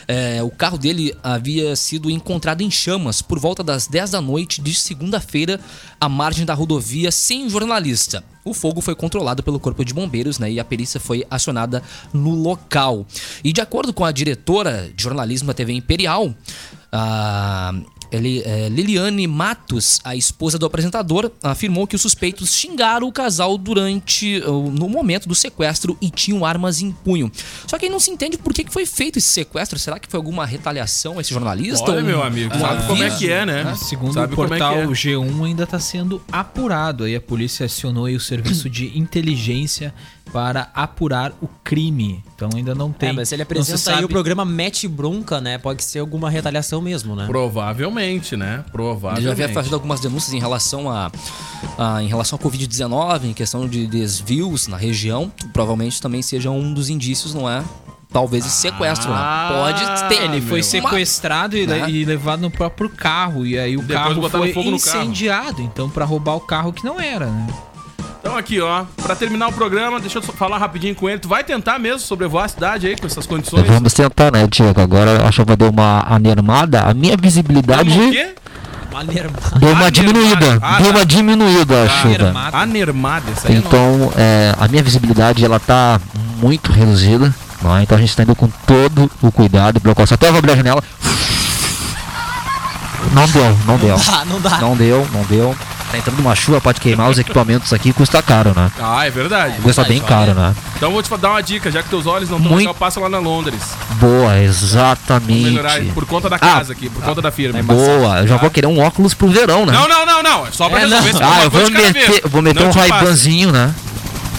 É, 0.08 0.42
o 0.42 0.50
carro 0.50 0.76
dele 0.76 1.16
havia 1.22 1.76
sido 1.76 2.10
encontrado 2.10 2.62
em 2.62 2.70
chamas 2.70 3.22
por 3.22 3.38
volta 3.38 3.62
das 3.62 3.86
10 3.86 4.10
da 4.10 4.20
noite 4.20 4.60
de 4.60 4.74
segunda-feira, 4.74 5.60
à 6.00 6.08
margem 6.08 6.44
da 6.44 6.52
rodovia 6.52 7.12
sem 7.12 7.48
jornalista. 7.48 8.24
O 8.44 8.52
fogo 8.52 8.80
foi 8.80 8.96
controlado 8.96 9.40
pelo 9.40 9.60
Corpo 9.60 9.84
de 9.84 9.94
Bombeiros 9.94 10.40
né, 10.40 10.50
e 10.50 10.58
a 10.58 10.64
perícia 10.64 10.98
foi 10.98 11.24
acionada 11.30 11.80
no 12.12 12.34
local. 12.34 13.06
E 13.44 13.52
de 13.52 13.60
acordo 13.60 13.92
com 13.92 14.04
a 14.04 14.10
diretora 14.10 14.90
de 14.92 15.00
jornalismo 15.00 15.46
da 15.46 15.54
TV 15.54 15.74
Imperial, 15.74 16.34
a 16.90 17.72
Liliane 18.18 19.26
Matos, 19.26 20.00
a 20.04 20.16
esposa 20.16 20.58
do 20.58 20.66
apresentador, 20.66 21.30
afirmou 21.42 21.86
que 21.86 21.96
os 21.96 22.02
suspeitos 22.02 22.52
xingaram 22.54 23.06
o 23.08 23.12
casal 23.12 23.56
durante 23.56 24.40
no 24.72 24.88
momento 24.88 25.28
do 25.28 25.34
sequestro 25.34 25.96
e 26.00 26.10
tinham 26.10 26.44
armas 26.44 26.80
em 26.80 26.90
punho. 26.90 27.30
Só 27.66 27.78
que 27.78 27.86
aí 27.86 27.90
não 27.90 28.00
se 28.00 28.10
entende 28.10 28.36
por 28.38 28.52
que 28.52 28.64
foi 28.70 28.84
feito 28.86 29.18
esse 29.18 29.28
sequestro. 29.28 29.78
Será 29.78 29.98
que 29.98 30.08
foi 30.08 30.18
alguma 30.18 30.44
retaliação 30.46 31.18
a 31.18 31.20
esse 31.20 31.30
jornalista? 31.32 31.90
Olha, 31.90 32.02
Um- 32.02 32.06
meu 32.06 32.22
amigo, 32.22 32.54
um 32.54 32.60
sabe 32.60 32.86
como 32.86 33.02
é 33.02 33.10
que 33.10 33.30
é, 33.30 33.46
né? 33.46 33.64
Ah, 33.66 33.76
Segundo 33.76 34.14
Sabe 34.14 34.32
o 34.32 34.44
é 34.44 34.48
portal 34.48 34.74
é. 34.76 34.86
G1 34.86 35.44
ainda 35.44 35.64
está 35.64 35.78
sendo 35.78 36.22
apurado. 36.30 37.04
Aí 37.04 37.14
a 37.16 37.20
polícia 37.20 37.66
acionou 37.66 38.06
aí 38.06 38.14
o 38.16 38.20
serviço 38.20 38.68
de 38.68 38.96
inteligência 38.98 39.94
para 40.32 40.68
apurar 40.74 41.32
o 41.42 41.48
crime. 41.64 42.22
Então 42.36 42.48
ainda 42.54 42.74
não 42.74 42.92
tem. 42.92 43.08
É, 43.08 43.12
mas 43.12 43.28
se 43.28 43.34
ele 43.34 43.42
não 43.42 43.62
se 43.64 43.72
apresenta 43.72 43.98
aí 43.98 44.04
o 44.04 44.08
programa 44.08 44.44
Mete 44.44 44.86
Bronca, 44.86 45.40
né? 45.40 45.58
Pode 45.58 45.82
ser 45.82 45.98
alguma 45.98 46.30
retaliação 46.30 46.80
mesmo, 46.80 47.16
né? 47.16 47.26
Provavelmente, 47.26 48.36
né? 48.36 48.60
Ele 48.62 48.70
Provavelmente. 48.72 49.24
já 49.24 49.32
havia 49.32 49.48
feito 49.48 49.74
algumas 49.74 50.00
denúncias 50.00 50.32
em 50.32 50.38
relação 50.38 50.90
a, 50.90 51.10
a- 51.78 52.02
em 52.02 52.06
relação 52.06 52.38
à 52.40 52.42
Covid-19, 52.42 53.24
em 53.24 53.32
questão 53.34 53.68
de 53.68 53.86
desvios 53.86 54.68
na 54.68 54.76
região. 54.76 55.30
Provavelmente 55.52 56.00
também 56.00 56.22
seja 56.22 56.50
um 56.50 56.72
dos 56.72 56.88
indícios, 56.88 57.34
não 57.34 57.48
é? 57.50 57.62
Talvez 58.12 58.44
esse 58.44 58.56
sequestro, 58.56 59.10
Ah, 59.12 59.48
né? 59.50 59.56
Pode 59.84 60.08
ter. 60.08 60.24
Ele 60.24 60.40
foi 60.40 60.54
meu. 60.58 60.64
sequestrado 60.64 61.56
e, 61.56 61.64
Né? 61.66 61.88
e 61.88 62.04
levado 62.04 62.40
no 62.40 62.50
próprio 62.50 62.88
carro. 62.90 63.46
E 63.46 63.56
aí 63.56 63.76
o 63.76 63.82
Depois 63.82 63.98
carro 64.16 64.28
foi 64.30 64.52
fogo 64.52 64.70
no 64.70 64.80
carro. 64.80 64.98
incendiado. 65.04 65.62
Então, 65.62 65.88
pra 65.88 66.04
roubar 66.04 66.34
o 66.34 66.40
carro 66.40 66.72
que 66.72 66.84
não 66.84 66.98
era, 67.00 67.26
né? 67.26 67.46
Então 68.20 68.36
aqui, 68.36 68.60
ó, 68.60 68.84
pra 69.02 69.16
terminar 69.16 69.48
o 69.48 69.52
programa, 69.52 69.98
deixa 69.98 70.18
eu 70.18 70.22
falar 70.22 70.58
rapidinho 70.58 70.94
com 70.94 71.08
ele. 71.08 71.18
Tu 71.18 71.28
vai 71.28 71.42
tentar 71.42 71.78
mesmo 71.78 72.00
sobrevoar 72.00 72.44
a 72.44 72.48
cidade 72.48 72.86
aí 72.86 72.96
com 72.96 73.06
essas 73.06 73.26
condições? 73.26 73.66
Vamos 73.66 73.94
tentar, 73.94 74.30
né, 74.30 74.46
Diego? 74.46 74.80
Agora 74.80 75.26
a 75.26 75.32
chuva 75.32 75.56
deu 75.56 75.70
uma 75.70 76.04
anermada. 76.06 76.82
A 76.82 76.92
minha 76.92 77.16
visibilidade 77.16 77.88
Vamos 77.88 78.06
o 78.08 78.10
quê? 78.12 78.34
Maneiro. 78.92 79.30
deu 79.58 79.70
uma 79.70 79.86
Anermada. 79.86 79.90
diminuída. 79.90 80.58
Ah, 80.60 80.78
deu 80.80 80.92
tá. 80.92 80.98
uma 80.98 81.06
diminuída 81.06 81.82
a 81.84 81.88
chuva. 81.88 82.14
Anermada. 82.14 82.56
Anermada, 82.58 83.30
isso 83.30 83.46
aí 83.48 83.54
não. 83.54 83.60
Então, 83.62 84.12
é, 84.16 84.54
a 84.58 84.68
minha 84.68 84.82
visibilidade 84.82 85.44
ela 85.44 85.58
tá 85.58 85.98
muito 86.40 86.70
reduzida. 86.72 87.34
Não 87.62 87.76
é? 87.76 87.82
Então 87.82 87.96
a 87.96 88.00
gente 88.00 88.14
tá 88.14 88.22
indo 88.22 88.34
com 88.36 88.48
todo 88.66 89.10
o 89.22 89.32
cuidado 89.32 89.76
e 89.78 89.80
precaução. 89.80 90.14
Até 90.14 90.26
eu 90.28 90.32
vou 90.32 90.38
abrir 90.40 90.52
a 90.52 90.56
janela. 90.56 90.82
Não 93.12 93.26
deu, 93.28 93.58
não 93.66 93.76
deu. 93.78 93.96
Ah, 94.12 94.24
não 94.26 94.40
dá. 94.40 94.58
Não 94.58 94.76
deu, 94.76 95.08
não 95.12 95.22
deu. 95.24 95.56
Tá 95.90 95.98
entrando 95.98 96.20
uma 96.20 96.36
chuva, 96.36 96.60
pode 96.60 96.80
queimar 96.80 97.10
os 97.10 97.18
equipamentos 97.18 97.72
aqui, 97.72 97.92
custa 97.92 98.22
caro, 98.22 98.52
né? 98.54 98.70
Ah, 98.80 99.04
é 99.06 99.10
verdade. 99.10 99.56
Custa 99.60 99.82
bem 99.82 100.00
caro, 100.00 100.34
né? 100.34 100.54
Então 100.76 100.88
eu 100.88 100.92
vou 100.92 101.02
te 101.02 101.10
dar 101.18 101.30
uma 101.30 101.42
dica, 101.42 101.68
já 101.70 101.82
que 101.82 101.88
teus 101.88 102.06
olhos 102.06 102.30
não 102.30 102.36
estão 102.36 102.50
Muito- 102.52 102.60
legal, 102.60 102.74
passa 102.74 103.00
lá 103.00 103.08
na 103.08 103.18
Londres. 103.18 103.60
Boa, 103.94 104.28
Vou 104.28 104.34
exatamente. 104.36 105.42
melhorar 105.50 105.72
aí, 105.72 105.90
por 105.92 106.06
conta 106.06 106.30
da 106.30 106.38
casa 106.38 106.72
aqui, 106.72 106.88
por 106.88 107.02
conta 107.02 107.20
da 107.20 107.32
firma. 107.32 107.60
Boa, 107.62 108.20
eu 108.20 108.28
já 108.28 108.36
vou 108.36 108.50
querer 108.50 108.68
um 108.68 108.78
óculos 108.78 109.14
pro 109.14 109.28
verão, 109.28 109.66
né? 109.66 109.72
Não, 109.72 109.88
não, 109.88 110.06
não, 110.06 110.22
não. 110.22 110.46
É 110.46 110.52
só 110.52 110.68
pra 110.68 110.78
É, 110.78 110.82
resolver 110.82 111.12
não. 111.12 111.20
esse 111.20 111.22
Ah, 111.24 111.42
eu 111.44 111.50
vou 111.50 111.70
meter, 111.70 112.22
vou 112.28 112.42
meter 112.42 112.62
Não 112.62 112.70
um 112.70 112.72
raibanzinho, 112.72 113.50
né? 113.50 113.74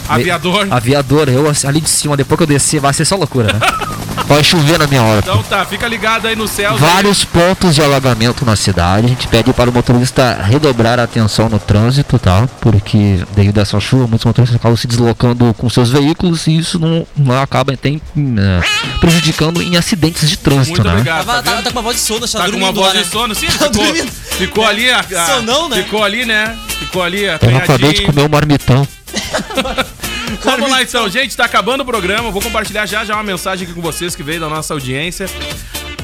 Aviador. 0.08 0.68
Aviador, 0.72 1.30
eu 1.30 1.52
ali 1.68 1.82
de 1.82 1.90
cima, 1.90 2.16
depois 2.18 2.38
que 2.38 2.44
eu 2.44 2.48
descer, 2.48 2.80
vai 2.80 2.94
ser 2.94 3.06
só 3.06 3.16
loucura, 3.16 3.54
né? 3.54 3.60
Vai 4.32 4.44
chover 4.46 4.80
na 4.80 4.88
minha 4.88 5.04
hora. 5.04 5.20
Então 5.20 5.44
tá, 5.44 5.66
fica 5.66 5.86
ligado 5.90 6.26
aí 6.26 6.38
no 6.38 6.48
céu. 6.48 6.78
Vários 6.78 7.26
pontos 7.26 7.76
de 7.76 7.82
alagamento 7.82 8.46
na 8.46 8.56
cidade. 8.56 9.06
A 9.06 9.10
gente 9.10 9.28
pede 9.28 9.52
para 9.52 9.70
o 9.70 9.74
motorista 9.74 10.40
redobrar 10.42 11.00
a 11.02 11.04
atenção 11.04 11.50
no 11.50 11.60
trânsito, 11.60 12.18
tá? 12.18 12.48
Porque 12.62 13.20
devido 13.36 13.58
a 13.58 13.62
essa 13.64 13.78
chuva, 13.82 14.08
muitos 14.08 14.24
motoristas 14.24 14.56
acabam 14.58 14.78
se 14.78 14.88
deslocando 14.88 15.54
com 15.58 15.70
seus 15.70 15.90
veículos 15.90 16.48
e 16.48 16.58
isso 16.58 16.80
não, 16.80 17.06
não 17.18 17.42
acaba 17.42 17.76
tem, 17.76 18.02
eh, 18.18 18.62
prejudicando 19.02 19.62
em 19.62 19.76
acidentes 19.76 20.30
de 20.30 20.38
trânsito, 20.38 20.78
Muito 20.78 20.84
né? 20.88 20.94
obrigado. 20.94 21.26
Tava, 21.26 21.44
tá 21.44 21.52
tá, 21.58 21.62
tá 21.64 21.64
com 21.72 21.80
uma 21.80 21.82
voz 21.82 21.98
de 21.98 22.02
sono, 22.02 22.26
tá, 22.26 22.40
Tá 22.40 22.50
com 22.50 22.56
uma 22.58 22.72
voz 22.72 22.94
de 22.94 22.98
né? 23.00 23.04
sono, 23.04 23.36
sim, 23.36 23.48
Tá 23.48 23.66
ficou, 23.70 23.96
ficou 24.38 24.66
ali, 24.66 24.90
a, 24.90 25.00
a- 25.00 25.26
Sonão, 25.26 25.68
né? 25.68 25.76
ficou 25.84 26.04
ali, 26.06 26.26
né? 26.26 26.56
Ficou 26.80 27.04
ali, 27.04 27.24
Eu 27.26 27.38
não 27.52 27.58
acabei 27.58 27.92
de 27.94 28.04
comer 28.04 28.22
um 28.24 28.30
marmitão. 28.30 28.88
Vamos 30.44 30.70
lá 30.70 30.82
então, 30.82 31.10
gente, 31.10 31.36
tá 31.36 31.46
acabando 31.46 31.82
o 31.82 31.86
programa. 31.86 32.32
Vou 32.32 32.42
compartilhar 32.42 32.86
já 32.86 33.04
já 33.04 33.16
uma 33.16 33.24
mensagem 33.24 33.66
aqui 33.66 33.74
com 33.74 33.82
vocês 33.82 34.16
que 34.16 34.24
veio 34.24 34.40
da 34.40 34.50
nossa 34.50 34.74
audiência. 34.74 35.28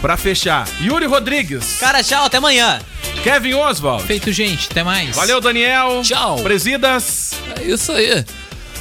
Pra 0.02 0.16
fechar, 0.16 0.68
Yuri 0.80 1.08
Rodrigues, 1.08 1.78
Cara, 1.80 2.04
tchau, 2.04 2.26
até 2.26 2.38
amanhã. 2.38 2.80
Kevin 3.24 3.56
Oswald. 3.56 4.04
Feito, 4.06 4.32
gente. 4.32 4.68
Até 4.70 4.84
mais. 4.84 5.16
Valeu, 5.16 5.42
Daniel. 5.42 6.02
Tchau. 6.04 6.38
Presidas. 6.44 7.32
É 7.60 7.64
isso 7.64 7.92
aí. 7.92 8.24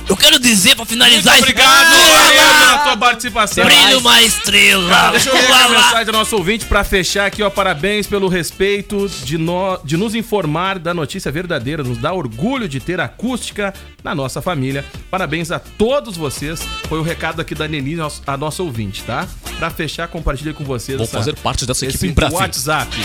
Eu 0.08 0.16
quero 0.16 0.38
dizer 0.38 0.70
pra 0.70 0.78
Muito 0.78 0.90
finalizar 0.90 1.36
obrigado, 1.38 1.90
Daniel, 1.90 2.58
pela 2.60 2.78
tua 2.78 2.96
participação. 2.96 3.64
Brilho 3.64 3.98
uma 3.98 4.22
estrela. 4.22 5.10
Deixa 5.10 5.30
eu 5.30 5.34
ler 5.34 5.52
a 5.52 5.68
mensagem 5.68 6.04
do 6.06 6.12
nosso 6.12 6.36
ouvinte 6.36 6.64
pra 6.64 6.84
fechar 6.84 7.26
aqui, 7.26 7.42
ó. 7.42 7.50
Parabéns 7.50 8.06
pelo 8.06 8.28
respeito 8.28 9.08
de, 9.24 9.36
no, 9.36 9.78
de 9.84 9.96
nos 9.96 10.14
informar 10.14 10.78
da 10.78 10.94
notícia 10.94 11.32
verdadeira. 11.32 11.82
Nos 11.82 11.98
dá 11.98 12.12
orgulho 12.12 12.68
de 12.68 12.78
ter 12.78 13.00
acústica 13.00 13.74
na 14.04 14.14
nossa 14.14 14.40
família. 14.40 14.84
Parabéns 15.10 15.50
a 15.50 15.58
todos 15.58 16.16
vocês. 16.16 16.60
Foi 16.88 17.00
o 17.00 17.02
recado 17.02 17.40
aqui 17.40 17.54
da 17.54 17.66
Nelly, 17.66 17.96
a 18.26 18.36
nossa 18.36 18.62
ouvinte, 18.62 19.02
tá? 19.02 19.26
Pra 19.58 19.70
fechar, 19.70 20.06
compartilhei 20.06 20.52
com 20.52 20.62
vocês. 20.64 20.98
Vou 20.98 21.04
essa- 21.06 21.18
fazer 21.18 21.34
parte 21.36 21.66
dessa 21.66 21.84
equipe 21.84 22.06
em 22.06 22.12
breve. 22.12 22.32
WhatsApp. 22.34 22.96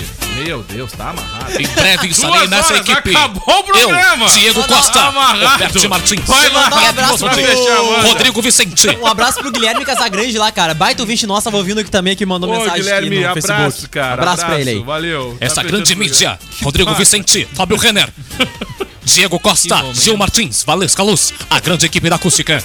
Meu 0.45 0.61
Deus, 0.63 0.91
tá 0.91 1.09
amarrado. 1.09 1.59
Em 1.61 1.67
breve 1.67 2.07
estarei 2.09 2.47
nessa 2.47 2.73
horas, 2.73 2.87
equipe. 2.87 3.09
Acabou 3.15 3.41
o 3.59 3.63
programa. 3.63 4.25
Eu, 4.25 4.33
Diego 4.33 4.59
não, 4.59 4.67
Costa, 4.67 4.99
amarrado. 5.01 5.51
Roberto 5.51 5.89
Martins, 5.89 6.25
Vai 6.25 6.49
lá. 6.49 6.90
Um 6.91 7.03
abraço 7.03 7.17
pro- 7.25 7.33
fechar. 7.33 8.07
Rodrigo 8.07 8.41
Vicente. 8.41 8.89
Um 9.01 9.07
abraço 9.07 9.39
pro 9.39 9.51
Guilherme 9.51 9.85
Casagrande 9.85 10.37
lá, 10.37 10.51
cara. 10.51 10.73
Baita 10.73 11.01
ouvinte 11.01 11.25
nosso, 11.25 11.45
tava 11.45 11.57
ouvindo 11.57 11.79
aqui 11.79 11.89
também, 11.89 12.15
que 12.15 12.25
mandou 12.25 12.49
Ô, 12.49 12.53
mensagem 12.59 12.81
Guilherme, 12.83 13.07
aqui 13.07 13.19
no 13.19 13.29
abraço, 13.31 13.47
Facebook. 13.71 13.89
cara. 13.89 14.13
abraço, 14.21 14.45
pra 14.45 14.59
ele 14.59 14.69
aí. 14.71 14.79
Valeu. 14.83 15.37
Essa 15.39 15.55
Tá 15.55 15.63
grande 15.63 15.95
mídia. 15.95 16.37
Rodrigo. 16.61 16.91
Vicente, 16.95 17.47
Fábio 17.53 17.77
Renner, 17.77 18.09
Diego 19.03 19.39
Costa, 19.39 19.83
Gil 19.93 20.15
Martins, 20.17 20.63
Valesca 20.63 21.01
Luz, 21.03 21.33
a 21.49 21.59
grande 21.59 21.85
equipe 21.85 22.09
da 22.09 22.15
acústica. 22.17 22.63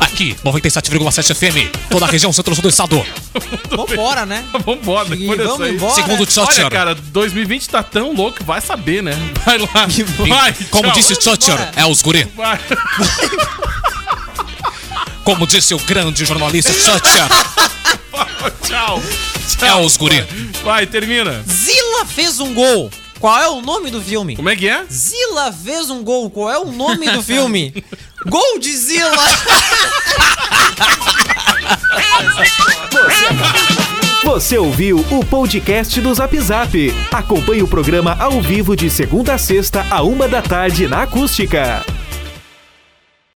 Aqui, 0.00 0.36
97,7 0.44 1.34
FM, 1.34 1.70
toda 1.90 2.04
a 2.04 2.08
região 2.08 2.32
centro-sul 2.32 2.62
do 2.62 2.68
estado. 2.68 3.04
Vambora, 3.70 4.24
né? 4.26 4.44
Vambora, 4.64 5.08
depois 5.08 5.38
dessa 5.38 5.50
vamos 5.50 5.66
aí. 5.66 5.74
embora. 5.74 5.94
Segundo 5.94 6.20
Olha, 6.20 6.30
Churchill, 6.30 6.70
cara, 6.70 6.94
2020 6.94 7.68
tá 7.68 7.82
tão 7.82 8.12
louco, 8.14 8.44
vai 8.44 8.60
saber, 8.60 9.02
né? 9.02 9.12
Vai 9.44 9.58
lá. 9.58 9.86
Vai, 10.28 10.54
como 10.70 10.84
tchau. 10.84 10.92
disse 10.92 11.14
Churchill, 11.20 11.54
é 11.76 11.84
os 11.86 12.02
guri. 12.02 12.24
Vai. 12.36 12.58
Como 15.24 15.46
disse 15.46 15.72
o 15.72 15.78
grande 15.78 16.22
jornalista 16.24 16.70
Churchill, 16.70 17.24
Tchau. 18.68 19.00
é 19.02 19.66
Tchau. 19.66 19.82
os 19.84 19.96
guri. 19.96 20.22
Vai, 20.62 20.86
termina. 20.86 21.42
Zila 21.48 22.04
fez 22.04 22.40
um 22.40 22.52
gol. 22.52 22.90
Qual 23.18 23.40
é 23.40 23.48
o 23.48 23.62
nome 23.62 23.90
do 23.90 24.02
filme? 24.02 24.36
Como 24.36 24.50
é 24.50 24.56
que 24.56 24.68
é? 24.68 24.84
Zila 24.92 25.50
fez 25.50 25.88
um 25.88 26.02
gol. 26.04 26.28
Qual 26.28 26.50
é 26.50 26.58
o 26.58 26.70
nome 26.70 27.08
do 27.10 27.22
filme? 27.22 27.72
Gol 28.26 28.58
de 28.58 28.74
Zila. 28.74 29.12
Você 34.24 34.56
ouviu 34.56 35.04
o 35.10 35.24
podcast 35.24 36.00
do 36.00 36.14
Zap 36.14 36.40
Zap. 36.40 36.74
Acompanhe 37.12 37.62
o 37.62 37.68
programa 37.68 38.16
ao 38.18 38.40
vivo 38.40 38.74
de 38.74 38.88
segunda 38.88 39.34
a 39.34 39.38
sexta, 39.38 39.84
a 39.90 40.02
uma 40.02 40.26
da 40.26 40.40
tarde 40.40 40.88
na 40.88 41.02
Acústica. 41.02 41.84